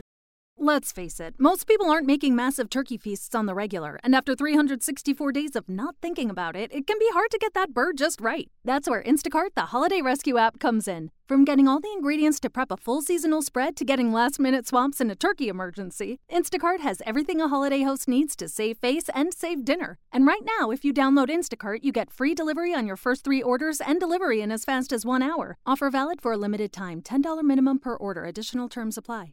Let's 0.62 0.92
face 0.92 1.20
it, 1.20 1.36
most 1.38 1.66
people 1.66 1.90
aren't 1.90 2.06
making 2.06 2.36
massive 2.36 2.68
turkey 2.68 2.98
feasts 2.98 3.34
on 3.34 3.46
the 3.46 3.54
regular, 3.54 3.98
and 4.04 4.14
after 4.14 4.34
364 4.34 5.32
days 5.32 5.56
of 5.56 5.70
not 5.70 5.94
thinking 6.02 6.28
about 6.28 6.54
it, 6.54 6.70
it 6.70 6.86
can 6.86 6.98
be 6.98 7.08
hard 7.14 7.30
to 7.30 7.38
get 7.38 7.54
that 7.54 7.72
bird 7.72 7.96
just 7.96 8.20
right. 8.20 8.46
That's 8.62 8.86
where 8.86 9.02
Instacart, 9.02 9.54
the 9.56 9.72
holiday 9.72 10.02
rescue 10.02 10.36
app, 10.36 10.60
comes 10.60 10.86
in. 10.86 11.12
From 11.26 11.46
getting 11.46 11.66
all 11.66 11.80
the 11.80 11.90
ingredients 11.90 12.40
to 12.40 12.50
prep 12.50 12.70
a 12.70 12.76
full 12.76 13.00
seasonal 13.00 13.40
spread 13.40 13.74
to 13.76 13.86
getting 13.86 14.12
last 14.12 14.38
minute 14.38 14.66
swaps 14.66 15.00
in 15.00 15.10
a 15.10 15.16
turkey 15.16 15.48
emergency, 15.48 16.18
Instacart 16.30 16.80
has 16.80 17.00
everything 17.06 17.40
a 17.40 17.48
holiday 17.48 17.80
host 17.80 18.06
needs 18.06 18.36
to 18.36 18.46
save 18.46 18.76
face 18.76 19.08
and 19.14 19.32
save 19.32 19.64
dinner. 19.64 19.96
And 20.12 20.26
right 20.26 20.44
now, 20.58 20.70
if 20.70 20.84
you 20.84 20.92
download 20.92 21.30
Instacart, 21.30 21.78
you 21.84 21.90
get 21.90 22.10
free 22.10 22.34
delivery 22.34 22.74
on 22.74 22.86
your 22.86 22.98
first 22.98 23.24
three 23.24 23.42
orders 23.42 23.80
and 23.80 23.98
delivery 23.98 24.42
in 24.42 24.52
as 24.52 24.66
fast 24.66 24.92
as 24.92 25.06
one 25.06 25.22
hour. 25.22 25.56
Offer 25.64 25.88
valid 25.88 26.20
for 26.20 26.32
a 26.32 26.36
limited 26.36 26.70
time 26.70 27.00
$10 27.00 27.42
minimum 27.42 27.78
per 27.78 27.96
order, 27.96 28.26
additional 28.26 28.68
terms 28.68 28.98
apply. 28.98 29.32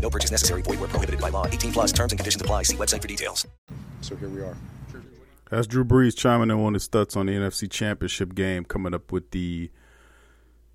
No 0.00 0.10
purchase 0.10 0.30
necessary. 0.30 0.62
Void 0.62 0.80
where 0.80 0.88
prohibited 0.88 1.20
by 1.20 1.28
law. 1.28 1.46
18 1.46 1.72
plus 1.72 1.92
terms 1.92 2.12
and 2.12 2.18
conditions 2.18 2.40
apply. 2.40 2.62
See 2.62 2.76
website 2.76 3.02
for 3.02 3.08
details. 3.08 3.46
So 4.00 4.16
here 4.16 4.28
we 4.28 4.40
are. 4.40 4.56
That's 5.50 5.66
Drew 5.66 5.84
Brees 5.84 6.16
chiming 6.16 6.50
in 6.50 6.62
on 6.62 6.74
his 6.74 6.86
thoughts 6.88 7.16
on 7.16 7.26
the 7.26 7.32
NFC 7.32 7.70
Championship 7.70 8.34
game 8.34 8.64
coming 8.64 8.92
up 8.92 9.10
with 9.12 9.30
the 9.30 9.70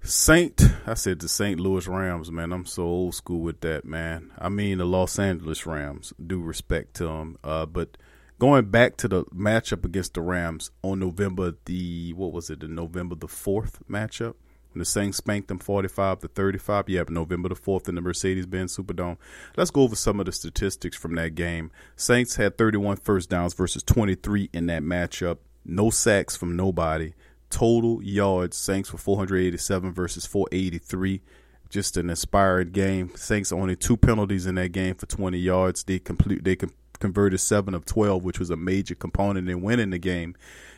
Saint. 0.02 0.62
I 0.88 0.96
said 0.96 1.20
the 1.20 1.30
St. 1.30 1.60
Louis 1.60 1.88
Rams, 1.88 2.32
man. 2.32 2.52
I'm 2.52 2.66
so 2.66 2.84
old 2.84 3.16
school 3.16 3.42
with 3.42 3.62
that, 3.62 3.86
man. 3.86 4.32
I 4.38 4.50
mean 4.50 4.80
the 4.80 4.86
Los 4.86 5.20
Angeles 5.20 5.66
Rams. 5.68 6.12
Due 6.26 6.42
respect 6.42 6.96
to 6.96 7.06
them, 7.06 7.38
uh, 7.44 7.68
but 7.68 7.98
going 8.40 8.66
back 8.66 8.98
to 8.98 9.08
the 9.08 9.26
matchup 9.26 9.86
against 9.86 10.16
the 10.16 10.22
Rams 10.22 10.72
on 10.82 11.00
November 11.00 11.54
the 11.66 12.14
what 12.14 12.34
was 12.34 12.50
it? 12.50 12.62
The 12.62 12.68
November 12.68 13.16
the 13.16 13.28
fourth 13.28 13.80
matchup 13.88 14.36
when 14.74 14.80
the 14.80 14.86
Saints 14.86 15.18
spanked 15.18 15.48
them 15.48 15.60
45 15.60 16.20
to 16.20 16.28
35. 16.28 16.90
Yeah, 16.90 17.04
November 17.08 17.50
the 17.50 17.56
4th 17.56 17.88
in 17.88 17.96
the 17.96 18.02
Mercedes-Benz 18.02 18.76
Superdome. 18.76 19.18
Let's 19.56 19.72
go 19.72 19.82
over 19.82 19.96
some 19.96 20.20
of 20.20 20.26
the 20.26 20.32
statistics 20.32 20.98
from 20.98 21.16
that 21.16 21.36
game. 21.36 21.72
Saints 21.96 22.36
had 22.36 22.58
31 22.58 22.98
first 22.98 23.30
downs 23.30 23.54
versus 23.54 23.84
23 23.84 24.50
in 24.54 24.66
that 24.68 24.84
matchup. 24.84 25.38
No 25.66 25.90
sacks 25.90 26.36
from 26.36 26.56
nobody. 26.56 27.14
Total 27.50 28.02
yards, 28.04 28.58
Saints 28.58 28.92
were 28.92 28.98
487 28.98 29.94
versus 29.94 30.26
483. 30.26 31.22
Just 31.70 31.98
an 31.98 32.10
inspired 32.10 32.74
game. 32.74 33.12
Saints 33.16 33.52
only 33.52 33.76
two 33.76 33.98
penalties 33.98 34.46
in 34.46 34.56
that 34.56 34.72
game 34.72 34.96
for 34.96 35.06
20 35.06 35.38
yards. 35.38 35.84
They 35.84 36.00
complete 36.00 36.44
they 36.44 36.58
converted 37.00 37.40
7 37.40 37.74
of 37.74 37.86
12, 37.86 38.24
which 38.24 38.40
was 38.40 38.50
a 38.50 38.56
major 38.56 38.96
component 38.96 39.50
in 39.50 39.62
winning 39.62 39.90
the 39.90 40.00
game 40.00 40.36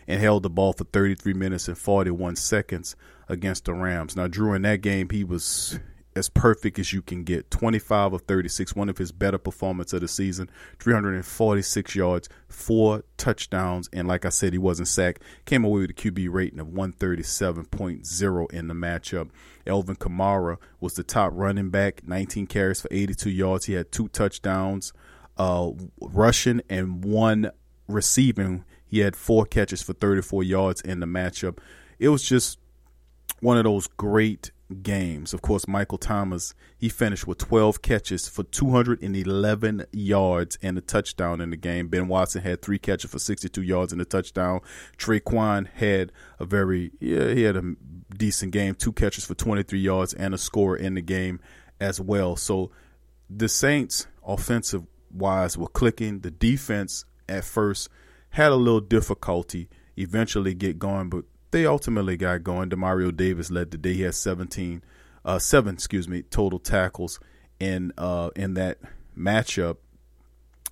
and 0.07 0.21
held 0.21 0.43
the 0.43 0.49
ball 0.49 0.73
for 0.73 0.83
33 0.85 1.33
minutes 1.33 1.67
and 1.67 1.77
41 1.77 2.35
seconds 2.35 2.95
against 3.27 3.65
the 3.65 3.73
Rams. 3.73 4.15
Now, 4.15 4.27
Drew, 4.27 4.53
in 4.53 4.61
that 4.63 4.81
game, 4.81 5.09
he 5.09 5.23
was 5.23 5.79
as 6.15 6.29
perfect 6.29 6.79
as 6.79 6.93
you 6.93 7.01
can 7.01 7.23
get 7.23 7.51
25 7.51 8.13
of 8.13 8.21
36, 8.21 8.73
one 8.75 8.87
of 8.87 8.97
his 8.97 9.11
better 9.11 9.37
performances 9.37 9.93
of 9.93 10.01
the 10.01 10.07
season, 10.07 10.49
346 10.79 11.95
yards, 11.95 12.29
four 12.47 13.03
touchdowns, 13.17 13.89
and 13.91 14.07
like 14.07 14.25
I 14.25 14.29
said, 14.29 14.53
he 14.53 14.59
wasn't 14.59 14.87
sacked. 14.87 15.21
Came 15.43 15.65
away 15.65 15.81
with 15.81 15.89
a 15.89 15.93
QB 15.93 16.31
rating 16.31 16.59
of 16.59 16.67
137.0 16.67 18.51
in 18.53 18.67
the 18.67 18.73
matchup. 18.73 19.29
Alvin 19.67 19.97
Kamara 19.97 20.57
was 20.79 20.93
the 20.93 21.03
top 21.03 21.31
running 21.33 21.69
back, 21.69 22.07
19 22.07 22.47
carries 22.47 22.81
for 22.81 22.87
82 22.91 23.29
yards. 23.29 23.65
He 23.65 23.73
had 23.73 23.91
two 23.91 24.07
touchdowns, 24.07 24.93
uh, 25.37 25.71
rushing 25.99 26.61
and 26.69 27.03
one 27.03 27.51
receiving. 27.89 28.63
He 28.87 28.99
had 28.99 29.15
four 29.15 29.45
catches 29.45 29.81
for 29.81 29.93
34 29.93 30.43
yards 30.43 30.81
in 30.81 30.99
the 30.99 31.05
matchup. 31.05 31.57
It 31.99 32.09
was 32.09 32.23
just 32.23 32.59
one 33.39 33.57
of 33.57 33.63
those 33.63 33.87
great 33.87 34.51
games. 34.81 35.33
Of 35.33 35.41
course, 35.41 35.67
Michael 35.67 35.97
Thomas, 35.97 36.53
he 36.77 36.89
finished 36.89 37.27
with 37.27 37.37
12 37.37 37.81
catches 37.81 38.27
for 38.27 38.43
211 38.43 39.85
yards 39.91 40.57
and 40.61 40.77
a 40.77 40.81
touchdown 40.81 41.41
in 41.41 41.51
the 41.51 41.57
game. 41.57 41.87
Ben 41.87 42.07
Watson 42.07 42.41
had 42.41 42.61
three 42.61 42.79
catches 42.79 43.11
for 43.11 43.19
62 43.19 43.61
yards 43.61 43.91
and 43.91 44.01
a 44.01 44.05
touchdown. 44.05 44.61
Tre'Quan 44.97 45.67
had 45.67 46.11
a 46.39 46.45
very, 46.45 46.91
yeah, 46.99 47.33
he 47.33 47.43
had 47.43 47.55
a 47.55 47.75
decent 48.17 48.51
game, 48.51 48.75
two 48.75 48.93
catches 48.93 49.25
for 49.25 49.35
23 49.35 49.79
yards 49.79 50.13
and 50.13 50.33
a 50.33 50.37
score 50.37 50.75
in 50.75 50.95
the 50.95 51.01
game 51.01 51.39
as 51.79 51.99
well. 52.01 52.35
So 52.35 52.71
the 53.29 53.49
Saints, 53.49 54.07
offensive 54.25 54.83
wise, 55.11 55.57
were 55.57 55.67
clicking. 55.67 56.21
The 56.21 56.31
defense 56.31 57.05
at 57.29 57.43
first 57.43 57.89
had 58.35 58.51
a 58.51 58.55
little 58.55 58.81
difficulty 58.81 59.69
eventually 59.95 60.53
get 60.53 60.77
going, 60.77 61.07
but 61.07 61.23
they 61.51 61.65
ultimately 61.65 62.17
got 62.17 62.43
going. 62.43 62.69
Demario 62.69 63.15
Davis 63.15 63.49
led 63.49 63.71
the 63.71 63.77
day. 63.77 63.93
He 63.93 64.01
had 64.01 64.13
17 64.13 64.83
uh, 65.23 65.39
seven, 65.39 65.75
excuse 65.75 66.09
me, 66.09 66.21
total 66.21 66.59
tackles 66.59 67.17
in 67.61 67.93
uh, 67.97 68.31
in 68.35 68.55
that 68.55 68.79
matchup. 69.17 69.77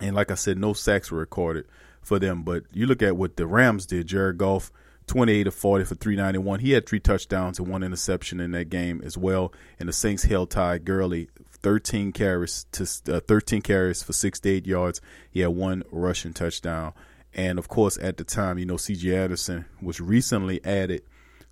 And 0.02 0.14
like 0.14 0.30
I 0.30 0.34
said, 0.34 0.58
no 0.58 0.74
sacks 0.74 1.10
were 1.10 1.20
recorded 1.20 1.66
for 2.02 2.20
them. 2.20 2.44
But 2.44 2.64
you 2.74 2.86
look 2.86 3.02
at 3.02 3.16
what 3.16 3.38
the 3.38 3.48
Rams 3.48 3.86
did. 3.86 4.08
Jared 4.08 4.38
Goff, 4.38 4.70
28 5.08 5.48
of 5.48 5.56
40 5.56 5.86
for 5.86 5.96
391. 5.96 6.60
He 6.60 6.72
had 6.72 6.86
three 6.86 7.00
touchdowns 7.00 7.60
and 7.60 7.70
one 7.70 7.82
interception 7.82 8.42
in 8.42 8.52
that 8.52 8.70
game 8.70 9.02
as 9.06 9.18
well. 9.18 9.54
And 9.80 9.88
the 9.88 9.94
Saints 9.94 10.24
held 10.24 10.52
Todd 10.52 10.84
Gurley 10.84 11.30
13 11.62 12.12
carries 12.12 12.66
to 12.74 12.84
uh, 13.08 13.22
13 13.22 13.62
carries 13.62 14.04
for 14.04 14.12
68 14.12 14.68
yards. 14.68 15.00
He 15.32 15.40
had 15.40 15.52
one 15.52 15.84
rushing 15.92 16.34
touchdown. 16.34 16.92
And 17.36 17.58
of 17.58 17.68
course, 17.68 17.98
at 18.02 18.18
the 18.18 18.24
time, 18.24 18.58
you 18.58 18.66
know, 18.66 18.78
C.J. 18.78 19.16
Anderson 19.16 19.66
was 19.82 20.00
recently 20.00 20.64
added 20.64 21.04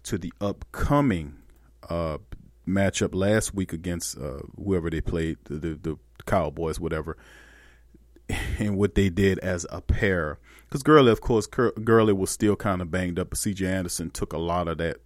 to 0.03 0.17
the 0.17 0.31
upcoming 0.39 1.37
uh, 1.89 2.17
matchup 2.67 3.13
last 3.13 3.53
week 3.53 3.73
against 3.73 4.17
uh, 4.17 4.39
whoever 4.55 4.89
they 4.89 5.01
played, 5.01 5.37
the, 5.45 5.55
the, 5.55 5.79
the 5.81 5.95
Cowboys, 6.25 6.79
whatever, 6.79 7.17
and 8.59 8.77
what 8.77 8.95
they 8.95 9.09
did 9.09 9.39
as 9.39 9.65
a 9.71 9.81
pair. 9.81 10.39
Because 10.67 10.83
Gurley, 10.83 11.11
of 11.11 11.21
course, 11.21 11.47
Gurley 11.47 12.13
was 12.13 12.29
still 12.29 12.55
kind 12.55 12.81
of 12.81 12.91
banged 12.91 13.19
up, 13.19 13.31
but 13.31 13.39
C.J. 13.39 13.65
Anderson 13.65 14.09
took 14.09 14.33
a 14.33 14.37
lot 14.37 14.67
of 14.67 14.77
that 14.77 14.97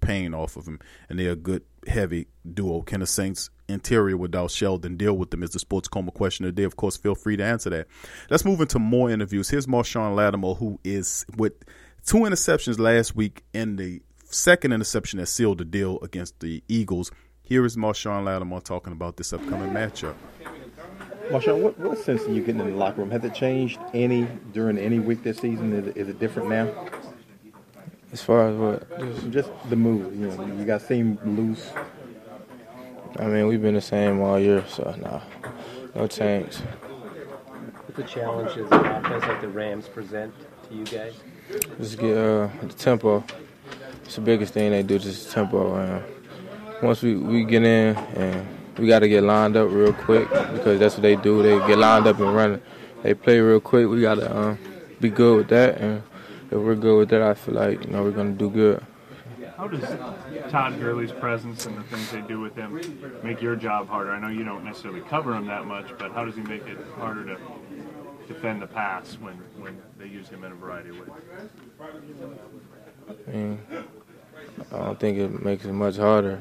pain 0.00 0.34
off 0.34 0.56
of 0.56 0.66
him, 0.66 0.80
and 1.08 1.18
they're 1.18 1.32
a 1.32 1.36
good, 1.36 1.62
heavy 1.86 2.26
duo. 2.52 2.82
Can 2.82 3.00
the 3.00 3.06
Saints 3.06 3.50
interior 3.68 4.16
without 4.16 4.50
Sheldon 4.50 4.96
deal 4.96 5.16
with 5.16 5.30
them? 5.30 5.42
Is 5.42 5.50
the 5.50 5.58
sports 5.58 5.88
coma 5.88 6.10
question 6.10 6.46
today? 6.46 6.64
Of 6.64 6.76
course, 6.76 6.96
feel 6.96 7.14
free 7.14 7.36
to 7.36 7.44
answer 7.44 7.70
that. 7.70 7.86
Let's 8.30 8.44
move 8.44 8.60
into 8.60 8.78
more 8.78 9.10
interviews. 9.10 9.50
Here's 9.50 9.66
Marshon 9.66 10.14
Lattimore, 10.14 10.56
who 10.56 10.80
is 10.84 11.26
with 11.36 11.52
two 12.04 12.18
interceptions 12.18 12.78
last 12.78 13.14
week 13.14 13.44
in 13.52 13.76
the 13.76 14.02
second 14.24 14.72
interception 14.72 15.18
that 15.18 15.26
sealed 15.26 15.58
the 15.58 15.64
deal 15.64 15.98
against 16.02 16.40
the 16.40 16.62
Eagles. 16.68 17.10
Here 17.42 17.64
is 17.64 17.76
Marshon 17.76 18.24
Lattimore 18.24 18.60
talking 18.60 18.92
about 18.92 19.16
this 19.16 19.32
upcoming 19.32 19.70
matchup. 19.70 20.14
Marshon, 21.30 21.62
what, 21.62 21.78
what 21.78 21.98
sense 21.98 22.22
are 22.22 22.32
you 22.32 22.40
getting 22.40 22.60
in 22.60 22.70
the 22.70 22.76
locker 22.76 23.02
room? 23.02 23.10
Has 23.10 23.22
it 23.24 23.34
changed 23.34 23.78
any 23.92 24.26
during 24.52 24.78
any 24.78 24.98
week 24.98 25.22
this 25.22 25.38
season? 25.38 25.72
Is 25.74 25.86
it, 25.88 25.96
is 25.96 26.08
it 26.08 26.18
different 26.18 26.48
now? 26.48 26.72
As 28.12 28.22
far 28.22 28.48
as 28.48 28.56
what? 28.56 28.98
Just, 28.98 29.30
just 29.30 29.50
the 29.68 29.76
move. 29.76 30.14
You 30.14 30.28
know, 30.28 30.46
you 30.56 30.64
guys 30.64 30.86
seem 30.86 31.18
loose. 31.24 31.70
I 33.16 33.26
mean, 33.26 33.46
we've 33.46 33.62
been 33.62 33.74
the 33.74 33.80
same 33.80 34.20
all 34.20 34.38
year, 34.38 34.64
so 34.68 34.94
no, 35.02 35.22
no 35.94 36.06
change. 36.06 36.56
What 36.56 37.96
the 37.96 38.02
challenges 38.02 38.70
of 38.70 38.72
offense 38.72 39.24
like 39.24 39.40
the 39.40 39.48
Rams 39.48 39.88
present 39.88 40.34
to 40.68 40.74
you 40.74 40.84
guys? 40.84 41.14
Just 41.78 41.98
get 41.98 42.16
uh, 42.16 42.48
the 42.62 42.74
tempo. 42.76 43.24
It's 44.04 44.16
the 44.16 44.20
biggest 44.20 44.52
thing 44.54 44.70
they 44.70 44.82
do, 44.82 44.98
just 44.98 45.26
the 45.26 45.32
tempo. 45.34 45.74
And 45.76 46.04
once 46.82 47.02
we, 47.02 47.16
we 47.16 47.44
get 47.44 47.62
in, 47.62 47.96
and 47.96 48.46
we 48.78 48.86
got 48.86 49.00
to 49.00 49.08
get 49.08 49.22
lined 49.22 49.56
up 49.56 49.70
real 49.70 49.92
quick 49.92 50.28
because 50.30 50.78
that's 50.78 50.94
what 50.94 51.02
they 51.02 51.16
do. 51.16 51.42
They 51.42 51.58
get 51.66 51.78
lined 51.78 52.06
up 52.06 52.20
and 52.20 52.34
running. 52.34 52.62
They 53.02 53.14
play 53.14 53.40
real 53.40 53.60
quick. 53.60 53.88
We 53.88 54.00
got 54.00 54.16
to 54.16 54.36
um, 54.36 54.58
be 55.00 55.08
good 55.08 55.36
with 55.36 55.48
that, 55.48 55.78
and 55.78 56.02
if 56.50 56.58
we're 56.58 56.74
good 56.74 56.98
with 56.98 57.08
that, 57.10 57.22
I 57.22 57.34
feel 57.34 57.54
like 57.54 57.84
you 57.84 57.90
know 57.90 58.02
we're 58.02 58.10
gonna 58.10 58.32
do 58.32 58.50
good. 58.50 58.84
How 59.58 59.66
does 59.66 59.82
Todd 60.52 60.78
Gurley's 60.78 61.10
presence 61.10 61.66
and 61.66 61.76
the 61.76 61.82
things 61.82 62.12
they 62.12 62.20
do 62.20 62.38
with 62.38 62.54
him 62.54 62.80
make 63.24 63.42
your 63.42 63.56
job 63.56 63.88
harder? 63.88 64.12
I 64.12 64.20
know 64.20 64.28
you 64.28 64.44
don't 64.44 64.64
necessarily 64.64 65.00
cover 65.00 65.34
him 65.34 65.46
that 65.46 65.66
much, 65.66 65.86
but 65.98 66.12
how 66.12 66.24
does 66.24 66.36
he 66.36 66.42
make 66.42 66.64
it 66.68 66.78
harder 66.94 67.24
to 67.24 67.36
defend 68.28 68.62
the 68.62 68.68
pass 68.68 69.18
when, 69.20 69.34
when 69.58 69.76
they 69.98 70.06
use 70.06 70.28
him 70.28 70.44
in 70.44 70.52
a 70.52 70.54
variety 70.54 70.90
of 70.90 71.00
ways? 71.00 71.10
I 73.26 73.30
mean, 73.32 73.60
I 74.72 74.78
don't 74.78 75.00
think 75.00 75.18
it 75.18 75.42
makes 75.42 75.64
it 75.64 75.72
much 75.72 75.96
harder, 75.96 76.40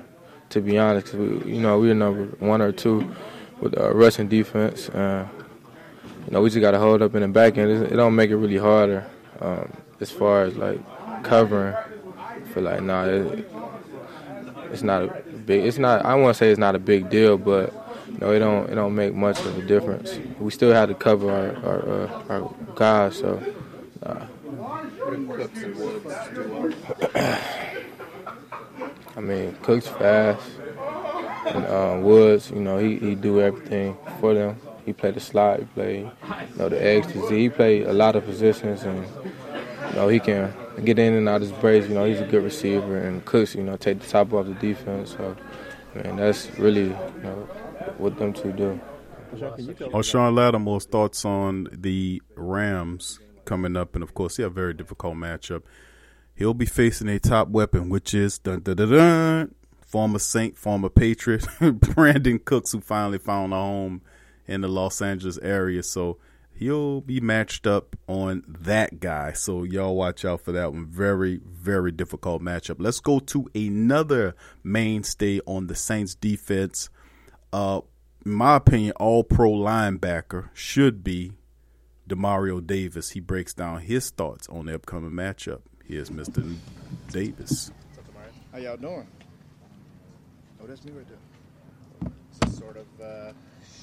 to 0.49 0.61
be 0.61 0.78
honest. 0.78 1.15
we, 1.15 1.53
you 1.53 1.59
know, 1.59 1.80
we're 1.80 1.95
number 1.95 2.26
one 2.38 2.61
or 2.61 2.72
two 2.72 3.15
with 3.59 3.76
uh, 3.80 3.95
rushing 3.95 4.28
defense. 4.28 4.89
Uh, 4.89 5.28
you 6.28 6.34
know, 6.34 6.41
we 6.43 6.51
just 6.51 6.61
got 6.61 6.72
to 6.72 6.80
hold 6.80 7.01
up 7.01 7.15
in 7.15 7.24
the 7.24 7.28
back 7.30 7.57
end. 7.57 7.72
It 7.72 7.95
don't 7.95 8.15
make 8.15 8.30
it 8.30 8.36
really 8.36 8.57
harder. 8.57 9.09
Um, 9.39 9.74
as 9.99 10.11
far 10.11 10.43
as 10.43 10.55
like 10.55 10.80
covering, 11.24 11.74
feel 12.58 12.64
like 12.64 12.82
nah, 12.82 13.05
it, 13.05 13.47
it's 14.72 14.82
not 14.82 15.03
a 15.03 15.08
big. 15.45 15.64
It's 15.66 15.78
not. 15.78 16.03
I 16.05 16.16
want 16.16 16.36
to 16.36 16.38
say 16.38 16.49
it's 16.49 16.60
not 16.60 16.76
a 16.76 16.80
big 16.80 17.10
deal, 17.10 17.38
but 17.38 17.74
you 18.08 18.18
know, 18.20 18.32
it 18.32 18.39
don't 18.39 18.70
it 18.70 18.76
don't 18.76 18.95
make 18.95 19.14
much 19.14 19.39
of 19.39 19.58
a 19.58 19.62
difference. 19.62 20.20
We 20.39 20.51
still 20.51 20.74
have 20.74 20.89
to 20.89 20.95
cover 20.95 21.32
our 21.32 21.55
our, 21.66 21.89
uh, 21.89 22.24
our 22.30 22.53
guys, 22.76 23.20
so. 23.20 23.41
Nah. 24.03 24.26
I 29.16 29.20
mean, 29.20 29.55
Cook's 29.64 29.88
fast, 29.88 30.47
and 31.45 31.66
um, 31.66 32.03
Woods, 32.03 32.51
you 32.51 32.60
know, 32.60 32.78
he 32.78 32.97
he 32.97 33.16
do 33.16 33.39
everything 33.41 33.97
for 34.20 34.34
them. 34.34 34.60
He 34.86 34.91
played 34.93 35.16
the 35.16 35.20
slot, 35.20 35.60
he 35.60 35.66
played, 35.66 36.05
you 36.05 36.12
know, 36.58 36.70
the 36.70 36.86
X 36.86 37.08
to 37.08 37.28
Z. 37.28 37.38
He 37.38 37.49
played 37.49 37.88
a 37.88 37.93
lot 37.93 38.16
of 38.16 38.26
positions, 38.26 38.84
and 38.84 39.05
know, 39.97 40.07
he 40.07 40.19
can 40.19 40.53
get 40.83 40.99
in 40.99 41.13
and 41.13 41.27
out 41.27 41.41
his 41.41 41.51
breaks. 41.51 41.87
You 41.87 41.95
know, 41.95 42.05
he's 42.05 42.19
a 42.19 42.25
good 42.25 42.43
receiver, 42.43 42.97
and 42.97 43.23
Cooks, 43.25 43.55
you 43.55 43.63
know, 43.63 43.75
take 43.77 43.99
the 43.99 44.07
top 44.07 44.31
off 44.33 44.45
the 44.45 44.53
defense. 44.53 45.11
So, 45.11 45.35
man, 45.95 46.17
that's 46.17 46.49
really 46.57 46.85
you 46.85 47.21
know, 47.23 47.47
what 47.97 48.17
them 48.17 48.33
two 48.33 48.53
do. 48.53 48.79
Marshon 49.33 50.33
Lattimore's 50.33 50.85
thoughts 50.85 51.25
on 51.25 51.67
the 51.71 52.21
Rams 52.35 53.19
coming 53.45 53.75
up, 53.75 53.95
and 53.95 54.03
of 54.03 54.13
course, 54.13 54.37
he 54.37 54.43
a 54.43 54.49
very 54.49 54.73
difficult 54.73 55.15
matchup. 55.15 55.63
He'll 56.35 56.53
be 56.53 56.65
facing 56.65 57.09
a 57.09 57.19
top 57.19 57.49
weapon, 57.49 57.89
which 57.89 58.13
is 58.13 58.37
dun, 58.37 58.61
dun, 58.61 58.77
dun, 58.77 58.89
dun, 58.91 59.55
former 59.81 60.19
Saint, 60.19 60.57
former 60.57 60.89
Patriot, 60.89 61.41
Brandin 61.59 62.43
Cooks, 62.43 62.71
who 62.71 62.79
finally 62.79 63.17
found 63.17 63.53
a 63.53 63.57
home 63.57 64.01
in 64.45 64.61
the 64.61 64.67
Los 64.67 65.01
Angeles 65.01 65.39
area. 65.39 65.81
So 65.81 66.17
he'll 66.58 67.01
be 67.01 67.20
matched 67.20 67.68
up 67.68 67.95
on 68.08 68.43
that 68.47 68.99
guy. 68.99 69.34
So 69.34 69.64
y'all 69.64 69.95
watch 69.95 70.26
out 70.26 70.41
for 70.41 70.51
that 70.53 70.74
one. 70.74 70.86
Very, 70.86 71.39
very 71.45 71.91
difficult 71.91 72.41
matchup. 72.41 72.78
Let's 72.80 72.99
go 72.99 73.20
to 73.20 73.49
another 73.53 74.36
mainstay 74.64 75.39
on 75.45 75.68
the 75.68 75.76
Saints 75.76 76.16
defense. 76.16 76.89
Uh, 77.53 77.82
in 78.26 78.34
my 78.34 78.55
opinion, 78.58 78.93
all 78.97 79.24
pro 79.24 79.51
linebacker 79.51 80.49
should 80.53 81.03
be 81.03 81.34
Demario 82.10 82.66
Davis. 82.66 83.12
He 83.12 83.20
breaks 83.20 83.53
down 83.53 83.82
his 83.82 84.10
thoughts 84.10 84.47
on 84.49 84.66
the 84.66 84.76
upcoming 84.76 85.12
matchup. 85.12 85.62
Here's 85.86 86.10
Mr. 86.10 86.55
Davis. 87.10 87.72
How 88.51 88.58
y'all 88.58 88.78
doing? 88.78 89.08
Oh, 90.62 90.66
that's 90.66 90.84
me 90.84 90.91
right 90.91 91.05
there. 91.08 92.12
Is 92.32 92.39
this 92.39 92.58
sort 92.58 92.78
of 92.78 92.88
uh, 93.01 93.32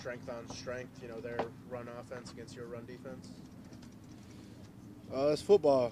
strength 0.05 0.28
on 0.28 0.46
strength, 0.55 1.00
you 1.00 1.09
know, 1.09 1.18
their 1.18 1.38
run 1.70 1.88
offense 1.98 2.30
against 2.30 2.55
your 2.55 2.66
run 2.66 2.84
defense? 2.84 3.30
Uh, 5.11 5.28
it's 5.28 5.40
football. 5.40 5.90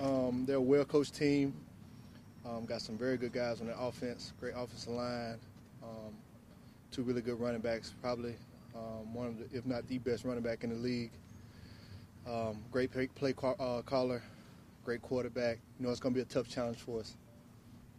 Um, 0.00 0.44
they're 0.46 0.58
a 0.58 0.60
well 0.60 0.84
coached 0.84 1.16
team. 1.16 1.52
Um, 2.46 2.64
got 2.64 2.80
some 2.80 2.96
very 2.96 3.16
good 3.16 3.32
guys 3.32 3.60
on 3.60 3.66
their 3.66 3.76
offense, 3.76 4.32
great 4.38 4.54
offensive 4.56 4.92
line, 4.92 5.40
um, 5.82 6.14
two 6.92 7.02
really 7.02 7.22
good 7.22 7.40
running 7.40 7.60
backs, 7.60 7.92
probably 8.00 8.36
um, 8.76 9.12
one 9.12 9.26
of 9.26 9.38
the, 9.38 9.58
if 9.58 9.66
not 9.66 9.88
the 9.88 9.98
best 9.98 10.24
running 10.24 10.44
back 10.44 10.62
in 10.62 10.70
the 10.70 10.76
league. 10.76 11.10
Um, 12.24 12.62
great 12.70 12.92
play, 12.92 13.08
play 13.08 13.34
uh, 13.42 13.82
caller, 13.82 14.22
great 14.84 15.02
quarterback. 15.02 15.58
You 15.80 15.86
know, 15.86 15.90
it's 15.90 15.98
going 15.98 16.14
to 16.14 16.18
be 16.18 16.22
a 16.22 16.32
tough 16.32 16.48
challenge 16.48 16.78
for 16.78 17.00
us. 17.00 17.16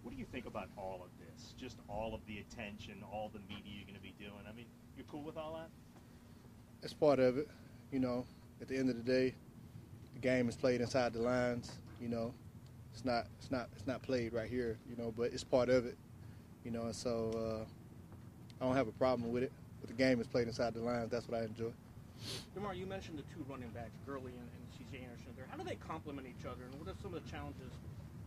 What 0.02 0.12
do 0.12 0.18
you 0.18 0.26
think 0.32 0.46
about 0.46 0.70
all 0.78 1.02
of 1.04 1.10
this? 1.20 1.54
Just 1.60 1.80
all 1.90 2.16
of 2.16 2.22
the 2.26 2.38
attention, 2.38 3.04
all 3.12 3.30
the 3.34 3.40
media 3.54 3.74
you're 3.76 3.86
going 3.86 3.96
to 3.96 4.02
be 4.02 4.14
doing. 4.18 4.44
I 4.48 4.54
mean, 4.54 4.66
you're 4.80 4.83
cool 5.14 5.22
with 5.22 5.38
all 5.38 5.54
that? 5.54 5.70
It's 6.82 6.94
part 6.94 7.20
of 7.20 7.38
it. 7.38 7.48
You 7.92 8.00
know, 8.00 8.26
at 8.60 8.68
the 8.68 8.76
end 8.76 8.90
of 8.90 8.98
the 8.98 9.04
day, 9.04 9.36
the 10.16 10.20
game 10.20 10.50
is 10.50 10.56
played 10.56 10.82
inside 10.82 11.14
the 11.14 11.22
lines. 11.22 11.72
You 12.02 12.10
know, 12.10 12.34
it's 12.92 13.06
not 13.06 13.28
it's 13.40 13.52
not 13.52 13.70
it's 13.76 13.86
not 13.86 14.02
played 14.02 14.34
right 14.34 14.50
here. 14.50 14.78
You 14.90 14.96
know, 14.98 15.14
but 15.16 15.32
it's 15.32 15.44
part 15.44 15.70
of 15.70 15.86
it. 15.86 15.96
You 16.66 16.72
know, 16.72 16.84
and 16.84 16.96
so 16.96 17.30
uh, 17.38 17.64
I 18.60 18.66
don't 18.66 18.76
have 18.76 18.88
a 18.88 18.94
problem 18.94 19.32
with 19.32 19.44
it. 19.44 19.52
But 19.82 19.90
the 19.90 19.96
game 19.96 20.20
is 20.20 20.28
played 20.28 20.48
inside 20.48 20.74
the 20.74 20.82
lines. 20.82 21.12
That's 21.12 21.28
what 21.28 21.40
I 21.40 21.44
enjoy. 21.44 21.72
Demar, 22.56 22.74
you 22.74 22.88
mentioned 22.88 23.20
the 23.20 23.28
two 23.36 23.46
running 23.50 23.70
backs, 23.70 24.00
Gurley 24.08 24.32
and, 24.32 24.48
and 24.48 24.66
C.J. 24.78 25.04
Anderson. 25.04 25.28
There, 25.36 25.46
how 25.52 25.58
do 25.58 25.64
they 25.64 25.76
complement 25.76 26.26
each 26.26 26.46
other, 26.46 26.64
and 26.64 26.74
what 26.80 26.88
are 26.88 26.98
some 27.02 27.14
of 27.14 27.22
the 27.22 27.30
challenges 27.30 27.70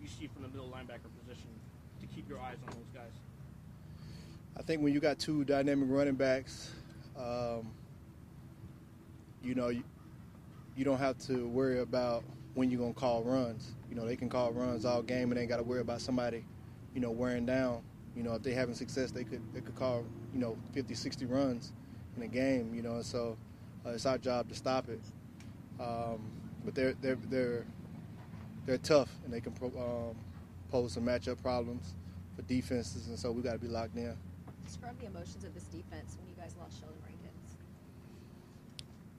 you 0.02 0.06
see 0.06 0.28
from 0.28 0.42
the 0.42 0.48
middle 0.48 0.68
linebacker 0.68 1.08
position 1.24 1.48
to 2.00 2.06
keep 2.14 2.28
your 2.28 2.38
eyes 2.38 2.60
on 2.68 2.76
those 2.76 2.92
guys? 2.92 3.16
I 4.58 4.62
think 4.62 4.82
when 4.82 4.92
you 4.92 5.00
got 5.00 5.18
two 5.18 5.44
dynamic 5.44 5.88
running 5.90 6.14
backs, 6.14 6.70
um, 7.18 7.70
you 9.42 9.54
know, 9.54 9.68
you, 9.68 9.84
you 10.76 10.84
don't 10.84 10.98
have 10.98 11.18
to 11.26 11.46
worry 11.48 11.80
about 11.80 12.24
when 12.54 12.70
you're 12.70 12.80
going 12.80 12.94
to 12.94 12.98
call 12.98 13.22
runs. 13.22 13.74
You 13.90 13.96
know, 13.96 14.06
they 14.06 14.16
can 14.16 14.30
call 14.30 14.52
runs 14.52 14.84
all 14.86 15.02
game 15.02 15.30
and 15.30 15.36
they 15.36 15.42
ain't 15.42 15.50
got 15.50 15.58
to 15.58 15.62
worry 15.62 15.80
about 15.80 16.00
somebody, 16.00 16.42
you 16.94 17.00
know, 17.00 17.10
wearing 17.10 17.44
down. 17.44 17.82
You 18.16 18.22
know, 18.22 18.34
if 18.34 18.42
they 18.42 18.52
having 18.52 18.74
success, 18.74 19.10
they 19.10 19.24
could 19.24 19.42
they 19.52 19.60
could 19.60 19.76
call, 19.76 20.04
you 20.32 20.40
know, 20.40 20.56
50, 20.72 20.94
60 20.94 21.26
runs 21.26 21.72
in 22.16 22.22
a 22.22 22.28
game, 22.28 22.74
you 22.74 22.80
know, 22.80 22.94
and 22.94 23.04
so 23.04 23.36
uh, 23.84 23.90
it's 23.90 24.06
our 24.06 24.16
job 24.16 24.48
to 24.48 24.54
stop 24.54 24.88
it. 24.88 25.00
Um, 25.78 26.18
but 26.64 26.74
they're, 26.74 26.94
they're, 27.02 27.18
they're, 27.28 27.66
they're 28.64 28.78
tough 28.78 29.10
and 29.24 29.32
they 29.34 29.40
can 29.40 29.52
pro, 29.52 29.68
um, 29.68 30.16
pose 30.70 30.94
some 30.94 31.04
matchup 31.04 31.40
problems 31.42 31.94
for 32.34 32.42
defenses, 32.42 33.08
and 33.08 33.18
so 33.18 33.30
we 33.30 33.42
got 33.42 33.52
to 33.52 33.58
be 33.58 33.68
locked 33.68 33.96
in. 33.96 34.16
Describe 34.66 34.98
the 34.98 35.06
emotions 35.06 35.44
of 35.44 35.54
this 35.54 35.64
defense 35.64 36.16
when 36.18 36.28
you 36.28 36.34
guys 36.36 36.56
lost 36.58 36.80
Sheldon 36.80 36.98
Rankins. 37.04 37.56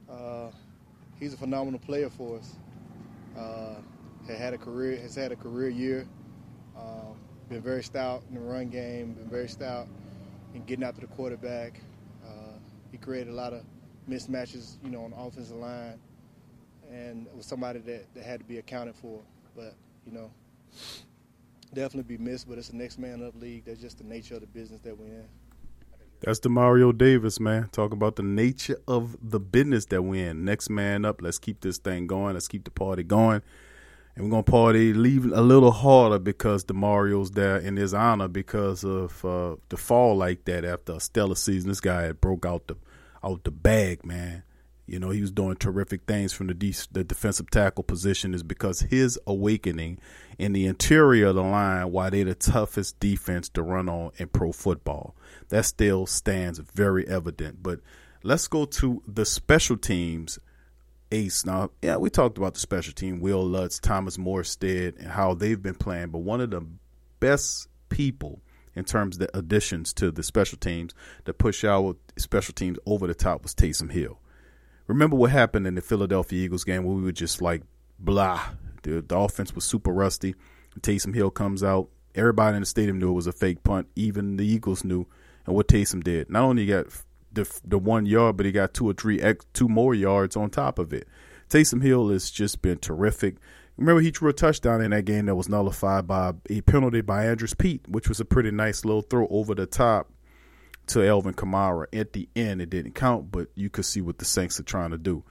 Uh, 0.09 0.51
he's 1.19 1.33
a 1.33 1.37
phenomenal 1.37 1.79
player 1.79 2.09
for 2.09 2.37
us. 2.37 2.55
Uh, 3.37 3.75
had 4.27 4.53
a 4.53 4.57
career 4.57 4.99
has 4.99 5.15
had 5.15 5.31
a 5.31 5.37
career 5.37 5.69
year. 5.69 6.05
Um, 6.77 7.15
been 7.49 7.61
very 7.61 7.81
stout 7.81 8.23
in 8.27 8.35
the 8.35 8.41
run 8.41 8.67
game. 8.67 9.13
Been 9.13 9.29
very 9.29 9.47
stout 9.47 9.87
in 10.53 10.63
getting 10.65 10.83
after 10.83 11.01
the 11.01 11.07
quarterback. 11.07 11.79
Uh, 12.25 12.57
he 12.91 12.97
created 12.97 13.29
a 13.31 13.35
lot 13.35 13.53
of 13.53 13.63
mismatches, 14.09 14.75
you 14.83 14.89
know, 14.89 15.05
on 15.05 15.11
the 15.11 15.17
offensive 15.17 15.55
line, 15.55 15.97
and 16.91 17.25
was 17.33 17.45
somebody 17.45 17.79
that, 17.79 18.13
that 18.13 18.23
had 18.23 18.41
to 18.41 18.45
be 18.45 18.57
accounted 18.57 18.95
for. 18.95 19.21
But 19.55 19.75
you 20.05 20.11
know, 20.11 20.29
definitely 21.73 22.17
be 22.17 22.21
missed. 22.21 22.49
But 22.49 22.57
it's 22.57 22.69
a 22.69 22.75
next 22.75 22.99
man 22.99 23.25
up 23.25 23.33
league. 23.39 23.63
That's 23.65 23.79
just 23.79 23.99
the 23.99 24.03
nature 24.03 24.35
of 24.35 24.41
the 24.41 24.47
business 24.47 24.81
that 24.81 24.97
we're 24.97 25.05
in. 25.05 25.25
That's 26.21 26.39
Demario 26.39 26.97
Davis, 26.97 27.39
man. 27.39 27.69
Talk 27.71 27.93
about 27.93 28.15
the 28.15 28.23
nature 28.23 28.79
of 28.87 29.17
the 29.21 29.39
business 29.39 29.85
that 29.85 30.01
we're 30.01 30.29
in. 30.31 30.45
Next 30.45 30.69
man 30.69 31.05
up. 31.05 31.21
Let's 31.21 31.37
keep 31.37 31.61
this 31.61 31.77
thing 31.77 32.07
going. 32.07 32.33
Let's 32.33 32.47
keep 32.47 32.63
the 32.63 32.71
party 32.71 33.03
going. 33.03 33.41
And 34.15 34.25
we're 34.25 34.31
gonna 34.31 34.43
party 34.43 34.93
leave 34.93 35.25
a 35.25 35.41
little 35.41 35.71
harder 35.71 36.17
because 36.17 36.63
the 36.63 36.73
Mario's 36.73 37.31
there 37.31 37.57
in 37.57 37.77
his 37.77 37.93
honor 37.93 38.27
because 38.27 38.83
of 38.83 39.23
uh, 39.23 39.57
the 39.69 39.77
fall 39.77 40.15
like 40.15 40.45
that 40.45 40.65
after 40.65 40.93
a 40.93 40.99
stellar 40.99 41.35
season. 41.35 41.69
This 41.69 41.79
guy 41.79 42.03
had 42.03 42.19
broke 42.19 42.45
out 42.45 42.65
the 42.65 42.77
out 43.23 43.43
the 43.43 43.51
bag, 43.51 44.03
man. 44.03 44.41
You 44.87 44.99
know, 44.99 45.09
he 45.09 45.21
was 45.21 45.31
doing 45.31 45.57
terrific 45.57 46.03
things 46.07 46.31
from 46.31 46.47
the 46.47 46.53
de- 46.53 46.73
the 46.91 47.03
defensive 47.03 47.51
tackle 47.51 47.83
position 47.83 48.33
is 48.33 48.41
because 48.41 48.79
his 48.79 49.19
awakening 49.27 49.99
in 50.39 50.53
the 50.53 50.65
interior 50.65 51.27
of 51.27 51.35
the 51.35 51.43
line, 51.43 51.91
why 51.91 52.09
they're 52.09 52.23
the 52.23 52.35
toughest 52.35 52.99
defense 52.99 53.49
to 53.49 53.61
run 53.61 53.89
on 53.89 54.11
in 54.17 54.29
pro 54.29 54.53
football. 54.53 55.13
That 55.49 55.65
still 55.65 56.05
stands 56.05 56.59
very 56.59 57.07
evident. 57.07 57.61
But 57.61 57.81
let's 58.23 58.47
go 58.47 58.65
to 58.65 59.03
the 59.05 59.25
special 59.25 59.75
teams 59.75 60.39
ace. 61.11 61.45
Now, 61.45 61.71
yeah, 61.81 61.97
we 61.97 62.09
talked 62.09 62.37
about 62.37 62.53
the 62.53 62.59
special 62.59 62.93
team, 62.93 63.19
Will 63.19 63.43
Lutz, 63.43 63.79
Thomas 63.79 64.17
Morstead, 64.17 64.97
and 64.99 65.07
how 65.09 65.33
they've 65.33 65.61
been 65.61 65.75
playing. 65.75 66.09
But 66.09 66.19
one 66.19 66.41
of 66.41 66.51
the 66.51 66.65
best 67.19 67.67
people 67.89 68.41
in 68.75 68.85
terms 68.85 69.15
of 69.15 69.21
the 69.21 69.37
additions 69.37 69.91
to 69.93 70.11
the 70.11 70.23
special 70.23 70.57
teams 70.57 70.93
that 71.25 71.37
push 71.37 71.63
our 71.63 71.95
special 72.17 72.53
teams 72.53 72.77
over 72.85 73.07
the 73.07 73.15
top 73.15 73.43
was 73.43 73.55
Taysom 73.55 73.91
Hill. 73.91 74.19
Remember 74.87 75.15
what 75.15 75.31
happened 75.31 75.67
in 75.67 75.75
the 75.75 75.81
Philadelphia 75.81 76.45
Eagles 76.45 76.63
game 76.63 76.83
where 76.83 76.95
we 76.95 77.03
were 77.03 77.11
just 77.11 77.41
like 77.41 77.61
blah. 77.99 78.41
The, 78.83 79.01
the 79.01 79.17
offense 79.17 79.53
was 79.53 79.65
super 79.65 79.91
rusty. 79.91 80.35
Taysom 80.79 81.13
Hill 81.13 81.31
comes 81.31 81.63
out. 81.63 81.89
Everybody 82.15 82.55
in 82.55 82.61
the 82.61 82.65
stadium 82.65 82.99
knew 82.99 83.09
it 83.09 83.13
was 83.13 83.27
a 83.27 83.31
fake 83.31 83.63
punt. 83.63 83.87
Even 83.95 84.37
the 84.37 84.45
Eagles 84.45 84.83
knew. 84.83 85.05
And 85.45 85.55
what 85.55 85.67
Taysom 85.67 86.03
did, 86.03 86.29
not 86.29 86.43
only 86.43 86.65
got 86.65 86.87
the 87.31 87.49
the 87.63 87.77
one 87.77 88.05
yard, 88.05 88.37
but 88.37 88.45
he 88.45 88.51
got 88.51 88.73
two 88.73 88.89
or 88.89 88.93
three 88.93 89.21
two 89.53 89.67
more 89.67 89.93
yards 89.93 90.35
on 90.35 90.49
top 90.49 90.79
of 90.79 90.93
it. 90.93 91.07
Taysom 91.49 91.81
Hill 91.81 92.09
has 92.09 92.29
just 92.29 92.61
been 92.61 92.77
terrific. 92.77 93.37
Remember, 93.77 94.01
he 94.01 94.09
threw 94.09 94.29
a 94.29 94.33
touchdown 94.33 94.81
in 94.81 94.91
that 94.91 95.05
game 95.05 95.27
that 95.27 95.35
was 95.35 95.47
nullified 95.47 96.07
by 96.07 96.33
a 96.49 96.61
penalty 96.61 97.01
by 97.01 97.25
Andrus 97.25 97.53
Peat, 97.53 97.87
which 97.87 98.09
was 98.09 98.19
a 98.19 98.25
pretty 98.25 98.51
nice 98.51 98.83
little 98.83 99.03
throw 99.03 99.27
over 99.29 99.53
the 99.53 99.67
top 99.67 100.11
to 100.87 101.07
Alvin 101.07 101.33
Kamara. 101.33 101.85
At 101.93 102.13
the 102.13 102.27
end, 102.35 102.61
it 102.61 102.69
didn't 102.69 102.93
count, 102.95 103.31
but 103.31 103.47
you 103.55 103.69
could 103.69 103.85
see 103.85 104.01
what 104.01 104.17
the 104.17 104.25
Saints 104.25 104.59
are 104.59 104.63
trying 104.63 104.91
to 104.91 104.97
do. 104.97 105.23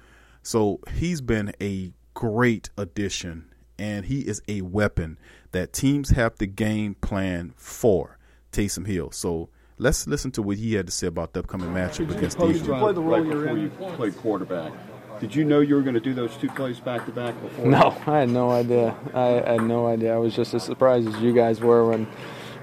So 0.43 0.81
he's 0.95 1.21
been 1.21 1.53
a 1.61 1.93
great 2.15 2.71
addition, 2.79 3.53
and 3.79 4.07
he 4.07 4.21
is 4.21 4.43
a 4.49 4.63
weapon 4.63 5.19
that 5.53 5.73
teams 5.73 6.11
have 6.11 6.37
to 6.37 6.47
game 6.47 6.95
plan 6.95 7.53
for 7.57 8.19
Taysom 8.53 8.87
Hill. 8.87 9.11
So 9.11 9.49
let's 9.79 10.07
listen 10.07 10.31
to 10.33 10.43
what 10.43 10.57
he 10.57 10.75
had 10.75 10.87
to 10.87 10.93
say 10.93 11.07
about 11.07 11.33
the 11.33 11.41
upcoming 11.41 11.71
matchup 11.71 12.17
against 12.17 12.39
Did 12.39 12.53
Detroit. 12.55 12.69
you 12.69 12.75
play 12.85 12.93
the 12.93 13.01
role 13.01 13.27
you're 13.27 13.49
in? 13.49 13.59
You 13.59 13.69
played 13.71 14.17
quarterback. 14.19 14.73
Did 15.21 15.35
you 15.35 15.45
know 15.45 15.61
you 15.61 15.75
were 15.75 15.81
going 15.83 15.95
to 15.95 16.01
do 16.01 16.13
those 16.13 16.37
two 16.37 16.49
plays 16.51 16.79
back 16.79 17.07
to 17.07 17.13
back 17.13 17.41
before? 17.41 17.67
No, 17.67 17.97
I 18.07 18.19
had 18.19 18.29
no 18.29 18.51
idea. 18.51 18.95
I, 19.15 19.43
I 19.43 19.53
had 19.53 19.63
no 19.63 19.87
idea. 19.87 20.15
I 20.15 20.19
was 20.19 20.37
just 20.37 20.53
as 20.53 20.63
surprised 20.63 21.09
as 21.09 21.17
you 21.23 21.33
guys 21.33 21.59
were 21.61 21.89
when, 21.89 22.07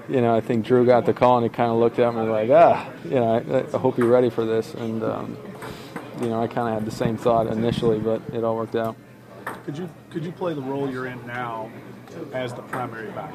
you 0.08 0.20
know, 0.20 0.34
I 0.34 0.40
think 0.40 0.66
Drew 0.66 0.84
got 0.84 1.06
the 1.06 1.14
call 1.14 1.38
and 1.38 1.44
he 1.44 1.54
kind 1.54 1.70
of 1.70 1.78
looked 1.78 1.98
at 1.98 2.14
me 2.14 2.22
like, 2.22 2.50
ah, 2.50 2.90
you 3.04 3.10
know, 3.10 3.34
I, 3.34 3.76
I 3.76 3.78
hope 3.78 3.98
you're 3.98 4.08
ready 4.08 4.30
for 4.30 4.44
this. 4.44 4.74
And, 4.74 5.02
um, 5.02 5.36
you 6.20 6.28
know, 6.28 6.42
I 6.42 6.46
kind 6.46 6.68
of 6.68 6.74
had 6.74 6.84
the 6.84 6.94
same 6.94 7.16
thought 7.16 7.46
initially, 7.46 7.98
but 7.98 8.22
it 8.32 8.44
all 8.44 8.56
worked 8.56 8.76
out. 8.76 8.96
Could 9.64 9.78
you 9.78 9.88
could 10.10 10.24
you 10.24 10.32
play 10.32 10.54
the 10.54 10.60
role 10.60 10.90
you're 10.90 11.06
in 11.06 11.26
now 11.26 11.70
as 12.32 12.52
the 12.52 12.62
primary 12.62 13.10
back, 13.12 13.32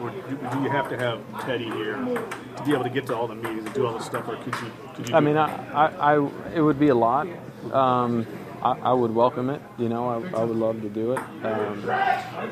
or 0.00 0.10
do, 0.10 0.20
do 0.20 0.62
you 0.62 0.68
have 0.68 0.88
to 0.88 0.96
have 0.96 1.20
Teddy 1.44 1.64
here 1.64 1.96
to 1.96 2.62
be 2.64 2.72
able 2.72 2.84
to 2.84 2.90
get 2.90 3.06
to 3.06 3.16
all 3.16 3.26
the 3.26 3.34
meetings 3.34 3.64
and 3.66 3.74
do 3.74 3.86
all 3.86 3.96
this 3.96 4.06
stuff, 4.06 4.28
or 4.28 4.36
could 4.36 4.54
you? 4.60 4.72
Could 4.94 5.08
you 5.08 5.14
I 5.14 5.20
mean. 5.20 5.36
I, 5.36 5.48
I, 5.72 6.14
I, 6.14 6.30
it 6.54 6.60
would 6.60 6.78
be 6.78 6.88
a 6.88 6.94
lot. 6.94 7.26
Um, 7.72 8.26
I, 8.62 8.72
I 8.72 8.92
would 8.92 9.14
welcome 9.14 9.48
it. 9.50 9.62
You 9.78 9.88
know, 9.88 10.08
I, 10.08 10.40
I 10.40 10.44
would 10.44 10.56
love 10.56 10.80
to 10.82 10.88
do 10.88 11.12
it. 11.12 11.18
Um, 11.18 11.82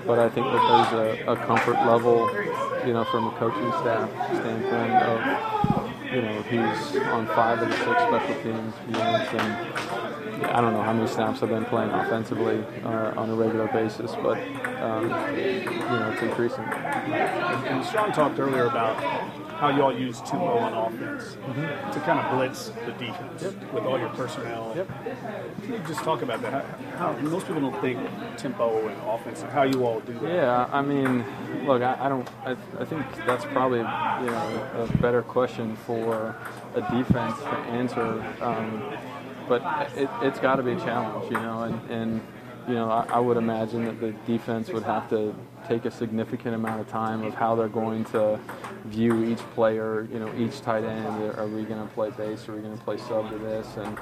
but 0.07 0.19
I 0.19 0.29
think 0.31 0.47
that 0.47 0.91
there's 0.93 1.21
a, 1.27 1.33
a 1.33 1.37
comfort 1.47 1.75
level, 1.87 2.31
you 2.87 2.93
know, 2.95 3.05
from 3.05 3.27
a 3.27 3.31
coaching 3.33 3.71
staff 3.81 4.11
standpoint 4.27 4.93
of, 4.93 6.13
you 6.13 6.23
know, 6.23 6.43
he's 6.43 6.97
on 7.09 7.27
five 7.29 7.61
of 7.61 7.69
the 7.69 7.77
six 7.77 7.87
special 7.87 8.43
teams 8.43 8.75
units, 8.87 9.33
and 9.35 10.47
I 10.47 10.61
don't 10.61 10.73
know 10.73 10.83
how 10.83 10.93
many 10.95 11.09
snaps 11.09 11.43
I've 11.43 11.51
been 11.51 11.67
playing 11.67 11.91
offensively 11.91 12.65
uh, 12.85 13.13
on 13.17 13.29
a 13.29 13.35
regular 13.35 13.69
basis, 13.69 14.13
but 14.23 14.39
um, 14.81 15.11
you 15.37 15.65
know, 15.65 16.11
it's 16.13 16.23
increasing. 16.23 16.65
And 16.65 17.85
Sean 17.85 18.13
talked 18.13 18.39
earlier 18.39 18.67
about 18.67 18.97
how 19.59 19.69
you 19.75 19.83
all 19.83 19.97
use 19.97 20.21
tempo 20.21 20.57
on 20.59 20.73
offense 20.93 21.37
Mm-hmm. 21.49 21.93
to 21.93 22.01
kind 22.01 22.19
of 22.21 22.31
blitz 22.37 22.69
the 22.87 22.93
defense 22.93 23.43
with 23.73 23.85
all 23.85 23.99
your 23.99 24.09
personnel. 24.11 24.73
Can 25.63 25.73
you 25.73 25.79
just 25.87 26.01
talk 26.01 26.23
about 26.23 26.41
that? 26.43 26.65
How, 26.97 27.13
how 27.13 27.19
most 27.21 27.47
people 27.47 27.63
don't 27.63 27.81
think 27.81 27.99
tempo 28.37 28.87
and 28.89 29.01
offense 29.09 29.43
and 29.43 29.51
how 29.51 29.63
you 29.65 29.85
all 29.85 30.01
do 30.01 30.13
that. 30.21 30.33
Yeah, 30.35 30.69
I 30.73 30.83
mean, 30.83 31.25
look, 31.67 31.83
I, 31.83 31.97
I 32.07 32.09
don't. 32.09 32.29
I, 32.45 32.53
I 32.79 32.85
think 32.85 33.05
that's 33.27 33.45
probably 33.47 33.79
you 33.79 33.85
know 34.31 34.89
a 34.91 34.97
better 34.99 35.23
question 35.23 35.75
for 35.77 36.37
a 36.75 36.81
defense 36.81 37.39
to 37.41 37.57
answer. 37.73 38.25
Um, 38.41 38.93
but 39.49 39.63
it, 39.97 40.11
it's 40.23 40.39
got 40.39 40.57
to 40.57 40.63
be 40.63 40.73
a 40.73 40.77
challenge, 40.77 41.31
you 41.31 41.39
know, 41.39 41.63
and, 41.63 41.91
and 41.91 42.21
you 42.69 42.75
know 42.75 42.91
I, 42.91 43.07
I 43.15 43.19
would 43.19 43.37
imagine 43.37 43.85
that 43.87 44.01
the 44.01 44.13
defense 44.27 44.69
would 44.69 44.83
have 44.85 45.09
to 45.11 45.35
take 45.67 45.85
a 45.85 45.91
significant 45.91 46.55
amount 46.55 46.81
of 46.81 46.89
time 46.89 47.23
of 47.25 47.35
how 47.35 47.55
they're 47.55 47.69
going 47.69 48.05
to 48.07 48.41
view 48.87 49.25
each 49.25 49.39
player, 49.55 50.09
you 50.11 50.19
know, 50.19 50.33
each 50.37 50.63
tight 50.63 50.85
end. 50.85 51.35
Are 51.37 51.47
we 51.47 51.63
going 51.65 51.87
to 51.87 51.95
play 51.95 52.11
base? 52.11 52.49
Are 52.49 52.55
we 52.55 52.63
going 52.63 52.77
to 52.77 52.85
play 52.85 52.97
sub 52.97 53.31
to 53.31 53.39
this? 53.39 53.77
And 53.77 53.99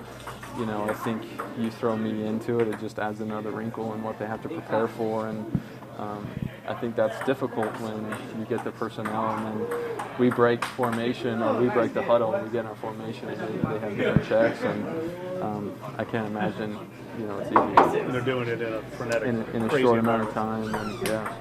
you 0.59 0.65
know, 0.65 0.89
I 0.89 0.95
think 0.95 1.23
you 1.59 1.71
throw 1.71 1.97
me 1.97 2.27
into 2.27 2.61
it, 2.61 2.69
it 2.69 2.81
just 2.81 2.99
adds 2.99 3.21
another 3.21 3.51
wrinkle 3.51 3.93
in 3.95 4.03
what 4.03 4.19
they 4.19 4.27
have 4.27 4.43
to 4.43 4.49
prepare 4.49 4.89
for. 4.89 5.29
And 5.29 5.61
um, 5.99 6.27
I 6.69 6.75
think 6.75 6.97
that's 6.97 7.25
difficult 7.25 7.73
when 7.81 8.05
you 8.39 8.45
get 8.47 8.65
the 8.65 8.73
personnel 8.73 9.31
and 9.37 9.47
then 9.47 9.99
we 10.19 10.31
break 10.31 10.65
formation 10.65 11.43
or 11.43 11.61
we 11.61 11.69
break 11.69 11.95
the 11.95 12.03
huddle 12.03 12.35
and 12.35 12.45
we 12.45 12.51
get 12.51 12.61
in 12.61 12.67
our 12.67 12.75
formation 12.77 13.29
and 13.29 13.41
they, 13.41 13.69
they 13.73 13.79
have 13.79 13.97
different 13.97 14.29
checks. 14.29 14.63
And 14.63 15.43
um, 15.43 15.75
I 15.97 16.05
can't 16.05 16.27
imagine, 16.27 16.79
you 17.19 17.27
know, 17.27 17.39
it's 17.39 17.51
easy. 17.51 18.01
And 18.01 18.13
they're 18.13 18.21
doing 18.21 18.49
it 18.49 18.61
in 18.61 18.73
a 18.73 18.83
frenetic, 18.83 19.29
in, 19.29 19.43
in 19.55 19.63
a 19.63 19.69
crazy 19.69 19.85
short 19.85 19.99
amount 20.01 20.23
of 20.29 20.35
time. 20.35 20.75
And 20.75 21.07
yeah. 21.07 21.35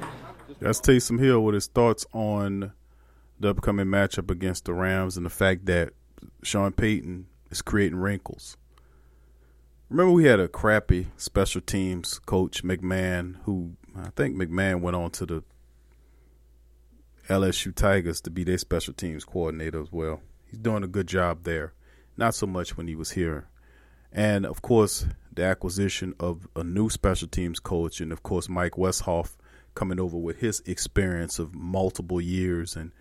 That's 0.60 0.80
Taysom 0.80 1.20
Hill 1.20 1.44
with 1.44 1.56
his 1.56 1.68
thoughts 1.68 2.06
on 2.14 2.72
the 3.40 3.50
upcoming 3.50 3.88
matchup 3.88 4.32
against 4.32 4.66
the 4.66 4.74
Rams 4.74 5.18
and 5.18 5.26
the 5.26 5.32
fact 5.32 5.66
that 5.66 5.94
Sean 6.44 6.72
Payton 6.72 7.28
is 7.52 7.62
creating 7.62 7.98
wrinkles. 7.98 8.58
Remember, 9.90 10.12
we 10.12 10.26
had 10.26 10.40
a 10.40 10.48
crappy 10.48 11.08
special 11.18 11.62
teams 11.62 12.20
coach, 12.20 12.64
McMahon, 12.64 13.36
who 13.44 13.76
I 13.98 14.10
think 14.16 14.36
McMahon 14.36 14.82
went 14.82 14.96
on 14.96 15.12
to 15.12 15.26
the 15.26 15.44
LSU 17.30 17.74
Tigers 17.74 18.22
to 18.22 18.30
be 18.30 18.44
their 18.44 18.58
special 18.58 18.94
teams 18.94 19.26
coordinator 19.26 19.82
as 19.82 19.92
well. 19.92 20.22
He's 20.46 20.60
doing 20.60 20.84
a 20.84 20.88
good 20.88 21.08
job 21.08 21.44
there. 21.44 21.74
Not 22.18 22.36
so 22.36 22.46
much 22.46 22.78
when 22.78 22.88
he 22.88 22.96
was 22.96 23.12
here. 23.12 23.48
And 24.12 24.46
of 24.46 24.62
course, 24.62 25.06
the 25.34 25.44
acquisition 25.44 26.14
of 26.20 26.48
a 26.56 26.64
new 26.64 26.90
special 26.90 27.28
teams 27.28 27.60
coach, 27.60 28.00
and 28.00 28.12
of 28.12 28.24
course, 28.24 28.48
Mike 28.48 28.74
Westhoff 28.74 29.36
coming 29.74 30.00
over 30.00 30.18
with 30.18 30.38
his 30.38 30.62
experience 30.66 31.40
of 31.40 31.54
multiple 31.54 32.22
years 32.22 32.76
and 32.76 32.92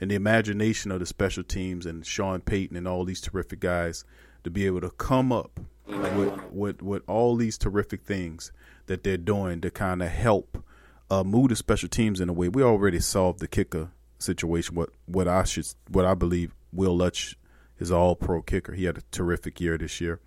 and 0.00 0.10
the 0.10 0.14
imagination 0.14 0.90
of 0.90 1.00
the 1.00 1.04
special 1.04 1.42
teams 1.42 1.84
and 1.84 2.06
Sean 2.06 2.40
Payton 2.40 2.76
and 2.76 2.88
all 2.88 3.04
these 3.04 3.20
terrific 3.20 3.60
guys 3.60 4.04
to 4.44 4.50
be 4.50 4.64
able 4.64 4.80
to 4.80 4.90
come 4.90 5.30
up 5.32 5.60
mm-hmm. 5.88 6.16
with 6.16 6.52
with, 6.52 6.82
with 6.82 7.02
all 7.08 7.36
these 7.36 7.58
terrific 7.58 8.02
things 8.02 8.52
that 8.90 9.04
they're 9.04 9.16
doing 9.16 9.60
to 9.60 9.70
kind 9.70 10.02
of 10.02 10.08
help 10.08 10.64
uh, 11.10 11.22
move 11.22 11.50
the 11.50 11.56
special 11.56 11.88
teams 11.88 12.20
in 12.20 12.28
a 12.28 12.32
way. 12.32 12.48
We 12.48 12.64
already 12.64 12.98
solved 12.98 13.38
the 13.38 13.46
kicker 13.46 13.92
situation. 14.18 14.74
What 14.74 14.90
what 15.06 15.28
I 15.28 15.44
should 15.44 15.66
what 15.88 16.04
I 16.04 16.14
believe 16.14 16.56
Will 16.72 16.96
Lutz 16.96 17.36
is 17.78 17.92
all 17.92 18.16
pro 18.16 18.42
kicker. 18.42 18.72
He 18.72 18.86
had 18.86 18.98
a 18.98 19.02
terrific 19.12 19.60
year 19.60 19.78
this 19.78 20.00
year. 20.00 20.18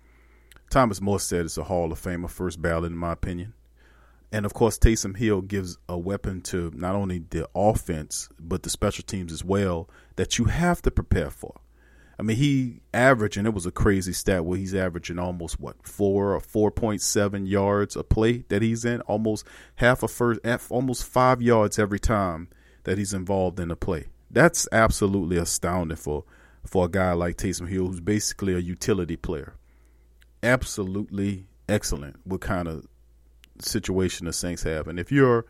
Thomas 0.70 0.98
Morstead 0.98 1.44
is 1.44 1.58
a 1.58 1.64
Hall 1.64 1.92
of 1.92 2.00
Famer, 2.00 2.30
first 2.30 2.62
ballot 2.62 2.90
in 2.90 2.96
my 2.96 3.12
opinion. 3.12 3.52
And 4.32 4.46
of 4.46 4.54
course, 4.54 4.78
Taysom 4.78 5.18
Hill 5.18 5.42
gives 5.42 5.76
a 5.86 5.98
weapon 5.98 6.40
to 6.44 6.72
not 6.74 6.94
only 6.94 7.18
the 7.18 7.46
offense, 7.54 8.30
but 8.40 8.62
the 8.62 8.70
special 8.70 9.04
teams 9.04 9.30
as 9.30 9.44
well 9.44 9.90
that 10.16 10.38
you 10.38 10.46
have 10.46 10.80
to 10.82 10.90
prepare 10.90 11.30
for. 11.30 11.60
I 12.18 12.22
mean, 12.22 12.36
he 12.36 12.80
averaged, 12.92 13.36
and 13.36 13.46
it 13.46 13.54
was 13.54 13.66
a 13.66 13.72
crazy 13.72 14.12
stat 14.12 14.44
where 14.44 14.58
he's 14.58 14.74
averaging 14.74 15.18
almost 15.18 15.58
what 15.58 15.86
four 15.86 16.34
or 16.34 16.40
four 16.40 16.70
point 16.70 17.02
seven 17.02 17.46
yards 17.46 17.96
a 17.96 18.04
play 18.04 18.44
that 18.48 18.62
he's 18.62 18.84
in, 18.84 19.00
almost 19.02 19.44
half 19.76 20.02
a 20.02 20.08
first, 20.08 20.40
almost 20.70 21.04
five 21.04 21.42
yards 21.42 21.78
every 21.78 21.98
time 21.98 22.48
that 22.84 22.98
he's 22.98 23.12
involved 23.12 23.58
in 23.58 23.70
a 23.70 23.76
play. 23.76 24.06
That's 24.30 24.68
absolutely 24.70 25.36
astounding 25.38 25.96
for 25.96 26.24
for 26.64 26.86
a 26.86 26.88
guy 26.88 27.12
like 27.12 27.36
Taysom 27.36 27.68
Hill, 27.68 27.88
who's 27.88 28.00
basically 28.00 28.54
a 28.54 28.58
utility 28.58 29.16
player. 29.16 29.54
Absolutely 30.42 31.46
excellent. 31.68 32.16
What 32.24 32.40
kind 32.40 32.68
of 32.68 32.86
situation 33.58 34.26
the 34.26 34.32
Saints 34.32 34.62
have, 34.62 34.86
and 34.86 35.00
if 35.00 35.10
you're 35.10 35.46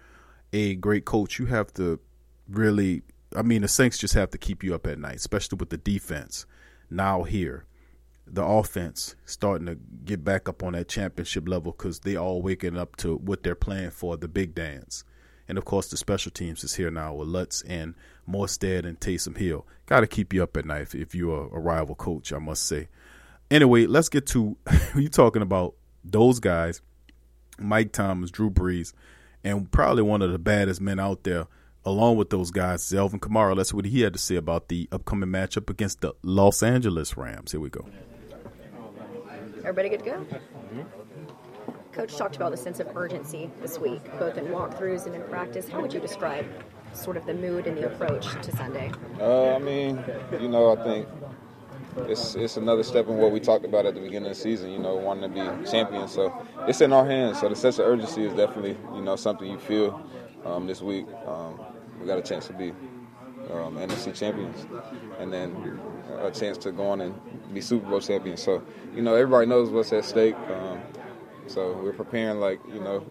a 0.53 0.77
great 0.77 1.05
coach, 1.05 1.39
you 1.39 1.47
have 1.47 1.73
to 1.75 2.01
really. 2.49 3.03
I 3.37 3.43
mean, 3.43 3.63
the 3.63 3.69
Saints 3.69 3.99
just 3.99 4.15
have 4.15 4.31
to 4.31 4.39
keep 4.39 4.63
you 4.63 4.77
up 4.77 4.87
at 4.87 4.99
night, 4.99 5.17
especially 5.17 5.57
with 5.57 5.71
the 5.71 5.77
defense 5.77 6.47
now 6.95 7.23
here. 7.25 7.65
The 8.27 8.45
offense 8.45 9.15
starting 9.27 9.67
to 9.67 9.77
get 10.05 10.25
back 10.25 10.49
up 10.49 10.63
on 10.63 10.73
that 10.73 10.89
championship 10.89 11.47
level 11.47 11.73
because 11.73 12.01
they 12.01 12.17
all 12.17 12.41
waking 12.41 12.77
up 12.77 12.97
to 12.97 13.17
what 13.17 13.43
they're 13.43 13.55
playing 13.55 13.91
for 13.91 14.17
the 14.17 14.29
big 14.29 14.55
dance. 14.55 15.05
And 15.47 15.59
of 15.59 15.67
course, 15.67 15.89
the 15.89 15.99
special 15.99 16.31
teams 16.31 16.65
is 16.65 16.75
here 16.75 16.91
now 16.91 17.13
with 17.15 17.29
Lutz 17.29 17.63
and 17.63 17.95
Morstead 18.29 18.87
and 18.87 18.99
Taysom 18.99 19.37
Hill. 19.37 19.67
Got 19.87 20.01
to 20.01 20.07
keep 20.07 20.33
you 20.33 20.43
up 20.43 20.57
at 20.57 20.65
night 20.65 20.83
if, 20.83 20.95
if 20.95 21.15
you're 21.15 21.49
a, 21.53 21.57
a 21.57 21.61
rival 21.61 21.95
coach, 21.95 22.33
I 22.33 22.39
must 22.39 22.67
say. 22.67 22.89
Anyway, 23.51 23.87
let's 23.87 24.09
get 24.09 24.27
to 24.29 24.57
you 24.97 25.09
talking 25.09 25.43
about 25.43 25.75
those 26.03 26.41
guys 26.41 26.81
Mike 27.59 27.93
Thomas, 27.93 28.31
Drew 28.31 28.51
Brees, 28.51 28.93
and 29.43 29.71
probably 29.71 30.03
one 30.03 30.23
of 30.23 30.33
the 30.33 30.39
baddest 30.39 30.81
men 30.81 30.99
out 30.99 31.25
there, 31.25 31.47
along 31.85 32.17
with 32.17 32.31
those 32.31 32.51
guys, 32.51 32.93
Alvin 32.93 33.21
Kamara. 33.21 33.57
That's 33.57 33.75
what 33.75 33.85
he 33.85 34.03
had 34.03 34.13
to 34.13 34.19
say 34.19 34.37
about 34.37 34.69
the 34.69 34.89
upcoming 34.93 35.29
matchup 35.29 35.71
against 35.71 36.01
the 36.01 36.15
Los 36.23 36.63
Angeles 36.63 37.17
Rams. 37.17 37.53
Here 37.53 37.61
we 37.61 37.71
go. 37.71 37.87
Everybody 39.59 39.89
good 39.89 40.01
to 40.01 40.05
go? 40.05 40.27
Coach 41.93 42.17
talked 42.17 42.37
about 42.37 42.51
the 42.51 42.57
sense 42.57 42.81
of 42.81 42.97
urgency 42.97 43.51
this 43.63 43.79
week, 43.79 44.03
both 44.19 44.37
in 44.37 44.47
walkthroughs 44.47 45.07
and 45.07 45.15
in 45.15 45.23
practice. 45.23 45.69
How 45.69 45.81
would 45.81 45.93
you 45.93 46.01
describe 46.01 46.45
sort 46.93 47.17
of 47.17 47.25
the 47.25 47.35
mood 47.35 47.67
and 47.67 47.77
the 47.77 47.87
approach 47.87 48.33
to 48.43 48.57
Sunday? 48.57 48.91
Uh, 49.21 49.55
I 49.55 49.59
mean, 49.59 50.03
you 50.41 50.49
know, 50.49 50.77
I 50.77 50.83
think 50.83 51.09
it's 52.09 52.35
it's 52.35 52.57
another 52.57 52.83
step 52.83 53.07
in 53.07 53.17
what 53.17 53.31
we 53.31 53.39
talked 53.39 53.65
about 53.65 53.87
at 53.87 53.95
the 53.95 54.01
beginning 54.01 54.29
of 54.31 54.37
the 54.37 54.43
season. 54.43 54.71
You 54.71 54.81
know, 54.81 54.97
wanting 54.97 55.33
to 55.33 55.63
be 55.63 55.71
champions. 55.71 56.13
So 56.13 56.35
it's 56.67 56.81
in 56.81 56.93
our 56.93 57.07
hands. 57.07 57.41
So 57.41 57.49
the 57.49 57.57
sense 57.57 57.79
of 57.79 57.87
urgency 57.87 58.25
is 58.25 58.35
definitely 58.35 58.77
you 58.95 59.01
know 59.01 59.15
something 59.15 59.49
you 59.49 59.59
feel 59.59 60.05
um, 60.45 60.67
this 60.67 60.83
week. 60.83 61.07
Um, 61.27 61.61
we 62.01 62.07
got 62.07 62.19
a 62.19 62.23
chance 62.23 62.47
to 62.49 62.53
be 62.53 62.71
um, 63.51 63.77
NFC 63.77 64.15
champions, 64.15 64.67
and 65.19 65.33
then 65.33 65.81
a 66.19 66.31
chance 66.31 66.57
to 66.59 66.73
go 66.73 66.89
on 66.91 67.01
and 67.01 67.15
be 67.53 67.61
Super 67.61 67.89
Bowl 67.89 68.01
champions. 68.01 68.43
So 68.43 68.63
you 68.95 69.03
know, 69.03 69.15
everybody 69.15 69.47
knows 69.47 69.71
what's 69.71 69.93
at 69.93 70.05
stake. 70.05 70.37
Um, 70.51 70.81
so 71.47 71.73
we're 71.83 71.93
preparing 71.93 72.41
like 72.41 72.61
you 72.69 72.81
know, 72.81 73.05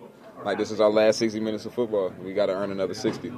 like 0.44 0.58
this 0.58 0.72
is 0.72 0.82
our 0.82 0.90
last 0.90 1.20
60 1.20 1.40
minutes 1.40 1.66
of 1.66 1.74
football. 1.74 2.14
We 2.22 2.34
got 2.34 2.48
to 2.48 2.54
earn 2.54 2.72
another 2.72 2.94
60. 2.94 3.32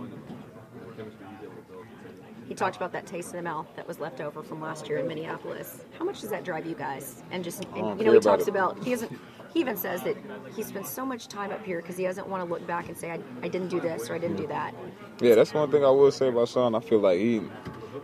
He 2.47 2.53
talked 2.53 2.75
about 2.75 2.91
that 2.91 3.07
taste 3.07 3.31
in 3.31 3.37
the 3.37 3.41
mouth 3.41 3.67
that 3.75 3.87
was 3.87 3.99
left 3.99 4.21
over 4.21 4.43
from 4.43 4.61
last 4.61 4.87
year 4.87 4.99
in 4.99 5.07
Minneapolis. 5.07 5.83
How 5.97 6.05
much 6.05 6.21
does 6.21 6.29
that 6.29 6.43
drive 6.43 6.65
you 6.65 6.75
guys? 6.75 7.23
And 7.31 7.43
just, 7.43 7.65
and, 7.75 7.99
you 7.99 8.05
know, 8.05 8.13
he 8.13 8.19
talks 8.19 8.43
it. 8.43 8.49
about 8.49 8.81
he 8.83 8.91
doesn't. 8.91 9.11
He 9.55 9.61
even 9.61 9.77
says 9.77 10.03
that 10.03 10.17
he 10.53 10.63
spends 10.63 10.89
so 10.89 11.05
much 11.05 11.29
time 11.29 11.49
up 11.51 11.63
here 11.63 11.81
because 11.81 11.95
he 11.95 12.03
doesn't 12.03 12.27
want 12.27 12.43
to 12.43 12.49
look 12.49 12.67
back 12.67 12.89
and 12.89 12.97
say, 12.97 13.11
I, 13.11 13.19
"I 13.41 13.47
didn't 13.47 13.69
do 13.69 13.79
this" 13.79 14.09
or 14.09 14.15
"I 14.15 14.17
didn't 14.17 14.35
do 14.35 14.47
that." 14.47 14.75
Yeah, 15.21 15.35
that's 15.35 15.53
one 15.53 15.71
thing 15.71 15.85
I 15.85 15.89
will 15.91 16.11
say 16.11 16.27
about 16.27 16.49
Sean. 16.49 16.75
I 16.75 16.81
feel 16.81 16.99
like 16.99 17.19
he 17.19 17.41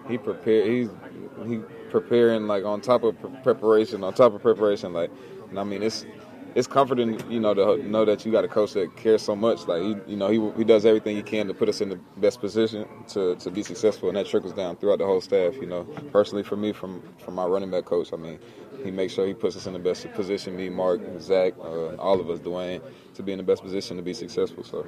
he 0.08 0.18
prepare 0.18 0.66
he's 0.66 0.90
he 1.46 1.58
preparing 1.90 2.48
like 2.48 2.64
on 2.64 2.80
top 2.80 3.04
of 3.04 3.20
pre- 3.20 3.32
preparation, 3.44 4.02
on 4.02 4.14
top 4.14 4.34
of 4.34 4.42
preparation. 4.42 4.94
Like, 4.94 5.12
and 5.50 5.60
I 5.60 5.66
mean, 5.66 5.84
it's 5.84 6.06
it's 6.56 6.68
comforting, 6.68 7.20
you 7.30 7.40
know, 7.42 7.54
to 7.54 7.84
know 7.86 8.06
that 8.06 8.26
you 8.26 8.32
got 8.32 8.46
a 8.46 8.48
coach 8.48 8.74
that 8.74 8.96
cares 8.96 9.22
so 9.22 9.36
much. 9.36 9.68
Like, 9.68 9.82
he, 9.82 9.96
you 10.08 10.16
know, 10.16 10.30
he 10.30 10.58
he 10.58 10.64
does 10.64 10.86
everything 10.86 11.18
he 11.18 11.22
can 11.22 11.48
to 11.48 11.54
put 11.54 11.68
us 11.68 11.82
in 11.82 11.90
the 11.90 12.00
best 12.18 12.40
position 12.40 12.88
to, 13.10 13.36
to 13.36 13.52
be 13.52 13.62
successful, 13.62 14.08
and 14.08 14.18
that 14.18 14.26
trickles 14.26 14.54
down 14.54 14.78
throughout 14.78 15.00
the 15.00 15.06
whole 15.06 15.20
staff. 15.20 15.56
You 15.56 15.66
know, 15.66 15.84
personally 16.14 16.44
for 16.44 16.56
me, 16.56 16.72
from 16.72 17.02
from 17.18 17.36
my 17.36 17.46
running 17.46 17.72
back 17.72 17.84
coach, 17.84 18.14
I 18.14 18.16
mean, 18.18 18.40
he 18.84 18.92
makes 18.92 19.14
sure 19.14 19.28
he 19.28 19.34
puts 19.34 19.56
us 19.56 19.66
in 19.68 19.74
the 19.74 19.80
best 19.80 20.12
position. 20.14 20.56
Me, 20.56 20.70
Mark, 20.70 21.02
Zach, 21.20 21.54
uh, 21.60 21.96
all 21.96 22.20
of 22.20 22.30
us, 22.30 22.40
Dwayne, 22.40 22.82
to 23.16 23.24
be 23.24 23.32
in 23.32 23.38
the 23.38 23.44
best 23.44 23.64
position 23.64 23.98
to 23.98 24.04
be 24.04 24.14
successful. 24.14 24.64
So. 24.64 24.86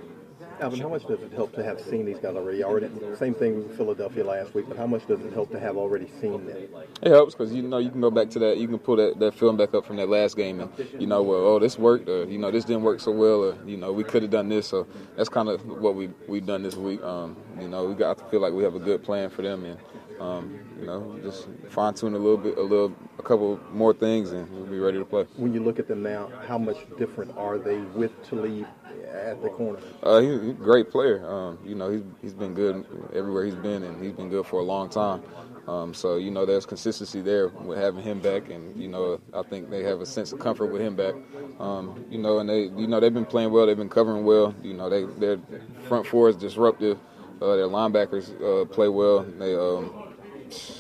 Alvin, 0.60 0.80
how 0.80 0.90
much 0.90 1.06
does 1.06 1.22
it 1.22 1.32
help 1.34 1.54
to 1.56 1.64
have 1.64 1.82
seen 1.82 2.06
these 2.06 2.20
guys 2.20 2.36
already? 2.36 2.64
Already, 2.64 2.90
same 3.18 3.34
thing 3.34 3.56
with 3.56 3.76
Philadelphia 3.76 4.24
last 4.24 4.54
week, 4.54 4.66
but 4.68 4.78
how 4.78 4.86
much 4.86 5.06
does 5.08 5.20
it 5.20 5.34
help 5.34 5.50
to 5.52 5.60
have 5.60 5.78
already 5.78 6.08
seen 6.22 6.46
them? 6.46 6.68
It 7.02 7.12
helps 7.12 7.34
because 7.34 7.54
you 7.54 7.64
know 7.64 7.80
you 7.80 7.90
can 7.90 8.02
go 8.02 8.12
back 8.12 8.30
to 8.32 8.40
that. 8.40 8.58
You 8.58 8.68
can 8.68 8.80
pull 8.80 8.96
that, 8.98 9.20
that 9.20 9.34
film 9.34 9.58
back 9.58 9.74
up 9.74 9.86
from 9.86 9.98
that 9.98 10.10
last 10.10 10.38
game, 10.38 10.60
and 10.60 10.72
you 11.00 11.08
know, 11.08 11.24
well, 11.24 11.40
oh, 11.40 11.60
this 11.60 11.78
worked, 11.78 12.08
or 12.08 12.26
you 12.26 12.38
know, 12.38 12.52
this 12.52 12.66
didn't 12.66 12.84
work 12.84 13.00
so 13.00 13.12
well, 13.12 13.44
or 13.44 13.58
you 13.66 13.78
know, 13.78 13.92
we 13.92 14.04
could 14.04 14.22
have 14.22 14.32
done 14.32 14.48
this. 14.48 14.68
So 14.68 14.88
that's 15.18 15.30
kind 15.30 15.50
of 15.50 15.66
what 15.66 15.96
we 15.96 16.10
we've 16.28 16.46
done 16.46 16.64
this 16.64 16.76
week. 16.76 17.04
Um, 17.04 17.36
you 17.60 17.68
know, 17.68 17.86
we 17.86 17.96
got 17.96 18.18
to 18.20 18.26
feel 18.26 18.40
like 18.40 18.54
we 18.54 18.64
have 18.64 18.76
a 18.76 18.80
good 18.80 19.04
plan 19.04 19.30
for 19.30 19.42
them, 19.42 19.66
and 19.66 19.80
um, 20.20 20.60
you 20.80 20.86
know, 20.86 21.20
just 21.24 21.48
fine 21.70 21.94
tune 21.94 22.14
a 22.14 22.18
little 22.18 22.38
bit, 22.38 22.58
a 22.58 22.62
little, 22.62 22.94
a 23.20 23.24
couple 23.24 23.60
more 23.72 23.94
things, 23.94 24.32
and 24.32 24.50
we'll 24.52 24.66
be 24.66 24.80
ready 24.80 24.98
to 24.98 25.06
play. 25.06 25.26
When 25.36 25.54
you 25.54 25.64
look 25.64 25.80
at 25.80 25.88
them 25.88 26.04
now, 26.04 26.30
how 26.48 26.58
much 26.58 26.78
different 26.98 27.36
are 27.38 27.58
they 27.58 27.78
with 27.78 28.12
Talib 28.28 28.68
at 29.12 29.42
the 29.42 29.50
corner? 29.50 29.80
Uh, 30.02 30.20
he's 30.20 30.42
he's 30.42 30.52
a 30.52 30.54
great 30.54 30.90
player. 30.90 31.26
Um, 31.28 31.60
you 31.66 31.76
know, 31.76 31.90
he's 31.90 32.04
he's 32.22 32.34
been 32.34 32.54
good 32.54 32.86
everywhere 33.14 33.46
he's 33.46 33.56
been, 33.56 33.84
and 33.84 34.04
he's 34.04 34.14
been 34.14 34.30
good 34.30 34.46
for 34.46 34.60
a 34.60 34.64
long 34.64 34.90
time. 34.90 35.24
Um, 35.68 35.94
so 35.94 36.18
you 36.18 36.30
know, 36.30 36.46
there's 36.46 36.66
consistency 36.66 37.22
there 37.22 37.48
with 37.48 37.78
having 37.78 38.04
him 38.04 38.20
back, 38.20 38.50
and 38.50 38.76
you 38.80 38.88
know, 38.90 39.20
I 39.34 39.44
think 39.44 39.70
they 39.70 39.84
have 39.84 40.02
a 40.02 40.06
sense 40.06 40.34
of 40.34 40.40
comfort 40.40 40.68
with 40.68 40.82
him 40.82 40.96
back. 40.96 41.14
Um, 41.60 42.06
you 42.10 42.18
know, 42.18 42.40
and 42.40 42.50
they, 42.50 42.64
you 42.64 42.88
know, 42.88 43.00
they've 43.00 43.14
been 43.14 43.26
playing 43.26 43.52
well. 43.52 43.66
They've 43.66 43.78
been 43.78 43.90
covering 43.90 44.26
well. 44.26 44.54
You 44.62 44.74
know, 44.74 44.90
they 44.90 45.06
their 45.06 45.40
front 45.88 46.06
four 46.06 46.30
is 46.30 46.36
disruptive. 46.36 47.00
Uh, 47.42 47.56
their 47.56 47.68
linebackers 47.68 48.32
uh, 48.42 48.66
play 48.66 48.88
well. 48.88 49.24
They, 49.24 49.56
um, 49.56 50.03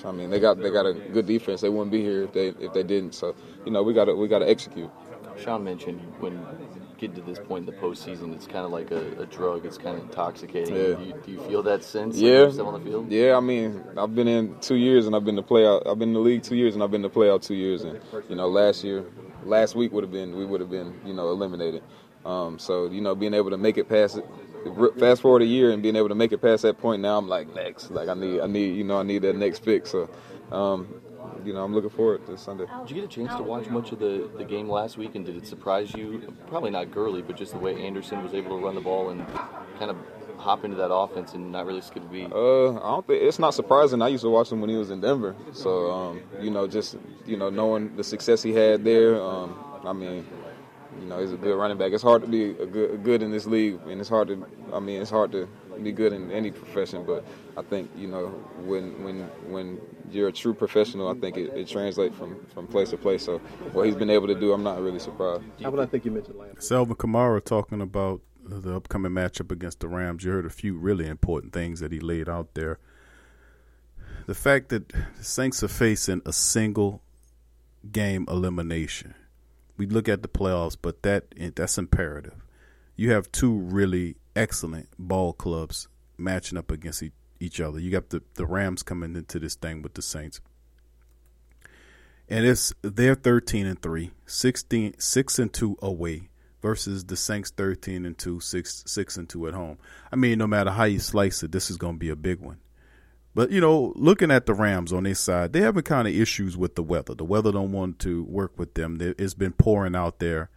I 0.06 0.12
mean, 0.12 0.30
they 0.30 0.40
got 0.40 0.58
they 0.58 0.72
got 0.72 0.86
a 0.86 0.94
good 0.94 1.26
defense. 1.26 1.62
They 1.62 1.70
wouldn't 1.70 1.92
be 1.92 2.02
here 2.02 2.24
if 2.24 2.34
they 2.34 2.48
if 2.48 2.74
they 2.74 2.84
didn't. 2.84 3.14
So 3.16 3.36
you 3.66 3.72
know, 3.72 3.84
we 3.84 3.94
got 3.94 4.06
to 4.06 4.16
we 4.16 4.28
got 4.28 4.40
to 4.40 4.50
execute. 4.50 4.90
Sean 5.38 5.64
mentioned 5.64 6.00
when 6.20 6.46
getting 6.98 7.16
to 7.16 7.22
this 7.22 7.40
point 7.40 7.68
in 7.68 7.76
the 7.76 7.82
postseason, 7.82 8.34
it's 8.34 8.46
kind 8.46 8.66
of 8.66 8.72
like 8.72 8.92
a, 8.92 9.22
a 9.22 9.26
drug. 9.26 9.66
It's 9.66 9.78
kind 9.78 9.98
of 9.98 10.04
intoxicating. 10.04 10.76
Yeah. 10.76 10.96
Do, 10.96 11.04
you, 11.04 11.22
do 11.26 11.32
you 11.32 11.42
feel 11.42 11.64
that 11.64 11.84
sense? 11.84 12.18
Yeah, 12.18 12.50
still 12.50 12.68
on 12.68 12.82
the 12.82 12.90
field. 12.90 13.12
yeah. 13.12 13.36
I 13.36 13.40
mean, 13.40 13.84
I've 13.98 14.16
been 14.16 14.28
in 14.28 14.60
two 14.60 14.76
years, 14.76 15.06
and 15.06 15.16
I've 15.16 15.26
been 15.26 15.36
to 15.36 15.42
play 15.42 15.66
out. 15.66 15.84
I've 15.88 16.00
been 16.00 16.10
in 16.10 16.14
the 16.14 16.20
league 16.20 16.44
two 16.44 16.56
years, 16.56 16.76
and 16.76 16.84
I've 16.84 16.92
been 16.92 17.04
to 17.04 17.10
play 17.10 17.30
out 17.30 17.42
two 17.42 17.56
years. 17.56 17.84
And 17.84 18.00
you 18.30 18.36
know, 18.36 18.48
last 18.48 18.84
year, 18.84 19.04
last 19.44 19.76
week 19.76 19.92
would 19.92 20.04
have 20.04 20.12
been 20.12 20.36
we 20.36 20.46
would 20.46 20.62
have 20.62 20.70
been 20.70 21.00
you 21.06 21.14
know 21.14 21.30
eliminated. 21.30 21.84
Um, 22.26 22.58
so 22.58 22.86
you 22.86 23.02
know, 23.02 23.16
being 23.16 23.34
able 23.34 23.50
to 23.50 23.58
make 23.58 23.78
it 23.78 23.90
past 23.90 24.18
it, 24.18 24.26
fast 25.00 25.22
forward 25.22 25.42
a 25.42 25.46
year 25.46 25.72
and 25.72 25.82
being 25.82 25.96
able 25.96 26.10
to 26.10 26.16
make 26.16 26.32
it 26.32 26.40
past 26.40 26.64
that 26.64 26.78
point, 26.78 27.02
now 27.02 27.18
I'm 27.18 27.28
like 27.28 27.54
next. 27.54 27.92
Like 27.92 28.10
I 28.10 28.14
need, 28.14 28.40
I 28.40 28.48
need, 28.48 28.76
you 28.76 28.84
know, 28.84 29.00
I 29.00 29.04
need 29.04 29.22
that 29.24 29.36
next 29.36 29.64
pick. 29.64 29.86
So, 29.88 30.10
um, 30.52 31.02
you 31.46 31.54
know, 31.54 31.64
I'm 31.64 31.74
looking 31.74 31.90
forward 31.90 32.26
to 32.28 32.38
Sunday. 32.38 32.66
Did 32.82 32.90
you 32.90 32.96
get 33.02 33.06
a 33.06 33.08
chance 33.08 33.36
to 33.36 33.44
watch 33.44 33.68
much 33.70 33.92
of 33.92 34.00
the, 34.00 34.30
the 34.38 34.46
game 34.46 34.70
last 34.70 34.98
week, 34.98 35.16
and 35.16 35.26
did 35.26 35.36
it 35.36 35.46
surprise 35.48 35.94
you? 35.94 36.34
Probably 36.48 36.72
not 36.72 36.92
Gurley, 36.92 37.22
but 37.22 37.36
just 37.36 37.52
the 37.52 37.58
way 37.60 37.76
Anderson 37.84 38.24
was 38.24 38.34
able 38.34 38.58
to 38.58 38.66
run 38.66 38.76
the 38.76 38.82
ball 38.82 39.10
and 39.10 39.26
kind 39.78 39.92
of 39.92 39.98
hop 40.38 40.66
into 40.66 40.76
that 40.78 40.94
offense 40.94 41.34
and 41.34 41.52
not 41.52 41.66
really 41.66 41.82
skip 41.82 42.04
a 42.04 42.08
beat. 42.08 42.32
Uh, 42.32 42.76
I 42.76 42.92
don't 42.92 43.08
think 43.08 43.24
it's 43.24 43.40
not 43.40 43.54
surprising. 43.54 44.02
I 44.02 44.10
used 44.10 44.24
to 44.24 44.30
watch 44.30 44.52
him 44.52 44.62
when 44.62 44.70
he 44.70 44.76
was 44.76 44.92
in 44.92 45.02
Denver, 45.02 45.36
so 45.52 45.92
um, 45.92 46.22
you 46.40 46.52
know, 46.52 46.68
just 46.68 46.98
you 47.26 47.38
know, 47.38 47.50
knowing 47.50 47.96
the 47.96 48.04
success 48.04 48.44
he 48.44 48.54
had 48.54 48.84
there. 48.84 49.22
Um, 49.22 49.58
I 49.86 49.94
mean, 49.94 50.26
you 51.04 51.10
know, 51.10 51.20
he's 51.20 51.34
a 51.34 51.38
good 51.38 51.58
running 51.58 51.78
back. 51.78 51.92
It's 51.92 52.02
hard 52.02 52.22
to 52.22 52.28
be 52.28 52.52
a 52.52 52.66
good, 52.66 52.92
a 52.92 52.98
good 52.98 53.22
in 53.22 53.32
this 53.32 53.46
league, 53.46 53.80
and 53.88 54.00
it's 54.00 54.10
hard 54.10 54.30
to. 54.30 54.46
I 54.72 54.80
mean, 54.80 55.02
it's 55.02 55.12
hard 55.12 55.34
to 55.34 55.50
be 55.82 55.92
good 55.92 56.14
in 56.14 56.32
any 56.32 56.50
profession. 56.50 57.04
But 57.06 57.26
I 57.58 57.62
think 57.62 57.92
you 57.98 58.08
know, 58.08 58.28
when 58.64 59.04
when 59.04 59.24
when 59.50 59.82
you're 60.10 60.30
a 60.30 60.32
true 60.32 60.54
professional, 60.54 61.10
I 61.10 61.16
think 61.16 61.36
it, 61.36 61.54
it 61.54 61.68
translates 61.68 62.16
from 62.16 62.46
from 62.54 62.68
place 62.68 62.92
to 62.92 62.98
place. 62.98 63.26
So 63.26 63.40
what 63.74 63.86
he's 63.86 63.96
been 63.96 64.10
able 64.10 64.28
to 64.28 64.36
do, 64.36 64.54
I'm 64.54 64.64
not 64.64 64.82
really 64.82 65.00
surprised. 65.00 65.44
Alvin, 65.62 65.82
I 65.82 65.86
think 65.86 66.06
you 66.06 66.12
mentioned 66.12 66.38
last. 66.38 66.54
It's 66.54 66.72
Alvin 66.72 66.96
Kamara 66.96 67.44
talking 67.44 67.82
about 67.82 68.22
the 68.42 68.74
upcoming 68.74 69.12
matchup 69.12 69.52
against 69.52 69.82
the 69.82 69.90
Rams. 69.90 70.24
You 70.24 70.32
heard 70.32 70.46
a 70.46 70.50
few 70.50 70.78
really 70.78 71.08
important 71.08 71.52
things 71.52 71.82
that 71.82 71.92
he 71.92 72.00
laid 72.00 72.30
out 72.30 72.54
there. 72.54 72.80
The 74.26 74.36
fact 74.36 74.70
that 74.70 74.88
the 74.88 75.24
Saints 75.24 75.62
are 75.64 75.68
facing 75.68 76.22
a 76.26 76.32
single 76.32 77.02
game 77.92 78.26
elimination. 78.30 79.16
We 79.78 79.88
look 79.88 80.08
at 80.08 80.22
the 80.22 80.28
playoffs, 80.28 80.78
but 80.80 81.02
that 81.04 81.34
that's 81.56 81.78
imperative. 81.78 82.46
You 82.96 83.12
have 83.12 83.32
two 83.32 83.54
really 83.54 84.18
excellent 84.36 84.90
ball 85.00 85.34
clubs 85.34 85.88
matching 86.18 86.58
up 86.58 86.72
against 86.72 87.04
each 87.40 87.60
other. 87.60 87.80
You 87.80 87.92
got 87.92 88.10
the, 88.10 88.22
the 88.36 88.46
Rams 88.46 88.84
coming 88.84 89.16
into 89.16 89.40
this 89.40 89.56
thing 89.56 89.82
with 89.82 89.96
the 89.96 90.02
Saints. 90.02 90.42
And 92.30 92.46
it's 92.46 92.74
they're 92.82 93.16
13 93.16 93.66
and 93.66 93.82
3, 93.82 94.12
16 94.26 94.96
6 94.98 95.40
and 95.40 95.54
2 95.54 95.78
away 95.82 96.30
versus 96.62 97.04
the 97.06 97.18
Saints 97.18 97.52
13 97.52 98.06
and 98.06 98.18
2, 98.18 98.40
6, 98.40 98.84
6 98.88 99.18
and 99.18 99.28
2 99.30 99.48
at 99.48 99.54
home. 99.54 99.78
I 100.12 100.16
mean, 100.16 100.38
no 100.38 100.48
matter 100.48 100.72
how 100.72 100.86
you 100.86 101.00
slice 101.00 101.44
it, 101.44 101.52
this 101.52 101.70
is 101.70 101.78
going 101.78 101.96
to 101.96 102.00
be 102.00 102.10
a 102.10 102.16
big 102.16 102.40
one. 102.40 102.60
But 103.36 103.52
you 103.52 103.60
know, 103.60 103.94
looking 103.96 104.32
at 104.32 104.46
the 104.46 104.54
Rams 104.54 104.94
on 104.94 105.04
their 105.04 105.16
side, 105.16 105.54
they 105.54 105.62
having 105.62 105.84
kind 105.84 106.08
of 106.08 106.14
issues 106.14 106.56
with 106.56 106.76
the 106.76 106.84
weather. 106.84 107.16
The 107.16 107.24
weather 107.24 107.52
don't 107.52 107.72
want 107.72 108.00
to 108.00 108.24
work 108.26 108.58
with 108.58 108.76
them. 108.76 108.98
It's 109.02 109.34
been 109.34 109.54
pouring 109.54 109.96
out 109.96 110.20
there, 110.20 110.50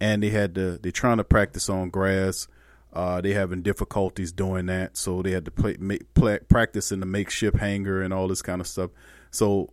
and 0.00 0.22
they 0.22 0.30
had 0.30 0.54
to. 0.54 0.78
They're 0.78 0.92
trying 0.92 1.18
to 1.18 1.24
practice 1.24 1.68
on 1.68 1.90
grass. 1.90 2.48
Uh, 2.92 3.20
they 3.20 3.32
having 3.32 3.60
difficulties 3.60 4.32
doing 4.32 4.66
that, 4.66 4.96
so 4.96 5.20
they 5.20 5.32
had 5.32 5.44
to 5.44 5.50
play, 5.50 5.76
make, 5.80 6.14
play, 6.14 6.38
practice 6.48 6.92
in 6.92 7.00
the 7.00 7.06
makeshift 7.06 7.56
hangar 7.56 8.00
and 8.00 8.14
all 8.14 8.28
this 8.28 8.40
kind 8.40 8.60
of 8.60 8.68
stuff. 8.68 8.90
So 9.30 9.70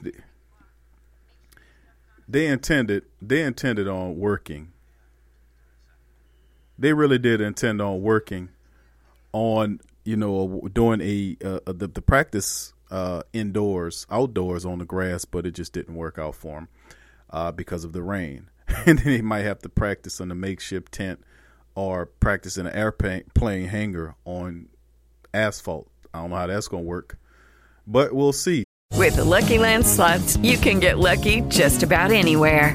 they, 0.00 0.12
they 2.28 2.46
intended 2.46 3.04
they 3.20 3.42
intended 3.42 3.86
on 3.86 4.18
working. 4.18 4.72
They 6.78 6.94
really 6.94 7.18
did 7.18 7.40
intend 7.40 7.80
on 7.80 8.02
working 8.02 8.48
on 9.32 9.80
you 10.04 10.16
know, 10.16 10.68
doing 10.72 11.00
a 11.00 11.36
uh, 11.44 11.60
the, 11.66 11.88
the 11.88 12.02
practice 12.02 12.72
uh, 12.90 13.22
indoors, 13.32 14.06
outdoors 14.10 14.64
on 14.64 14.78
the 14.78 14.84
grass, 14.84 15.24
but 15.24 15.46
it 15.46 15.52
just 15.52 15.72
didn't 15.72 15.94
work 15.94 16.18
out 16.18 16.34
for 16.34 16.58
him 16.58 16.68
uh, 17.30 17.50
because 17.50 17.84
of 17.84 17.92
the 17.92 18.02
rain. 18.02 18.50
and 18.86 18.98
then 18.98 19.12
he 19.12 19.22
might 19.22 19.42
have 19.42 19.60
to 19.60 19.68
practice 19.68 20.20
on 20.20 20.30
a 20.30 20.34
makeshift 20.34 20.92
tent 20.92 21.20
or 21.74 22.06
practice 22.06 22.56
in 22.56 22.66
an 22.66 22.74
airplane 22.74 23.66
hangar 23.66 24.14
on 24.24 24.68
asphalt. 25.32 25.88
I 26.12 26.20
don't 26.20 26.30
know 26.30 26.36
how 26.36 26.46
that's 26.46 26.68
going 26.68 26.84
to 26.84 26.88
work, 26.88 27.18
but 27.86 28.12
we'll 28.12 28.32
see. 28.32 28.64
With 28.94 29.16
the 29.16 29.24
Lucky 29.24 29.58
Land 29.58 29.86
slots, 29.86 30.36
you 30.36 30.58
can 30.58 30.78
get 30.78 30.98
lucky 30.98 31.40
just 31.42 31.82
about 31.82 32.12
anywhere. 32.12 32.74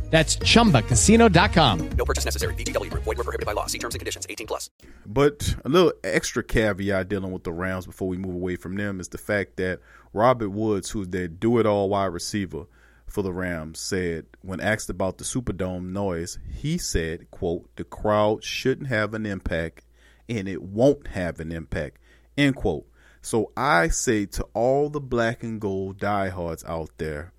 That's 0.11 0.35
ChumbaCasino.com. 0.35 1.89
No 1.97 2.05
purchase 2.05 2.25
necessary. 2.25 2.53
VGW. 2.55 2.91
Void 2.93 3.05
were 3.05 3.15
prohibited 3.15 3.45
by 3.45 3.53
law. 3.53 3.65
See 3.67 3.79
terms 3.79 3.95
and 3.95 3.99
conditions. 4.01 4.27
18 4.29 4.45
plus. 4.45 4.69
But 5.05 5.55
a 5.63 5.69
little 5.69 5.93
extra 6.03 6.43
caveat 6.43 7.07
dealing 7.07 7.31
with 7.31 7.45
the 7.45 7.53
Rams 7.53 7.85
before 7.85 8.09
we 8.09 8.17
move 8.17 8.35
away 8.35 8.57
from 8.57 8.75
them 8.75 8.99
is 8.99 9.07
the 9.07 9.17
fact 9.17 9.55
that 9.55 9.79
Robert 10.11 10.49
Woods, 10.49 10.89
who's 10.89 11.07
their 11.07 11.29
do-it-all 11.29 11.87
wide 11.87 12.07
receiver 12.07 12.65
for 13.07 13.21
the 13.21 13.31
Rams, 13.31 13.79
said 13.79 14.25
when 14.41 14.59
asked 14.59 14.89
about 14.89 15.17
the 15.17 15.23
Superdome 15.23 15.91
noise, 15.91 16.39
he 16.53 16.77
said, 16.77 17.31
quote, 17.31 17.69
the 17.77 17.85
crowd 17.85 18.43
shouldn't 18.43 18.89
have 18.89 19.13
an 19.13 19.25
impact 19.25 19.85
and 20.27 20.47
it 20.49 20.61
won't 20.61 21.07
have 21.07 21.39
an 21.39 21.53
impact, 21.53 21.99
end 22.37 22.57
quote. 22.57 22.85
So 23.21 23.51
I 23.55 23.87
say 23.87 24.25
to 24.27 24.43
all 24.53 24.89
the 24.89 24.99
black 24.99 25.43
and 25.43 25.61
gold 25.61 25.99
diehards 25.99 26.65
out 26.65 26.89
there, 26.97 27.31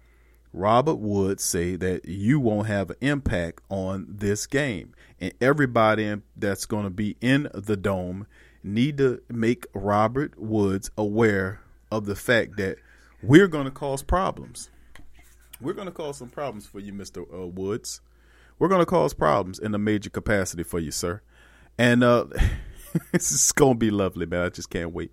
Robert 0.52 0.96
would 0.96 1.40
say 1.40 1.76
that 1.76 2.04
you 2.04 2.38
won't 2.38 2.66
have 2.66 2.90
an 2.90 2.96
impact 3.00 3.62
on 3.70 4.06
this 4.08 4.46
game. 4.46 4.94
And 5.20 5.32
everybody 5.40 6.14
that's 6.36 6.66
going 6.66 6.84
to 6.84 6.90
be 6.90 7.16
in 7.20 7.48
the 7.54 7.76
dome 7.76 8.26
need 8.62 8.98
to 8.98 9.22
make 9.28 9.66
Robert 9.74 10.38
Woods 10.38 10.90
aware 10.96 11.60
of 11.90 12.06
the 12.06 12.16
fact 12.16 12.56
that 12.58 12.76
we're 13.22 13.48
going 13.48 13.64
to 13.64 13.70
cause 13.70 14.02
problems. 14.02 14.68
We're 15.60 15.74
going 15.74 15.86
to 15.86 15.92
cause 15.92 16.18
some 16.18 16.28
problems 16.28 16.66
for 16.66 16.80
you, 16.80 16.92
Mr. 16.92 17.22
Uh, 17.32 17.46
Woods. 17.46 18.00
We're 18.58 18.68
going 18.68 18.80
to 18.80 18.86
cause 18.86 19.14
problems 19.14 19.58
in 19.58 19.74
a 19.74 19.78
major 19.78 20.10
capacity 20.10 20.64
for 20.64 20.78
you, 20.78 20.90
sir. 20.90 21.22
And 21.78 22.04
uh, 22.04 22.26
is 23.12 23.52
going 23.52 23.74
to 23.74 23.78
be 23.78 23.90
lovely, 23.90 24.26
man. 24.26 24.42
I 24.42 24.48
just 24.48 24.70
can't 24.70 24.92
wait. 24.92 25.12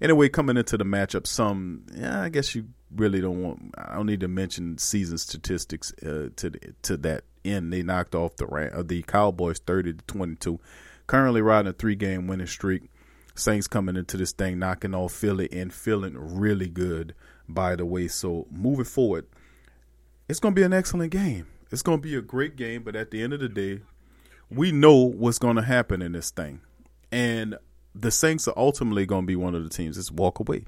Anyway, 0.00 0.28
coming 0.28 0.56
into 0.56 0.76
the 0.76 0.84
matchup, 0.84 1.26
some 1.26 1.84
yeah, 1.94 2.22
I 2.22 2.28
guess 2.28 2.54
you 2.54 2.68
really 2.94 3.20
don't 3.20 3.42
want. 3.42 3.74
I 3.76 3.94
don't 3.94 4.06
need 4.06 4.20
to 4.20 4.28
mention 4.28 4.78
season 4.78 5.18
statistics 5.18 5.92
uh, 6.02 6.30
to 6.36 6.50
the, 6.50 6.74
to 6.82 6.96
that 6.98 7.24
end. 7.44 7.72
They 7.72 7.82
knocked 7.82 8.14
off 8.14 8.36
the 8.36 8.46
uh, 8.46 8.82
the 8.82 9.02
Cowboys 9.02 9.58
thirty 9.58 9.92
to 9.92 10.04
twenty 10.06 10.36
two. 10.36 10.60
Currently 11.06 11.40
riding 11.42 11.70
a 11.70 11.72
three 11.72 11.94
game 11.94 12.26
winning 12.26 12.46
streak. 12.46 12.84
Saints 13.34 13.68
coming 13.68 13.96
into 13.96 14.16
this 14.16 14.32
thing 14.32 14.58
knocking 14.58 14.94
off 14.94 15.12
Philly 15.12 15.48
and 15.52 15.72
feeling 15.72 16.16
really 16.16 16.68
good. 16.68 17.14
By 17.48 17.76
the 17.76 17.86
way, 17.86 18.08
so 18.08 18.46
moving 18.50 18.84
forward, 18.84 19.26
it's 20.28 20.40
going 20.40 20.54
to 20.54 20.60
be 20.60 20.64
an 20.64 20.72
excellent 20.72 21.12
game. 21.12 21.46
It's 21.70 21.82
going 21.82 21.98
to 21.98 22.02
be 22.02 22.14
a 22.16 22.20
great 22.20 22.56
game. 22.56 22.82
But 22.82 22.96
at 22.96 23.10
the 23.10 23.22
end 23.22 23.32
of 23.32 23.40
the 23.40 23.48
day, 23.48 23.80
we 24.50 24.72
know 24.72 24.96
what's 24.96 25.38
going 25.38 25.56
to 25.56 25.62
happen 25.62 26.02
in 26.02 26.12
this 26.12 26.30
thing, 26.30 26.60
and 27.12 27.56
the 27.94 28.10
Saints 28.10 28.48
are 28.48 28.54
ultimately 28.56 29.06
going 29.06 29.22
to 29.22 29.26
be 29.26 29.36
one 29.36 29.54
of 29.54 29.62
the 29.62 29.70
teams 29.70 29.96
that's 29.96 30.10
walk 30.10 30.40
away. 30.40 30.64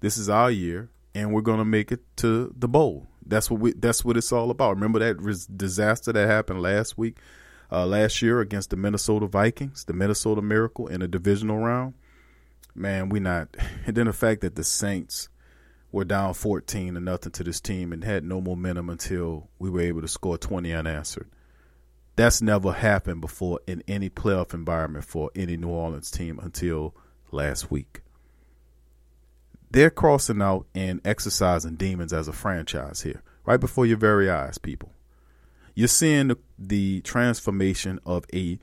This 0.00 0.16
is 0.16 0.28
our 0.28 0.50
year 0.50 0.88
and 1.14 1.32
we're 1.32 1.40
gonna 1.40 1.64
make 1.64 1.92
it 1.92 2.00
to 2.18 2.52
the 2.56 2.68
bowl. 2.68 3.06
That's 3.26 3.50
what 3.50 3.60
we. 3.60 3.72
That's 3.72 4.04
what 4.04 4.16
it's 4.16 4.32
all 4.32 4.50
about. 4.50 4.76
Remember 4.76 4.98
that 4.98 5.48
disaster 5.56 6.12
that 6.12 6.28
happened 6.28 6.62
last 6.62 6.96
week, 6.96 7.18
uh, 7.70 7.86
last 7.86 8.22
year 8.22 8.40
against 8.40 8.70
the 8.70 8.76
Minnesota 8.76 9.26
Vikings, 9.26 9.84
the 9.84 9.92
Minnesota 9.92 10.40
Miracle 10.40 10.86
in 10.86 11.02
a 11.02 11.08
divisional 11.08 11.58
round. 11.58 11.94
Man, 12.74 13.08
we 13.08 13.20
not. 13.20 13.56
And 13.86 13.96
then 13.96 14.06
the 14.06 14.12
fact 14.12 14.42
that 14.42 14.54
the 14.54 14.64
Saints 14.64 15.28
were 15.92 16.04
down 16.04 16.34
fourteen 16.34 16.94
to 16.94 17.00
nothing 17.00 17.32
to 17.32 17.44
this 17.44 17.60
team 17.60 17.92
and 17.92 18.04
had 18.04 18.24
no 18.24 18.40
momentum 18.40 18.88
until 18.90 19.48
we 19.58 19.70
were 19.70 19.80
able 19.80 20.00
to 20.00 20.08
score 20.08 20.38
twenty 20.38 20.72
unanswered. 20.72 21.28
That's 22.16 22.42
never 22.42 22.72
happened 22.72 23.20
before 23.20 23.60
in 23.66 23.82
any 23.86 24.10
playoff 24.10 24.52
environment 24.52 25.04
for 25.04 25.30
any 25.36 25.56
New 25.56 25.68
Orleans 25.68 26.10
team 26.10 26.40
until 26.40 26.94
last 27.30 27.70
week 27.70 28.02
they're 29.70 29.90
crossing 29.90 30.42
out 30.42 30.66
and 30.74 31.00
exercising 31.04 31.74
demons 31.74 32.12
as 32.12 32.28
a 32.28 32.32
franchise 32.32 33.02
here, 33.02 33.22
right 33.44 33.60
before 33.60 33.86
your 33.86 33.98
very 33.98 34.30
eyes, 34.30 34.58
people. 34.58 34.92
You're 35.74 35.88
seeing 35.88 36.28
the, 36.28 36.38
the 36.58 37.00
transformation 37.02 38.00
of 38.04 38.24
a 38.34 38.58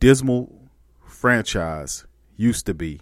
dismal 0.00 0.70
franchise 1.04 2.04
used 2.36 2.66
to 2.66 2.74
be 2.74 3.00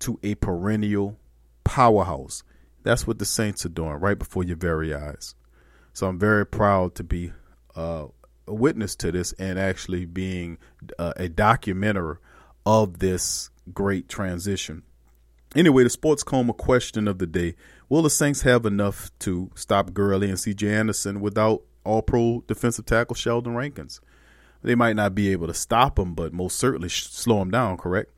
to 0.00 0.18
a 0.22 0.34
perennial 0.36 1.18
powerhouse. 1.64 2.42
That's 2.84 3.06
what 3.06 3.18
the 3.18 3.24
Saints 3.24 3.66
are 3.66 3.70
doing 3.70 3.94
right 3.94 4.18
before 4.18 4.44
your 4.44 4.56
very 4.56 4.94
eyes. 4.94 5.34
So 5.92 6.06
I'm 6.06 6.18
very 6.18 6.46
proud 6.46 6.94
to 6.94 7.04
be 7.04 7.32
uh, 7.74 8.06
a 8.46 8.54
witness 8.54 8.94
to 8.96 9.12
this 9.12 9.32
and 9.32 9.58
actually 9.58 10.06
being 10.06 10.58
uh, 10.98 11.12
a 11.16 11.28
documenter 11.28 12.18
of 12.64 13.00
this 13.00 13.50
great 13.74 14.08
transition. 14.08 14.84
Anyway, 15.56 15.82
the 15.82 15.90
sports 15.90 16.22
coma 16.22 16.52
question 16.52 17.08
of 17.08 17.18
the 17.18 17.26
day. 17.26 17.54
Will 17.88 18.02
the 18.02 18.10
Saints 18.10 18.42
have 18.42 18.66
enough 18.66 19.10
to 19.20 19.50
stop 19.54 19.94
Gurley 19.94 20.28
and 20.28 20.36
CJ 20.36 20.70
Anderson 20.70 21.20
without 21.20 21.62
all 21.84 22.02
pro 22.02 22.44
defensive 22.46 22.84
tackle 22.84 23.14
Sheldon 23.14 23.54
Rankins? 23.54 24.00
They 24.62 24.74
might 24.74 24.96
not 24.96 25.14
be 25.14 25.30
able 25.30 25.46
to 25.46 25.54
stop 25.54 25.98
him, 25.98 26.14
but 26.14 26.32
most 26.32 26.58
certainly 26.58 26.90
slow 26.90 27.40
him 27.40 27.50
down, 27.50 27.78
correct? 27.78 28.12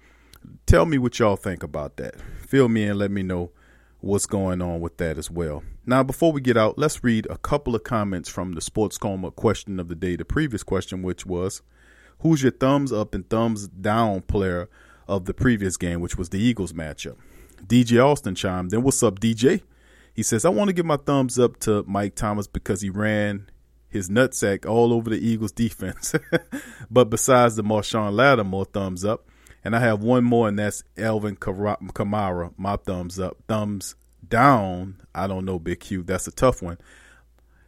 Tell 0.66 0.86
me 0.86 0.98
what 0.98 1.18
y'all 1.18 1.36
think 1.36 1.62
about 1.62 1.96
that. 1.98 2.16
Fill 2.40 2.68
me 2.68 2.84
in, 2.84 2.98
let 2.98 3.10
me 3.10 3.22
know 3.22 3.52
what's 4.00 4.26
going 4.26 4.62
on 4.62 4.80
with 4.80 4.96
that 4.96 5.18
as 5.18 5.30
well. 5.30 5.62
Now, 5.86 6.02
before 6.02 6.32
we 6.32 6.40
get 6.40 6.56
out, 6.56 6.78
let's 6.78 7.04
read 7.04 7.26
a 7.28 7.36
couple 7.36 7.74
of 7.74 7.84
comments 7.84 8.28
from 8.28 8.54
the 8.54 8.60
sports 8.60 8.98
coma 8.98 9.30
question 9.30 9.78
of 9.78 9.88
the 9.88 9.94
day, 9.94 10.16
the 10.16 10.24
previous 10.24 10.62
question, 10.62 11.02
which 11.02 11.26
was 11.26 11.62
Who's 12.20 12.42
your 12.42 12.52
thumbs 12.52 12.92
up 12.92 13.14
and 13.14 13.28
thumbs 13.28 13.68
down 13.68 14.22
player 14.22 14.68
of 15.10 15.24
the 15.24 15.34
previous 15.34 15.76
game, 15.76 16.00
which 16.00 16.16
was 16.16 16.28
the 16.28 16.38
Eagles 16.38 16.72
matchup. 16.72 17.16
DJ 17.66 18.02
Austin 18.02 18.36
chimed 18.36 18.72
in. 18.72 18.82
What's 18.82 19.02
up, 19.02 19.18
DJ? 19.18 19.62
He 20.14 20.22
says, 20.22 20.44
I 20.44 20.50
want 20.50 20.68
to 20.68 20.72
give 20.72 20.86
my 20.86 20.96
thumbs 20.96 21.38
up 21.38 21.58
to 21.60 21.84
Mike 21.86 22.14
Thomas 22.14 22.46
because 22.46 22.80
he 22.80 22.90
ran 22.90 23.50
his 23.88 24.08
nutsack 24.08 24.64
all 24.64 24.92
over 24.92 25.10
the 25.10 25.18
Eagles 25.18 25.50
defense. 25.50 26.14
but 26.90 27.10
besides 27.10 27.56
the 27.56 27.64
Marshon 27.64 28.12
Lattimore 28.12 28.66
thumbs 28.66 29.04
up, 29.04 29.26
And 29.64 29.74
I 29.74 29.80
have 29.80 30.02
one 30.02 30.24
more, 30.24 30.48
and 30.48 30.58
that's 30.58 30.84
Alvin 30.96 31.36
Kamara. 31.36 32.52
My 32.56 32.76
thumbs 32.76 33.18
up. 33.18 33.36
Thumbs 33.48 33.96
down. 34.26 35.02
I 35.12 35.26
don't 35.26 35.44
know, 35.44 35.58
Big 35.58 35.80
Q. 35.80 36.04
That's 36.04 36.28
a 36.28 36.32
tough 36.32 36.62
one. 36.62 36.78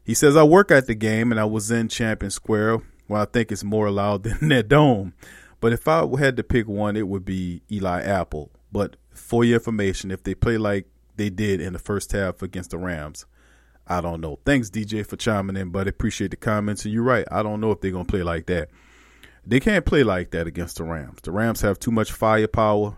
He 0.04 0.14
says, 0.14 0.36
I 0.36 0.44
work 0.44 0.70
at 0.70 0.86
the 0.86 0.94
game 0.94 1.32
and 1.32 1.40
I 1.40 1.44
was 1.44 1.70
in 1.70 1.88
Champion 1.88 2.30
Square, 2.30 2.82
where 3.08 3.22
I 3.22 3.24
think 3.24 3.50
it's 3.50 3.64
more 3.64 3.90
loud 3.90 4.22
than 4.22 4.48
that 4.48 4.68
dome. 4.68 5.14
But 5.62 5.72
if 5.72 5.86
I 5.86 6.04
had 6.18 6.36
to 6.38 6.42
pick 6.42 6.66
one, 6.66 6.96
it 6.96 7.06
would 7.06 7.24
be 7.24 7.62
Eli 7.70 8.02
Apple. 8.02 8.50
But 8.72 8.96
for 9.14 9.44
your 9.44 9.58
information, 9.58 10.10
if 10.10 10.24
they 10.24 10.34
play 10.34 10.58
like 10.58 10.88
they 11.14 11.30
did 11.30 11.60
in 11.60 11.72
the 11.72 11.78
first 11.78 12.10
half 12.10 12.42
against 12.42 12.70
the 12.70 12.78
Rams, 12.78 13.26
I 13.86 14.00
don't 14.00 14.20
know. 14.20 14.40
Thanks, 14.44 14.70
DJ, 14.70 15.06
for 15.06 15.14
chiming 15.14 15.56
in, 15.56 15.70
but 15.70 15.86
appreciate 15.86 16.32
the 16.32 16.36
comments. 16.36 16.84
And 16.84 16.92
you're 16.92 17.04
right. 17.04 17.24
I 17.30 17.44
don't 17.44 17.60
know 17.60 17.70
if 17.70 17.80
they're 17.80 17.92
going 17.92 18.06
to 18.06 18.10
play 18.10 18.24
like 18.24 18.46
that. 18.46 18.70
They 19.46 19.60
can't 19.60 19.84
play 19.84 20.02
like 20.02 20.32
that 20.32 20.48
against 20.48 20.78
the 20.78 20.84
Rams. 20.84 21.20
The 21.22 21.30
Rams 21.30 21.60
have 21.60 21.78
too 21.78 21.92
much 21.92 22.10
firepower 22.10 22.96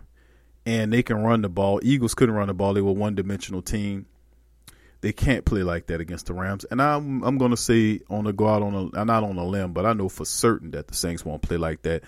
and 0.65 0.91
they 0.91 1.03
can 1.03 1.17
run 1.17 1.43
the 1.43 1.49
ball. 1.49 1.79
Eagles 1.83 2.15
couldn't 2.15 2.33
run 2.33 2.47
the 2.47 2.55
ball. 2.55 2.73
They 2.73 2.81
were 2.81 2.93
one 2.93 3.13
dimensional 3.13 3.61
team. 3.61 4.07
They 5.01 5.13
can't 5.13 5.45
play 5.45 5.61
like 5.61 5.85
that 5.87 6.01
against 6.01 6.25
the 6.25 6.33
Rams. 6.33 6.65
And 6.71 6.81
I'm 6.81 7.23
I'm 7.23 7.37
gonna 7.37 7.57
say 7.57 7.99
on 8.09 8.23
the 8.23 8.33
go 8.33 8.47
out 8.47 8.63
on 8.63 8.89
a 8.95 9.05
not 9.05 9.23
on 9.23 9.37
a 9.37 9.45
limb, 9.45 9.71
but 9.71 9.85
I 9.85 9.93
know 9.93 10.09
for 10.09 10.25
certain 10.25 10.71
that 10.71 10.87
the 10.87 10.95
Saints 10.95 11.23
won't 11.23 11.43
play 11.43 11.57
like 11.57 11.83
that 11.83 12.03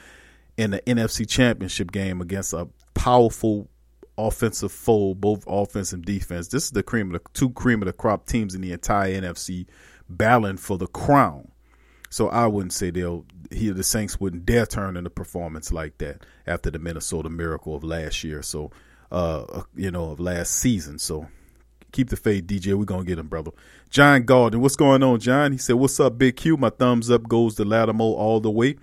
in 0.58 0.72
the 0.72 0.82
NFC 0.82 1.28
championship 1.28 1.92
game 1.92 2.20
against 2.20 2.54
a 2.54 2.68
powerful 2.94 3.70
offensive 4.18 4.72
foe, 4.72 5.14
both 5.14 5.44
offense 5.48 5.94
and 5.94 6.04
defense. 6.04 6.48
This 6.48 6.66
is 6.66 6.72
the 6.72 6.84
cream 6.84 7.14
of 7.14 7.22
the 7.22 7.30
two 7.34 7.52
cream 7.52 7.82
of 7.82 7.86
the 7.86 7.94
crop 7.94 8.26
teams 8.26 8.56
in 8.56 8.62
the 8.62 8.72
entire 8.74 9.14
NFC 9.22 9.68
battling 10.10 10.58
for 10.58 10.78
the 10.78 10.88
crown. 10.88 11.52
So 12.10 12.30
I 12.30 12.48
wouldn't 12.48 12.74
say 12.74 12.90
they'll 12.90 13.26
he 13.52 13.70
the 13.70 13.84
Saints 13.84 14.20
wouldn't 14.20 14.46
dare 14.46 14.66
turn 14.66 14.98
in 14.98 15.06
a 15.06 15.10
performance 15.10 15.72
like 15.72 15.98
that 16.00 16.26
after 16.46 16.72
the 16.72 16.80
Minnesota 16.80 17.30
Miracle 17.30 17.76
of 17.76 17.84
last 17.84 18.24
year. 18.24 18.42
So 18.42 18.72
uh 19.12 19.64
you 19.76 19.92
know 19.92 20.12
of 20.12 20.20
last 20.20 20.54
season. 20.54 21.00
So 21.00 21.28
keep 21.92 22.10
the 22.10 22.16
faith, 22.16 22.48
DJ. 22.48 22.74
We're 22.74 22.86
gonna 22.86 23.04
get 23.04 23.20
him, 23.20 23.28
brother. 23.28 23.52
John 23.90 24.24
Gordon, 24.24 24.62
what's 24.62 24.76
going 24.76 25.04
on, 25.04 25.20
John? 25.20 25.52
He 25.52 25.58
said, 25.58 25.76
"What's 25.76 26.00
up, 26.00 26.18
Big 26.18 26.38
Q? 26.38 26.58
My 26.58 26.70
thumbs 26.70 27.12
up 27.12 27.28
goes 27.28 27.56
to 27.56 27.66
Lattimore 27.66 28.18
all 28.18 28.40
the 28.40 28.52
way." 28.52 28.78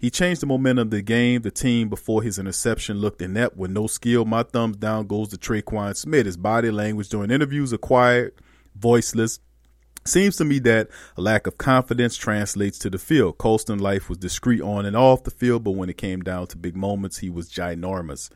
He 0.00 0.10
changed 0.10 0.40
the 0.40 0.46
momentum 0.46 0.88
of 0.88 0.90
the 0.90 1.02
game. 1.02 1.42
The 1.42 1.50
team 1.50 1.90
before 1.90 2.22
his 2.22 2.38
interception 2.38 2.98
looked 2.98 3.20
inept 3.20 3.56
with 3.56 3.70
no 3.70 3.86
skill. 3.86 4.24
My 4.24 4.42
thumbs 4.42 4.78
down 4.78 5.06
goes 5.06 5.28
to 5.28 5.36
Tre'Quan 5.36 5.94
Smith. 5.94 6.24
His 6.24 6.38
body 6.38 6.70
language 6.70 7.10
during 7.10 7.30
interviews 7.30 7.72
acquired, 7.72 8.32
voiceless, 8.74 9.40
Seems 10.06 10.36
to 10.36 10.44
me 10.46 10.58
that 10.60 10.88
a 11.16 11.20
lack 11.20 11.46
of 11.46 11.58
confidence 11.58 12.16
translates 12.16 12.78
to 12.78 12.90
the 12.90 12.98
field. 12.98 13.36
Colston 13.36 13.78
life 13.78 14.08
was 14.08 14.16
discreet 14.16 14.62
on 14.62 14.86
and 14.86 14.96
off 14.96 15.24
the 15.24 15.30
field, 15.30 15.62
but 15.62 15.72
when 15.72 15.90
it 15.90 15.98
came 15.98 16.22
down 16.22 16.46
to 16.48 16.56
big 16.56 16.74
moments, 16.74 17.18
he 17.18 17.28
was 17.28 17.50
ginormous. 17.50 18.30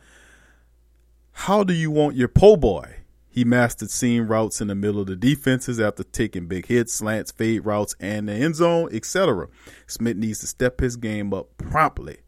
How 1.33 1.65
do 1.65 1.73
you 1.73 1.91
want 1.91 2.17
your 2.17 2.29
po' 2.29 2.57
boy? 2.57 2.97
He 3.35 3.45
mastered 3.45 3.91
seam 3.91 4.29
routes 4.29 4.61
in 4.61 4.69
the 4.69 4.77
middle 4.77 5.01
of 5.01 5.09
the 5.09 5.17
defenses 5.17 5.81
after 5.81 6.05
taking 6.05 6.47
big 6.47 6.67
hits, 6.67 6.95
slants, 6.95 7.33
fade 7.33 7.67
routes, 7.67 7.97
and 7.99 8.29
the 8.29 8.33
end 8.33 8.55
zone, 8.55 8.91
etc. 8.93 9.49
Smith 9.89 10.17
needs 10.17 10.39
to 10.39 10.47
step 10.47 10.79
his 10.79 10.95
game 10.95 11.35
up 11.35 11.49
promptly. 11.59 12.19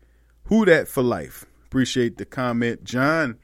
Who 0.47 0.65
that 0.65 0.89
for 0.89 1.05
life? 1.05 1.47
Appreciate 1.67 2.17
the 2.19 2.25
comment, 2.25 2.83
John. 2.83 3.39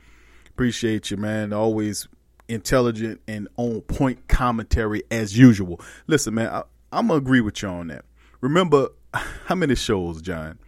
Appreciate 0.49 1.13
you, 1.13 1.17
man. 1.17 1.53
Always 1.53 2.09
intelligent 2.49 3.21
and 3.29 3.47
on 3.57 3.83
point 3.83 4.27
commentary 4.27 5.05
as 5.13 5.39
usual. 5.39 5.81
Listen, 6.09 6.35
man, 6.35 6.49
I, 6.49 6.63
I'm 6.91 7.07
gonna 7.07 7.19
agree 7.19 7.43
with 7.43 7.63
you 7.63 7.69
on 7.69 7.87
that. 7.87 8.05
Remember 8.41 8.89
how 9.15 9.55
many 9.55 9.77
shows, 9.77 10.21
John, 10.21 10.59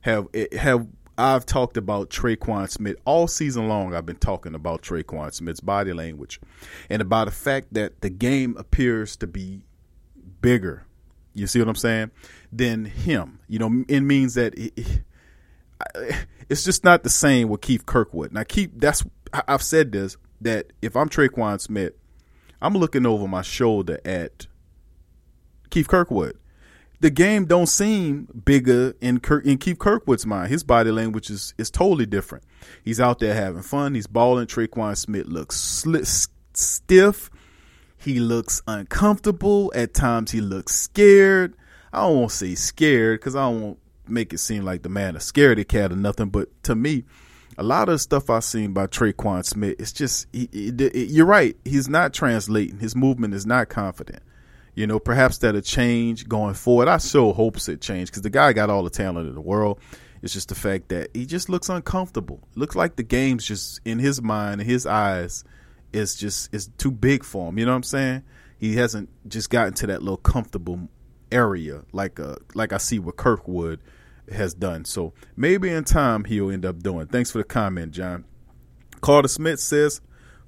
have 0.00 0.26
eh, 0.34 0.48
have 0.58 0.88
I've 1.20 1.44
talked 1.44 1.76
about 1.76 2.08
Tre'Quan 2.08 2.70
Smith 2.70 2.96
all 3.04 3.28
season 3.28 3.68
long. 3.68 3.94
I've 3.94 4.06
been 4.06 4.16
talking 4.16 4.54
about 4.54 4.80
Tre'Quan 4.80 5.34
Smith's 5.34 5.60
body 5.60 5.92
language 5.92 6.40
and 6.88 7.02
about 7.02 7.26
the 7.26 7.30
fact 7.32 7.74
that 7.74 8.00
the 8.00 8.08
game 8.08 8.56
appears 8.56 9.16
to 9.16 9.26
be 9.26 9.60
bigger. 10.40 10.86
You 11.34 11.46
see 11.46 11.58
what 11.58 11.68
I'm 11.68 11.74
saying? 11.74 12.10
Than 12.50 12.86
him. 12.86 13.40
You 13.48 13.58
know, 13.58 13.84
it 13.86 14.00
means 14.00 14.34
that 14.34 14.54
it, 14.56 15.02
it's 16.48 16.64
just 16.64 16.84
not 16.84 17.02
the 17.02 17.10
same 17.10 17.48
with 17.48 17.60
Keith 17.60 17.84
Kirkwood. 17.84 18.32
Now, 18.32 18.44
Keith, 18.44 18.70
that's 18.76 19.04
I've 19.46 19.62
said 19.62 19.92
this 19.92 20.16
that 20.40 20.72
if 20.80 20.96
I'm 20.96 21.10
Tre'Quan 21.10 21.60
Smith, 21.60 21.92
I'm 22.62 22.74
looking 22.74 23.04
over 23.04 23.28
my 23.28 23.42
shoulder 23.42 24.00
at 24.04 24.46
Keith 25.68 25.86
Kirkwood. 25.86 26.38
The 27.00 27.10
game 27.10 27.46
don't 27.46 27.66
seem 27.66 28.28
bigger 28.44 28.94
in 29.00 29.20
Kirk, 29.20 29.46
in 29.46 29.56
Keith 29.56 29.78
Kirkwood's 29.78 30.26
mind. 30.26 30.50
His 30.50 30.62
body 30.62 30.90
language 30.90 31.30
is 31.30 31.54
is 31.56 31.70
totally 31.70 32.06
different. 32.06 32.44
He's 32.84 33.00
out 33.00 33.18
there 33.20 33.34
having 33.34 33.62
fun. 33.62 33.94
He's 33.94 34.06
balling. 34.06 34.46
Tre'Quan 34.46 34.96
Smith 34.96 35.26
looks 35.26 35.56
sli- 35.56 36.28
stiff. 36.52 37.30
He 37.96 38.20
looks 38.20 38.62
uncomfortable. 38.66 39.72
At 39.74 39.94
times, 39.94 40.30
he 40.30 40.40
looks 40.40 40.74
scared. 40.74 41.54
I 41.92 42.02
don't 42.02 42.16
want 42.16 42.30
to 42.30 42.36
say 42.36 42.54
scared 42.54 43.20
because 43.20 43.34
I 43.34 43.42
don't 43.42 43.62
want 43.62 43.78
make 44.06 44.32
it 44.32 44.38
seem 44.38 44.64
like 44.64 44.82
the 44.82 44.88
man 44.88 45.16
a 45.16 45.20
scaredy 45.20 45.66
cat 45.66 45.92
or 45.92 45.96
nothing. 45.96 46.28
But 46.28 46.48
to 46.64 46.74
me, 46.74 47.04
a 47.56 47.62
lot 47.62 47.88
of 47.88 48.00
stuff 48.00 48.28
I've 48.28 48.44
seen 48.44 48.72
by 48.72 48.86
Tre'Quan 48.86 49.44
Smith, 49.44 49.76
it's 49.78 49.92
just 49.92 50.26
he, 50.32 50.48
he, 50.52 51.04
you're 51.04 51.26
right. 51.26 51.56
He's 51.64 51.88
not 51.88 52.12
translating. 52.12 52.78
His 52.78 52.94
movement 52.94 53.34
is 53.34 53.46
not 53.46 53.68
confident. 53.68 54.22
You 54.80 54.86
know, 54.86 54.98
perhaps 54.98 55.36
that'll 55.36 55.60
change 55.60 56.26
going 56.26 56.54
forward. 56.54 56.88
I 56.88 56.96
so 56.96 57.34
hopes 57.34 57.68
it 57.68 57.82
change 57.82 58.08
because 58.08 58.22
the 58.22 58.30
guy 58.30 58.54
got 58.54 58.70
all 58.70 58.82
the 58.82 58.88
talent 58.88 59.28
in 59.28 59.34
the 59.34 59.40
world. 59.42 59.78
It's 60.22 60.32
just 60.32 60.48
the 60.48 60.54
fact 60.54 60.88
that 60.88 61.10
he 61.12 61.26
just 61.26 61.50
looks 61.50 61.68
uncomfortable. 61.68 62.40
It 62.52 62.58
looks 62.58 62.74
like 62.74 62.96
the 62.96 63.02
game's 63.02 63.44
just 63.44 63.82
in 63.84 63.98
his 63.98 64.22
mind, 64.22 64.62
in 64.62 64.66
his 64.66 64.86
eyes, 64.86 65.44
is 65.92 66.14
just 66.14 66.54
is 66.54 66.70
too 66.78 66.90
big 66.90 67.24
for 67.24 67.50
him. 67.50 67.58
You 67.58 67.66
know 67.66 67.72
what 67.72 67.76
I'm 67.76 67.82
saying? 67.82 68.22
He 68.56 68.76
hasn't 68.76 69.10
just 69.28 69.50
gotten 69.50 69.74
to 69.74 69.86
that 69.88 70.00
little 70.00 70.16
comfortable 70.16 70.88
area 71.30 71.82
like 71.92 72.18
uh 72.18 72.36
like 72.54 72.72
I 72.72 72.78
see 72.78 72.98
what 72.98 73.18
Kirkwood 73.18 73.80
has 74.32 74.54
done. 74.54 74.86
So 74.86 75.12
maybe 75.36 75.68
in 75.68 75.84
time 75.84 76.24
he'll 76.24 76.50
end 76.50 76.64
up 76.64 76.82
doing. 76.82 77.06
Thanks 77.06 77.30
for 77.30 77.36
the 77.36 77.44
comment, 77.44 77.92
John. 77.92 78.24
Carter 79.02 79.28
Smith 79.28 79.60
says, 79.60 80.00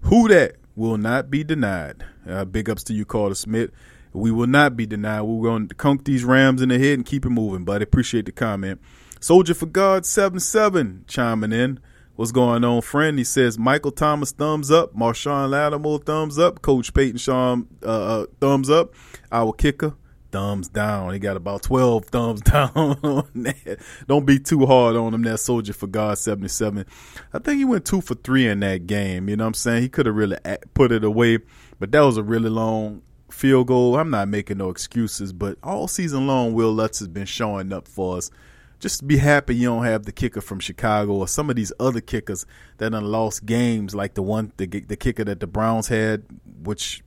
"Who 0.05 0.27
that 0.29 0.57
will 0.75 0.97
not 0.97 1.31
be 1.31 1.45
denied." 1.45 2.03
Uh, 2.27 2.47
big 2.47 2.71
ups 2.71 2.85
to 2.85 2.95
you, 2.95 3.05
Carter 3.05 3.35
Smith. 3.35 3.73
We 4.13 4.31
will 4.31 4.47
not 4.47 4.77
be 4.77 4.87
denied. 4.87 5.23
We're 5.23 5.49
going 5.49 5.69
to 5.69 5.75
conk 5.75 6.05
these 6.05 6.25
Rams 6.25 6.61
in 6.61 6.69
the 6.69 6.79
head 6.79 6.95
and 6.95 7.07
keep 7.07 7.25
it 7.25 7.31
moving. 7.31 7.65
buddy. 7.65 7.85
Appreciate 7.85 8.27
the 8.27 8.33
comment. 8.33 8.81
Soldier 9.21 9.55
for 9.55 9.67
God 9.67 10.05
seven 10.05 10.41
seven 10.41 11.05
chiming 11.07 11.53
in. 11.53 11.81
What's 12.15 12.33
going 12.33 12.63
on, 12.63 12.83
friend? 12.83 13.17
He 13.17 13.25
says 13.25 13.59
Michael 13.59 13.91
Thomas 13.91 14.33
thumbs 14.33 14.71
up, 14.71 14.95
Marshon 14.95 15.49
Lattimore 15.49 15.99
thumbs 15.99 16.39
up, 16.39 16.61
Coach 16.61 16.93
Payton 16.93 17.19
Sean 17.19 17.69
uh, 17.83 17.87
uh, 18.23 18.27
thumbs 18.39 18.69
up, 18.69 18.93
our 19.31 19.53
kicker 19.55 19.95
thumbs 20.31 20.69
down. 20.69 21.13
He 21.13 21.19
got 21.19 21.37
about 21.37 21.63
12 21.63 22.07
thumbs 22.07 22.41
down 22.43 22.71
on 22.75 23.29
that. 23.35 23.79
Don't 24.09 24.27
be 24.27 24.39
too 24.39 24.67
hard 24.67 24.97
on 24.97 25.15
him, 25.15 25.23
that 25.23 25.39
soldier 25.39 25.73
for 25.73 25.87
God 25.87 26.19
77. 26.19 26.85
I 27.33 27.39
think 27.39 27.59
he 27.59 27.65
went 27.65 27.85
two 27.85 28.01
for 28.01 28.15
three 28.15 28.47
in 28.49 28.61
that 28.61 28.87
game. 28.87 29.29
You 29.29 29.37
know 29.37 29.45
what 29.45 29.49
I'm 29.49 29.55
saying? 29.55 29.83
He 29.83 29.89
could 29.89 30.07
have 30.07 30.17
really 30.17 30.39
put 30.75 30.91
it 30.91 31.05
away, 31.05 31.39
but 31.79 31.93
that 31.93 32.01
was 32.01 32.17
a 32.17 32.23
really 32.23 32.51
long 32.51 33.03
field 33.33 33.69
goal. 33.69 33.97
I'm 33.97 34.11
not 34.11 34.29
making 34.29 34.59
no 34.59 34.71
excuses, 34.71 35.33
but 35.33 35.59
all 35.63 35.89
season 35.89 36.27
long, 36.27 36.55
Will 36.55 36.73
Lutz 36.73 36.99
has 37.01 37.09
been 37.09 37.27
showing 37.27 37.73
up 37.73 37.89
for 37.89 38.17
us. 38.19 38.31
Just 38.79 39.07
be 39.07 39.17
happy 39.17 39.55
you 39.55 39.69
don't 39.69 39.85
have 39.85 40.05
the 40.05 40.13
kicker 40.13 40.41
from 40.41 40.59
Chicago 40.59 41.13
or 41.13 41.29
some 41.29 41.49
of 41.51 41.57
these 41.57 41.73
other 41.79 42.01
kickers 42.01 42.47
that 42.79 42.91
done 42.91 43.05
lost 43.05 43.47
games, 43.47 43.95
like 43.95 44.15
the 44.15 44.23
one 44.23 44.53
the 44.57 44.67
the 44.67 44.97
kicker 44.97 45.25
that 45.25 45.41
the 45.41 45.47
Browns 45.47 45.89
had, 45.89 46.25
which 46.65 47.03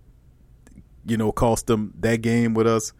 you 1.05 1.17
know 1.17 1.31
cost 1.31 1.67
them 1.67 1.93
that 1.99 2.21
game 2.21 2.53
with 2.53 2.65
us 2.65 2.93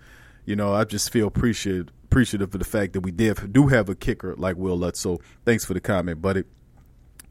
you 0.46 0.56
know, 0.56 0.74
I 0.74 0.84
just 0.84 1.12
feel 1.12 1.28
appreciative 1.28 1.90
appreciative 2.06 2.54
of 2.54 2.60
the 2.60 2.66
fact 2.66 2.94
that 2.94 3.02
we 3.02 3.12
did 3.12 3.52
do 3.52 3.68
have 3.68 3.90
a 3.90 3.96
kicker 3.96 4.36
like 4.38 4.56
Will 4.56 4.78
Lutz. 4.78 5.00
So 5.00 5.20
thanks 5.44 5.66
for 5.66 5.74
the 5.74 5.82
comment, 5.82 6.22
buddy. 6.22 6.44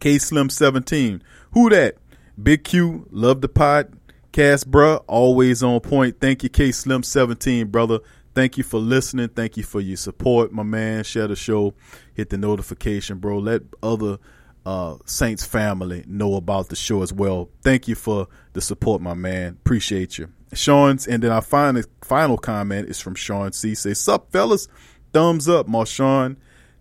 K 0.01 0.19
Slim 0.19 0.51
seventeen. 0.51 1.23
Who 1.53 1.71
that? 1.71 1.97
Big 2.41 2.65
Q, 2.65 3.07
love 3.11 3.41
the 3.41 3.49
pot. 3.49 3.89
Cast 4.35 4.69
bruh, 4.69 5.01
always 5.07 5.63
on 5.63 5.79
point. 5.79 6.21
Thank 6.21 6.43
you, 6.43 6.49
K 6.49 6.73
Slim 6.73 7.05
seventeen, 7.05 7.69
brother. 7.69 8.01
Thank 8.35 8.59
you 8.59 8.65
for 8.65 8.81
listening. 8.81 9.29
Thank 9.29 9.57
you 9.57 9.63
for 9.63 9.81
your 9.81 9.97
support, 9.97 10.51
my 10.51 10.65
man. 10.65 11.05
Share 11.05 11.29
the 11.29 11.37
show. 11.37 11.73
Hit 12.15 12.31
the 12.31 12.37
notification, 12.37 13.19
bro. 13.19 13.39
Let 13.39 13.63
other 13.81 14.19
uh, 14.67 14.97
Saints 15.07 15.47
family 15.47 16.03
know 16.09 16.35
about 16.35 16.69
the 16.69 16.75
show 16.75 17.05
as 17.05 17.13
well. 17.13 17.49
Thank 17.63 17.87
you 17.87 17.95
for 17.95 18.27
the 18.55 18.61
support, 18.61 19.01
my 19.01 19.15
man. 19.15 19.53
Appreciate 19.65 20.19
you. 20.19 20.31
Sean's, 20.53 21.07
and 21.07 21.23
then 21.23 21.31
our 21.31 21.41
final 21.41 21.85
final 22.03 22.37
comment 22.37 22.89
is 22.89 23.01
from 23.01 23.15
Sean 23.15 23.53
C. 23.53 23.77
Say, 23.77 23.95
"Sup, 23.95 24.33
fellas? 24.33 24.67
Thumbs 25.13 25.49
up, 25.49 25.69
Marshon. 25.69 26.39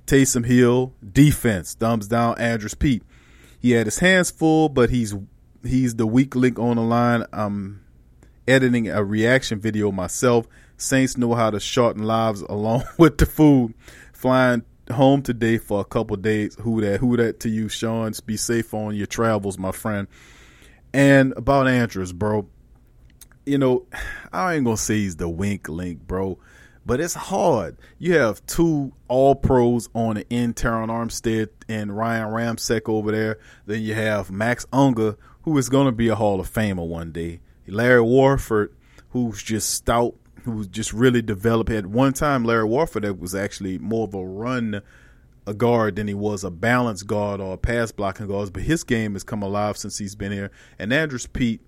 Taysom 0.08 0.43
Hill 0.43 0.91
defense. 1.14 1.76
Thumbs 1.76 2.08
down, 2.08 2.36
Andrus 2.39 2.74
Peat. 2.74 3.04
He 3.60 3.72
had 3.74 3.86
his 3.86 3.99
hands 3.99 4.32
full, 4.32 4.70
but 4.70 4.89
he's 4.89 5.14
he's 5.64 5.95
the 5.95 6.07
weak 6.07 6.36
link 6.36 6.59
on 6.59 6.76
the 6.76 6.82
line. 6.82 7.26
I'm 7.32 7.84
editing 8.47 8.89
a 8.89 9.03
reaction 9.03 9.59
video 9.59 9.91
myself. 9.91 10.47
Saints 10.78 11.18
know 11.18 11.34
how 11.34 11.49
to 11.49 11.59
shorten 11.59 12.03
lives 12.03 12.41
along 12.49 12.84
with 12.97 13.18
the 13.18 13.26
food. 13.26 13.74
Flying 14.14 14.64
home 14.91 15.22
today 15.22 15.57
for 15.57 15.80
a 15.80 15.86
couple 15.86 16.16
days. 16.18 16.55
Who 16.61 16.82
that? 16.82 16.99
Who 16.99 17.18
that 17.18 17.39
to 17.41 17.49
you, 17.49 17.70
Sean? 17.70 18.14
Be 18.26 18.38
safe 18.38 18.74
on 18.74 18.95
your 18.95 19.07
travels, 19.07 19.57
my 19.57 19.72
friend. 19.72 20.07
And 20.93 21.34
about 21.34 21.68
Andrus, 21.68 22.11
bro. 22.11 22.47
You 23.45 23.57
know, 23.57 23.86
I 24.34 24.55
ain't 24.55 24.66
gonna 24.66 24.78
say 24.78 24.95
he's 24.95 25.16
the 25.16 25.30
wink 25.30 25.70
link, 25.70 26.07
bro, 26.07 26.38
but 26.86 26.99
it's 26.99 27.14
hard. 27.14 27.78
You 27.97 28.16
have 28.16 28.45
two 28.45 28.93
all 29.07 29.36
pros 29.36 29.89
on 29.93 30.16
the 30.16 30.24
Terron 30.26 30.89
Armstead 30.89 31.49
and 31.70 31.95
Ryan 31.95 32.30
Ramczyk 32.30 32.89
over 32.89 33.11
there. 33.11 33.39
Then 33.66 33.82
you 33.82 33.93
have 33.93 34.32
Max 34.32 34.66
Unger, 34.74 35.18
who 35.44 35.58
is 35.58 35.70
gonna 35.70 35.91
be 35.91 36.08
a 36.08 36.16
Hall 36.16 36.39
of 36.39 36.52
Famer 36.52 36.88
one 36.88 37.12
day. 37.12 37.39
Larry 37.68 38.02
Warford, 38.02 38.74
who's 39.10 39.41
just 39.41 39.70
stout, 39.70 40.16
who's 40.44 40.68
just 40.68 40.91
really 40.94 41.22
developed. 41.22 41.70
At 41.70 41.86
one 41.86 42.14
time, 42.14 42.44
Larry 42.44 42.66
Warford 42.66 43.20
was 43.20 43.36
actually 43.36 43.78
more 43.78 44.06
of 44.06 44.14
a 44.14 44.26
run 44.26 44.82
a 45.46 45.54
guard 45.54 45.98
than 45.98 46.08
he 46.08 46.14
was 46.14 46.44
a 46.44 46.52
balance 46.52 47.04
guard 47.04 47.41
or 47.41 47.54
a 47.54 47.58
pass 47.58 47.91
blocking 47.91 48.28
guard. 48.28 48.54
But 48.54 48.64
his 48.64 48.84
game 48.84 49.14
has 49.14 49.24
come 49.24 49.44
alive 49.44 49.78
since 49.78 49.98
he's 49.98 50.16
been 50.16 50.32
here. 50.32 50.52
And 50.80 50.94
Andrus 50.94 51.28
Peat 51.28 51.62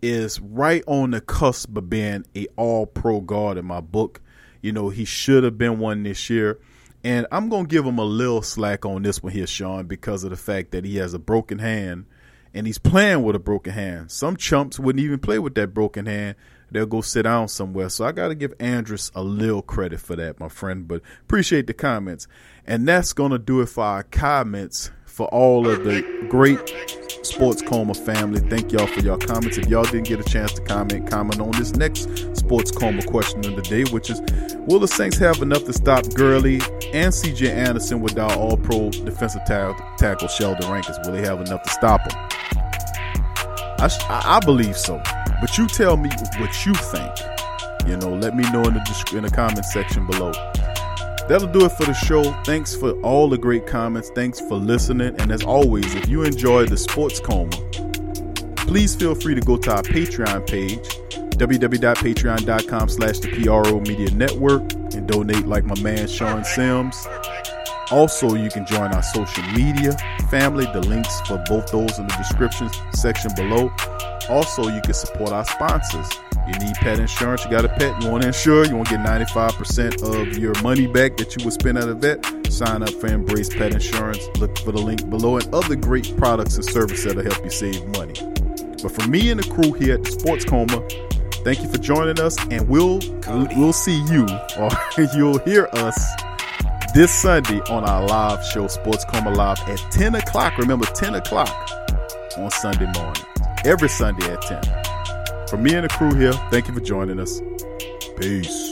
is 0.00 0.40
right 0.40 0.82
on 0.86 1.10
the 1.10 1.20
cusp 1.20 1.76
of 1.76 1.88
being 1.90 2.24
a 2.34 2.46
all 2.56 2.86
pro 2.86 3.20
guard 3.20 3.58
in 3.58 3.64
my 3.64 3.80
book. 3.80 4.20
You 4.60 4.72
know, 4.72 4.88
he 4.88 5.04
should 5.04 5.44
have 5.44 5.58
been 5.58 5.78
one 5.78 6.02
this 6.02 6.30
year. 6.30 6.58
And 7.04 7.26
I'm 7.32 7.48
gonna 7.48 7.66
give 7.66 7.84
him 7.84 7.98
a 7.98 8.04
little 8.04 8.42
slack 8.42 8.86
on 8.86 9.02
this 9.02 9.22
one 9.22 9.32
here, 9.32 9.46
Sean, 9.46 9.86
because 9.86 10.24
of 10.24 10.30
the 10.30 10.36
fact 10.36 10.70
that 10.70 10.84
he 10.84 10.96
has 10.96 11.14
a 11.14 11.18
broken 11.18 11.58
hand 11.58 12.06
and 12.54 12.66
he's 12.66 12.78
playing 12.78 13.22
with 13.22 13.36
a 13.36 13.38
broken 13.38 13.72
hand. 13.72 14.10
Some 14.10 14.36
chumps 14.36 14.78
wouldn't 14.78 15.04
even 15.04 15.18
play 15.18 15.38
with 15.38 15.54
that 15.54 15.74
broken 15.74 16.06
hand. 16.06 16.36
They'll 16.70 16.86
go 16.86 17.02
sit 17.02 17.22
down 17.22 17.48
somewhere. 17.48 17.90
So 17.90 18.04
I 18.04 18.12
got 18.12 18.28
to 18.28 18.34
give 18.34 18.54
Andrus 18.58 19.10
a 19.14 19.22
little 19.22 19.62
credit 19.62 20.00
for 20.00 20.16
that, 20.16 20.40
my 20.40 20.48
friend. 20.48 20.88
But 20.88 21.02
appreciate 21.22 21.66
the 21.66 21.74
comments. 21.74 22.26
And 22.66 22.88
that's 22.88 23.12
going 23.12 23.32
to 23.32 23.38
do 23.38 23.60
it 23.60 23.66
for 23.66 23.84
our 23.84 24.02
comments 24.04 24.90
for 25.04 25.26
all 25.28 25.68
of 25.68 25.84
the 25.84 26.26
great 26.30 26.58
Sports 27.22 27.62
Coma 27.62 27.94
family. 27.94 28.40
Thank 28.40 28.72
y'all 28.72 28.86
for 28.86 29.00
your 29.00 29.18
comments. 29.18 29.58
If 29.58 29.68
y'all 29.68 29.84
didn't 29.84 30.08
get 30.08 30.20
a 30.20 30.24
chance 30.24 30.52
to 30.54 30.62
comment, 30.62 31.08
comment 31.08 31.40
on 31.40 31.52
this 31.52 31.74
next 31.74 32.08
Sports 32.36 32.70
Coma 32.70 33.02
question 33.02 33.44
of 33.46 33.56
the 33.56 33.62
day, 33.62 33.84
which 33.92 34.10
is 34.10 34.20
Will 34.66 34.78
the 34.78 34.88
Saints 34.88 35.18
have 35.18 35.40
enough 35.42 35.64
to 35.64 35.72
stop 35.72 36.04
Gurley 36.14 36.56
and 36.92 37.12
CJ 37.12 37.48
Anderson 37.48 38.00
without 38.00 38.36
all 38.36 38.56
pro 38.56 38.90
defensive 38.90 39.42
tackle 39.44 40.28
Sheldon 40.28 40.70
Rankins? 40.70 40.98
Will 41.04 41.12
they 41.12 41.22
have 41.22 41.40
enough 41.40 41.62
to 41.62 41.70
stop 41.70 42.08
them? 42.08 42.18
I, 43.78 43.88
I 44.08 44.40
believe 44.44 44.76
so. 44.76 45.02
But 45.40 45.58
you 45.58 45.66
tell 45.66 45.96
me 45.96 46.10
what 46.38 46.66
you 46.66 46.74
think. 46.74 47.12
You 47.88 47.96
know, 47.96 48.14
let 48.14 48.36
me 48.36 48.44
know 48.52 48.62
in 48.62 48.74
the 48.74 49.12
in 49.16 49.24
the 49.24 49.30
comment 49.30 49.64
section 49.64 50.06
below. 50.06 50.32
That'll 51.28 51.52
do 51.52 51.64
it 51.64 51.72
for 51.72 51.84
the 51.84 51.94
show. 51.94 52.22
Thanks 52.44 52.74
for 52.74 52.92
all 53.02 53.28
the 53.28 53.38
great 53.38 53.66
comments. 53.66 54.10
Thanks 54.14 54.40
for 54.40 54.56
listening. 54.56 55.14
And 55.20 55.30
as 55.30 55.42
always, 55.44 55.94
if 55.94 56.08
you 56.08 56.24
enjoy 56.24 56.66
the 56.66 56.76
Sports 56.76 57.20
Coma, 57.20 57.56
please 58.56 58.94
feel 58.94 59.14
free 59.14 59.34
to 59.34 59.40
go 59.40 59.56
to 59.56 59.72
our 59.72 59.82
Patreon 59.82 60.46
page, 60.46 60.78
www.patreon.com 61.38 62.88
slash 62.88 63.18
the 63.20 63.28
PRO 63.28 63.80
Media 63.80 64.10
Network, 64.10 64.72
and 64.94 65.06
donate 65.06 65.46
like 65.46 65.64
my 65.64 65.80
man 65.80 66.08
Sean 66.08 66.44
Sims. 66.44 67.06
Also, 67.90 68.34
you 68.34 68.50
can 68.50 68.64
join 68.66 68.92
our 68.92 69.02
social 69.02 69.42
media 69.52 69.96
family. 70.30 70.64
The 70.72 70.80
links 70.80 71.20
for 71.22 71.42
both 71.46 71.70
those 71.70 71.98
in 71.98 72.06
the 72.06 72.14
description 72.16 72.70
section 72.94 73.30
below. 73.36 73.70
Also, 74.28 74.68
you 74.68 74.80
can 74.80 74.94
support 74.94 75.30
our 75.30 75.44
sponsors. 75.44 76.08
You 76.46 76.58
need 76.58 76.74
pet 76.76 76.98
insurance, 76.98 77.44
you 77.44 77.50
got 77.50 77.64
a 77.64 77.68
pet, 77.68 78.02
you 78.02 78.10
want 78.10 78.22
to 78.22 78.28
insure, 78.28 78.64
you 78.66 78.74
want 78.74 78.88
to 78.88 78.96
get 78.96 79.06
95% 79.06 80.02
of 80.02 80.38
your 80.38 80.60
money 80.62 80.86
back 80.86 81.16
that 81.18 81.36
you 81.36 81.44
would 81.44 81.54
spend 81.54 81.78
at 81.78 81.88
a 81.88 81.94
vet. 81.94 82.24
Sign 82.52 82.82
up 82.82 82.90
for 82.90 83.06
Embrace 83.06 83.48
Pet 83.48 83.72
Insurance. 83.72 84.28
Look 84.38 84.58
for 84.58 84.72
the 84.72 84.80
link 84.80 85.08
below 85.08 85.36
and 85.36 85.54
other 85.54 85.76
great 85.76 86.16
products 86.16 86.56
and 86.56 86.64
services 86.64 87.04
that'll 87.04 87.22
help 87.22 87.44
you 87.44 87.50
save 87.50 87.86
money. 87.96 88.14
But 88.82 88.90
for 88.90 89.08
me 89.08 89.30
and 89.30 89.40
the 89.40 89.48
crew 89.48 89.72
here 89.72 89.94
at 89.94 90.06
Sports 90.06 90.44
Coma, 90.44 90.86
thank 91.44 91.62
you 91.62 91.68
for 91.68 91.78
joining 91.78 92.20
us, 92.20 92.36
and 92.50 92.68
we'll 92.68 93.00
we'll 93.56 93.72
see 93.72 94.02
you 94.10 94.26
or 94.58 94.68
you'll 95.14 95.38
hear 95.38 95.68
us 95.72 95.98
this 96.94 97.10
Sunday 97.10 97.60
on 97.70 97.84
our 97.84 98.06
live 98.06 98.44
show, 98.44 98.66
Sports 98.66 99.04
Coma 99.06 99.30
Live, 99.30 99.60
at 99.60 99.78
10 99.92 100.14
o'clock. 100.16 100.58
Remember, 100.58 100.84
10 100.86 101.14
o'clock 101.14 101.48
on 102.36 102.50
Sunday 102.50 102.90
morning. 102.92 103.22
Every 103.64 103.88
Sunday 103.88 104.30
at 104.30 104.42
10. 104.42 104.81
For 105.52 105.58
me 105.58 105.74
and 105.74 105.84
the 105.84 105.88
crew 105.90 106.14
here, 106.14 106.32
thank 106.50 106.66
you 106.66 106.72
for 106.72 106.80
joining 106.80 107.20
us. 107.20 107.42
Peace. 108.16 108.71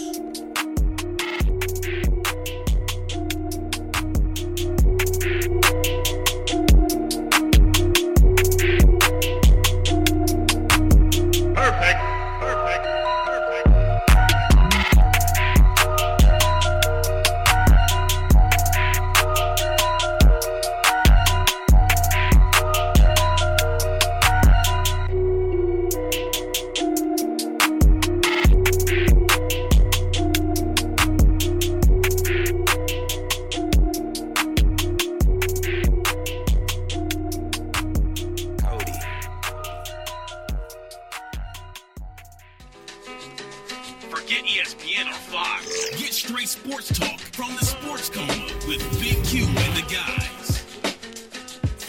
Straight 46.46 46.72
sports 46.72 46.98
talk 46.98 47.20
from 47.34 47.54
the 47.56 47.64
Sports 47.64 48.08
Coma 48.08 48.32
with 48.66 49.00
Big 49.00 49.22
Q 49.24 49.44
and 49.44 49.76
the 49.76 49.94
guys. 49.94 50.29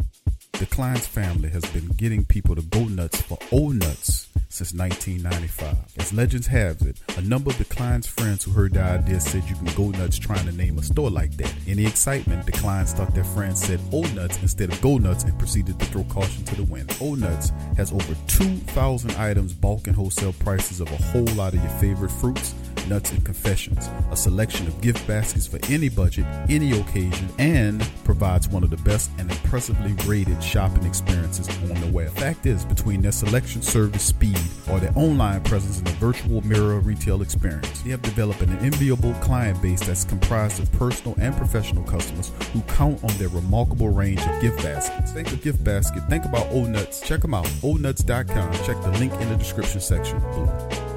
The 0.52 0.66
Kleins 0.66 1.06
family 1.06 1.48
has 1.48 1.64
been 1.64 1.89
getting 1.97 2.27
people 2.27 2.55
to 2.56 2.60
go 2.60 2.85
nuts 2.85 3.22
for 3.22 3.39
old 3.51 3.77
nuts 3.77 4.28
since 4.53 4.74
1995. 4.74 5.77
As 5.99 6.12
legends 6.12 6.47
have 6.47 6.83
it, 6.83 7.01
a 7.16 7.23
number 7.23 7.51
of 7.51 7.57
the 7.57 7.65
Kleins 7.65 8.07
friends 8.07 8.45
who 8.45 8.51
heard 8.51 8.74
the 8.74 8.83
idea 8.83 9.19
said 9.19 9.45
you 9.45 9.57
can 9.57 9.73
go 9.74 9.89
nuts 9.99 10.19
trying 10.19 10.45
to 10.45 10.53
name 10.53 10.79
a 10.79 10.83
store 10.83 11.11
like 11.11 11.35
that. 11.39 11.53
In 11.66 11.79
the 11.79 11.87
excitement, 11.87 12.45
the 12.45 12.53
Kleins 12.53 12.93
thought 12.93 13.15
their 13.15 13.24
friends 13.24 13.65
said 13.65 13.81
old 13.93 14.15
nuts 14.15 14.41
instead 14.43 14.70
of 14.70 14.81
go 14.83 14.99
nuts 14.99 15.24
and 15.24 15.39
proceeded 15.39 15.81
to 15.81 15.87
throw 15.87 16.05
caution 16.05 16.45
to 16.45 16.55
the 16.55 16.65
wind. 16.65 16.95
Old 17.01 17.20
nuts 17.20 17.51
has 17.77 17.93
over 17.93 18.15
2,000 18.27 19.12
items, 19.12 19.55
bulk 19.55 19.87
and 19.87 19.97
wholesale 19.97 20.35
prices 20.35 20.81
of 20.81 20.93
a 20.93 20.97
whole 20.97 21.35
lot 21.35 21.55
of 21.55 21.62
your 21.62 21.73
favorite 21.73 22.11
fruits 22.11 22.55
nuts 22.89 23.12
and 23.12 23.24
confessions, 23.24 23.89
a 24.11 24.16
selection 24.16 24.66
of 24.66 24.81
gift 24.81 25.07
baskets 25.07 25.47
for 25.47 25.59
any 25.70 25.89
budget, 25.89 26.27
any 26.49 26.79
occasion, 26.79 27.29
and 27.39 27.89
provides 28.05 28.49
one 28.49 28.62
of 28.62 28.70
the 28.70 28.77
best 28.79 29.11
and 29.19 29.31
impressively 29.31 29.93
rated 30.07 30.43
shopping 30.43 30.85
experiences 30.85 31.49
on 31.70 31.81
the 31.81 31.87
web. 31.89 32.11
Fact 32.11 32.47
is, 32.47 32.65
between 32.65 33.01
their 33.03 33.12
selection, 33.12 33.62
service, 33.62 34.03
speed, 34.03 34.37
or 34.70 34.81
their 34.81 34.93
online 34.97 35.43
presence 35.43 35.78
in 35.78 35.85
the 35.85 35.90
virtual 35.93 36.40
mirror 36.47 36.78
retail 36.81 37.23
experience, 37.23 37.81
they 37.82 37.90
have 37.90 38.02
developed 38.02 38.40
an 38.43 38.56
enviable 38.59 39.14
client 39.14 39.60
base 39.60 39.81
that's 39.81 40.05
comprised 40.05 40.62
of 40.62 40.70
personal 40.73 41.14
and 41.19 41.36
professional 41.36 41.82
customers 41.85 42.31
who 42.52 42.60
count 42.62 43.02
on 43.05 43.16
their 43.19 43.28
remarkable 43.28 43.89
range 43.89 44.20
of 44.20 44.40
gift 44.40 44.62
baskets. 44.62 45.12
Think 45.12 45.32
of 45.32 45.43
gift 45.43 45.62
basket, 45.64 46.02
think 46.09 46.24
about 46.24 46.47
Old 46.51 46.69
Nuts. 46.69 47.01
Check 47.01 47.20
them 47.20 47.35
out, 47.35 47.47
oldnuts.com. 47.62 48.52
Check 48.64 48.82
the 48.82 48.93
link 48.98 49.12
in 49.14 49.28
the 49.28 49.36
description 49.36 49.81
section 49.81 50.19
below. 50.20 50.91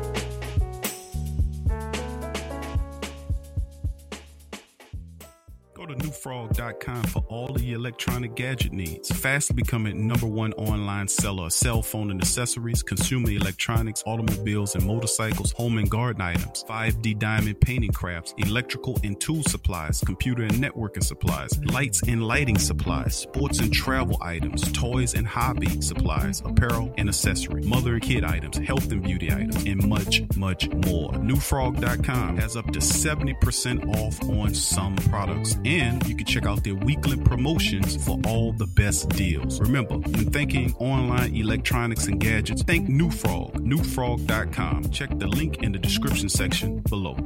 Go 5.86 5.94
to 5.94 6.00
newfrog.com 6.08 7.04
for 7.04 7.24
all 7.28 7.56
of 7.56 7.64
your 7.64 7.78
electronic 7.78 8.34
gadget 8.34 8.74
needs. 8.74 9.10
Fast 9.10 9.56
becoming 9.56 10.08
number 10.08 10.26
one 10.26 10.52
online 10.54 11.08
seller 11.08 11.46
of 11.46 11.54
cell 11.54 11.84
phone 11.84 12.10
and 12.10 12.20
accessories, 12.20 12.82
consumer 12.82 13.30
electronics, 13.30 14.02
automobiles 14.08 14.74
and 14.74 14.84
motorcycles, 14.86 15.52
home 15.52 15.78
and 15.78 15.88
garden 15.88 16.24
items, 16.24 16.64
5D 16.64 17.20
diamond 17.20 17.62
painting 17.62 17.92
crafts, 17.92 18.34
electrical 18.38 18.98
and 19.04 19.20
tool 19.22 19.44
supplies, 19.44 20.02
computer 20.04 20.42
and 20.42 20.54
networking 20.54 21.04
supplies, 21.04 21.60
lights 21.66 22.02
and 22.08 22.26
lighting 22.26 22.58
supplies, 22.58 23.16
sports 23.16 23.60
and 23.60 23.72
travel 23.72 24.18
items, 24.22 24.72
toys 24.72 25.14
and 25.14 25.28
hobby 25.28 25.82
supplies, 25.82 26.42
apparel 26.46 26.92
and 26.98 27.10
accessory, 27.10 27.62
mother 27.62 27.94
and 27.94 28.02
kid 28.02 28.24
items, 28.24 28.58
health 28.58 28.92
and 28.92 29.04
beauty 29.04 29.32
items, 29.32 29.64
and 29.66 29.88
much, 29.88 30.24
much 30.36 30.68
more. 30.68 31.12
Newfrog.com 31.12 32.38
has 32.38 32.58
up 32.58 32.72
to 32.72 32.80
70% 32.80 33.96
off 33.96 34.20
on 34.30 34.52
some 34.56 34.96
products. 34.96 35.56
And 35.64 35.75
you 35.76 36.16
can 36.16 36.26
check 36.26 36.46
out 36.46 36.64
their 36.64 36.76
weekly 36.76 37.18
promotions 37.18 38.04
for 38.06 38.18
all 38.26 38.54
the 38.54 38.66
best 38.66 39.10
deals. 39.10 39.60
Remember, 39.60 39.96
when 39.98 40.32
thinking 40.32 40.74
online 40.76 41.36
electronics 41.36 42.08
and 42.08 42.18
gadgets, 42.18 42.64
think 42.64 42.88
New 42.88 43.12
Frog. 43.12 43.54
Newfrog.com. 43.56 44.90
Check 44.92 45.10
the 45.20 45.28
link 45.28 45.64
in 45.64 45.74
the 45.74 45.80
description 45.80 46.30
section 46.30 46.80
below. 46.90 47.18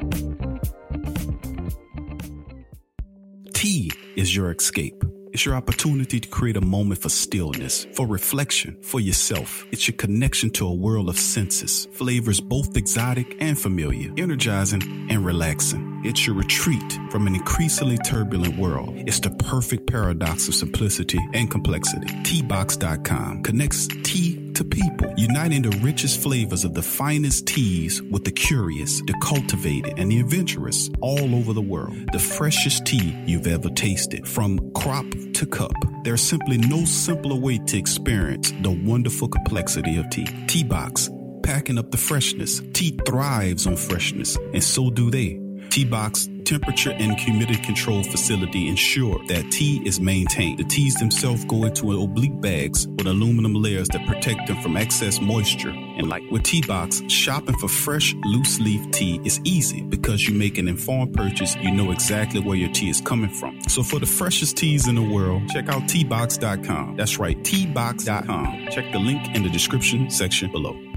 Tea 3.54 3.92
is 4.16 4.36
your 4.36 4.52
escape. 4.52 5.04
It's 5.32 5.46
your 5.46 5.56
opportunity 5.56 6.20
to 6.20 6.28
create 6.28 6.58
a 6.58 6.62
moment 6.62 7.02
for 7.02 7.10
stillness, 7.10 7.86
for 7.94 8.08
reflection, 8.08 8.78
for 8.82 9.00
yourself. 9.00 9.66
It's 9.72 9.88
your 9.88 9.96
connection 9.96 10.50
to 10.52 10.68
a 10.68 10.74
world 10.74 11.08
of 11.08 11.18
senses, 11.20 11.88
flavors 11.92 12.40
both 12.40 12.76
exotic 12.76 13.38
and 13.40 13.58
familiar, 13.58 14.12
energizing 14.18 15.08
and 15.10 15.26
relaxing. 15.26 16.02
It's 16.04 16.26
your 16.26 16.36
retreat 16.36 17.00
from 17.12 17.28
an 17.28 17.36
increasingly 17.36 17.98
turbulent 18.00 18.58
world. 18.58 18.94
It's 18.96 19.20
the 19.20 19.30
perfect 19.32 19.86
paradox 19.88 20.48
of 20.48 20.56
simplicity 20.56 21.20
and 21.34 21.52
complexity. 21.52 22.08
Teabox.com 22.08 23.44
connects 23.44 23.88
tea 24.04 24.49
to 24.60 24.66
people, 24.66 25.14
uniting 25.16 25.62
the 25.62 25.80
richest 25.80 26.22
flavors 26.22 26.66
of 26.66 26.74
the 26.74 26.82
finest 26.82 27.48
teas 27.48 28.02
with 28.12 28.26
the 28.26 28.32
curious, 28.32 29.02
the 29.04 29.14
cultivated, 29.22 29.98
and 29.98 30.12
the 30.12 30.20
adventurous 30.20 30.90
all 31.00 31.34
over 31.34 31.54
the 31.54 31.62
world. 31.62 31.96
The 32.12 32.20
freshest 32.20 32.86
tea 32.86 33.16
you've 33.26 33.48
ever 33.48 33.70
tasted, 33.70 34.28
from 34.28 34.72
crop 34.74 35.06
to 35.36 35.46
cup. 35.46 35.72
There's 36.04 36.22
simply 36.22 36.58
no 36.58 36.84
simpler 36.84 37.38
way 37.38 37.58
to 37.58 37.78
experience 37.78 38.52
the 38.62 38.72
wonderful 38.72 39.30
complexity 39.30 39.98
of 39.98 40.10
tea. 40.10 40.28
Tea 40.48 40.66
Box, 40.66 41.10
packing 41.42 41.78
up 41.78 41.92
the 41.92 41.98
freshness. 41.98 42.62
Tea 42.74 43.00
thrives 43.08 43.66
on 43.66 43.78
freshness, 43.78 44.38
and 44.54 44.62
so 44.62 44.90
do 44.90 45.10
they. 45.10 45.40
Tea 45.70 45.86
Box 45.86 46.28
temperature 46.50 46.92
and 46.92 47.20
humidity 47.20 47.62
control 47.62 48.02
facility 48.04 48.68
ensure 48.68 49.24
that 49.28 49.52
tea 49.52 49.80
is 49.86 50.00
maintained. 50.00 50.58
The 50.58 50.64
teas 50.64 50.96
themselves 50.96 51.46
go 51.46 51.66
into 51.66 52.02
oblique 52.02 52.42
bags 52.42 52.88
with 52.88 53.06
aluminum 53.06 53.54
layers 53.54 53.88
that 53.90 54.08
protect 54.08 54.48
them 54.48 54.60
from 54.64 54.76
excess 54.76 55.22
moisture. 55.22 55.70
And 55.70 56.10
like 56.10 56.24
with 56.32 56.42
Tea 56.42 56.64
Box, 56.64 57.04
shopping 57.08 57.56
for 57.60 57.68
fresh, 57.68 58.16
loose 58.24 58.60
leaf 58.60 58.90
tea 58.90 59.22
is 59.24 59.40
easy 59.44 59.84
because 59.84 60.28
you 60.28 60.34
make 60.34 60.58
an 60.58 60.68
informed 60.68 61.14
purchase. 61.14 61.56
You 61.58 61.70
know 61.70 61.92
exactly 61.92 62.42
where 62.42 62.58
your 62.58 62.72
tea 62.72 62.90
is 62.90 63.00
coming 63.00 63.30
from. 63.30 63.62
So 63.68 63.84
for 63.84 64.00
the 64.00 64.08
freshest 64.08 64.58
teas 64.58 64.88
in 64.88 64.96
the 64.96 65.04
world, 65.04 65.48
check 65.50 65.70
out 65.70 65.84
teabox.com. 65.84 66.96
That's 66.96 67.20
right, 67.20 67.38
teabox.com. 67.44 68.70
Check 68.72 68.92
the 68.92 69.00
link 69.00 69.36
in 69.36 69.44
the 69.44 69.50
description 69.50 70.10
section 70.10 70.52
below. 70.52 70.89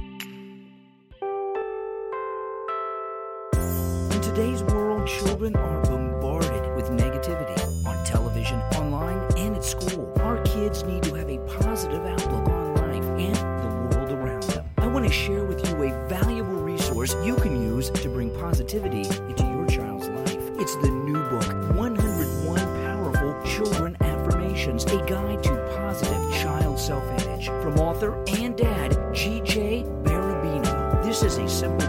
Today's 4.35 4.63
world, 4.63 5.07
children 5.07 5.55
are 5.57 5.83
bombarded 5.83 6.75
with 6.75 6.87
negativity 6.87 7.87
on 7.87 8.03
television, 8.03 8.59
online, 8.77 9.19
and 9.37 9.55
at 9.55 9.63
school. 9.63 10.11
Our 10.21 10.43
kids 10.45 10.85
need 10.85 11.03
to 11.03 11.15
have 11.17 11.29
a 11.29 11.37
positive 11.61 12.03
outlook 12.07 12.49
on 12.49 12.75
life 12.77 13.05
and 13.21 13.37
the 13.37 13.97
world 13.99 14.11
around 14.13 14.43
them. 14.45 14.65
I 14.79 14.87
want 14.87 15.07
to 15.07 15.13
share 15.13 15.45
with 15.45 15.69
you 15.69 15.83
a 15.83 16.09
valuable 16.09 16.55
resource 16.55 17.15
you 17.23 17.37
can 17.37 17.61
use 17.61 17.91
to 17.91 18.09
bring 18.09 18.35
positivity 18.37 19.03
into 19.03 19.45
your 19.45 19.67
child's 19.67 20.09
life. 20.09 20.51
It's 20.59 20.77
the 20.77 20.91
new 20.91 21.23
book, 21.29 21.77
101 21.77 22.59
Powerful 22.59 23.43
Children 23.45 23.99
Affirmations, 24.01 24.85
a 24.85 25.05
guide 25.05 25.43
to 25.43 25.51
positive 25.77 26.33
child 26.41 26.79
self 26.79 27.05
image 27.21 27.49
from 27.49 27.79
author 27.79 28.15
and 28.29 28.57
dad, 28.57 28.97
G.J. 29.13 29.85
Barabino. 30.05 31.05
This 31.05 31.23
is 31.23 31.37
a 31.37 31.47
simple 31.47 31.82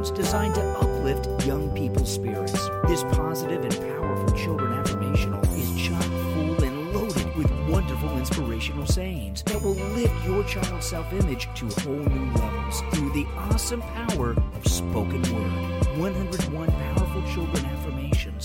affirmations 0.00 0.10
designed 0.10 0.54
to 0.54 0.62
uplift 0.78 1.46
young 1.46 1.70
people's 1.74 2.12
spirits. 2.12 2.52
This 2.86 3.02
positive 3.14 3.64
and 3.64 3.74
powerful 3.96 4.36
children 4.36 4.72
affirmational 4.82 5.42
is 5.58 5.88
chock 5.88 6.02
full 6.02 6.64
and 6.64 6.92
loaded 6.92 7.36
with 7.36 7.50
wonderful 7.68 8.16
inspirational 8.18 8.86
sayings 8.86 9.42
that 9.44 9.60
will 9.62 9.74
lift 9.94 10.14
your 10.26 10.42
child's 10.44 10.86
self 10.86 11.12
image 11.12 11.48
to 11.54 11.66
whole 11.82 11.94
new 11.94 12.32
levels 12.32 12.82
through 12.92 13.12
the 13.12 13.26
awesome 13.36 13.82
power 13.82 14.30
of 14.30 14.66
spoken 14.66 15.22
word. 15.22 15.98
101 15.98 16.70
Powerful 16.70 17.22
Children 17.34 17.69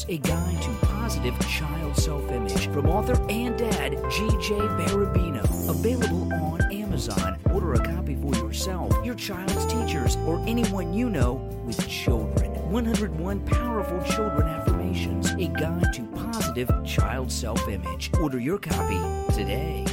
A 0.10 0.18
guide 0.18 0.62
to 0.62 0.70
positive 0.88 1.40
child 1.48 1.96
self 1.96 2.30
image 2.30 2.68
from 2.68 2.88
author 2.88 3.16
and 3.30 3.58
dad 3.58 3.94
G.J. 4.12 4.56
Barabino. 4.56 5.70
Available 5.70 6.34
on 6.34 6.62
Amazon. 6.70 7.40
Order 7.54 7.76
a 7.76 7.80
copy 7.80 8.16
for 8.16 8.36
yourself, 8.36 8.94
your 9.06 9.16
child's 9.16 9.66
teachers, 9.68 10.18
or 10.28 10.44
anyone 10.48 10.94
you 10.94 11.10
know 11.10 11.36
with 11.66 11.88
children. 11.88 12.52
101 12.70 13.40
Powerful 13.46 14.02
Children 14.04 14.50
Affirmations, 14.50 15.32
a 15.32 15.48
guide 15.48 15.94
to 15.94 16.04
positive 16.08 16.70
child 16.86 17.32
self 17.32 17.66
image. 17.70 18.12
Order 18.20 18.40
your 18.40 18.60
copy 18.60 19.00
today. 19.34 19.86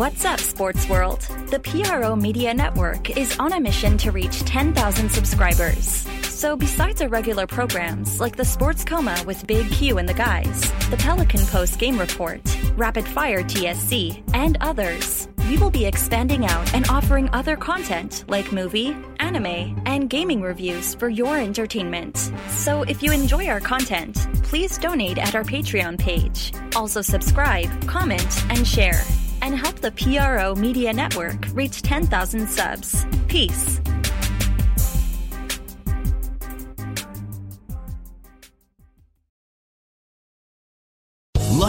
What's 0.01 0.25
up, 0.25 0.41
Sports 0.41 0.89
World? 0.89 1.21
The 1.51 1.61
PRO 1.61 2.17
Media 2.17 2.55
Network 2.55 3.19
is 3.19 3.39
on 3.39 3.53
a 3.53 3.61
mission 3.61 3.99
to 3.99 4.11
reach 4.11 4.41
10,000 4.45 5.11
subscribers. 5.11 6.09
So, 6.23 6.57
besides 6.57 7.03
our 7.03 7.09
regular 7.09 7.47
programs 7.47 8.19
like 8.19 8.35
the 8.35 8.45
Sports 8.47 8.83
Coma 8.83 9.23
with 9.27 9.47
Big 9.47 9.71
Q 9.71 9.99
and 9.99 10.09
the 10.09 10.15
guys, 10.15 10.73
the 10.89 10.97
Pelican 10.97 11.45
Post 11.49 11.79
Game 11.79 12.01
Report, 12.01 12.41
Rapid 12.77 13.07
Fire 13.07 13.43
TSC, 13.43 14.23
and 14.33 14.57
others, 14.63 15.29
we 15.51 15.59
will 15.59 15.71
be 15.71 15.85
expanding 15.85 16.47
out 16.47 16.75
and 16.75 16.89
offering 16.89 17.29
other 17.35 17.55
content 17.55 18.25
like 18.27 18.53
movie, 18.53 18.97
anime, 19.19 19.83
and 19.85 20.09
gaming 20.09 20.41
reviews 20.41 20.95
for 20.95 21.11
your 21.11 21.37
entertainment. 21.37 22.33
So, 22.49 22.85
if 22.85 23.03
you 23.03 23.13
enjoy 23.13 23.49
our 23.49 23.61
content, 23.61 24.17
please 24.45 24.79
donate 24.79 25.19
at 25.19 25.35
our 25.35 25.45
Patreon 25.45 25.99
page. 25.99 26.55
Also, 26.75 27.03
subscribe, 27.03 27.87
comment, 27.87 28.45
and 28.49 28.67
share 28.67 29.05
and 29.43 29.55
help 29.55 29.81
the 29.81 29.93
PRO 29.93 30.55
Media 30.55 30.93
Network 30.93 31.47
reach 31.53 31.83
10,000 31.83 32.49
subs. 32.49 33.07
Peace. 33.29 33.81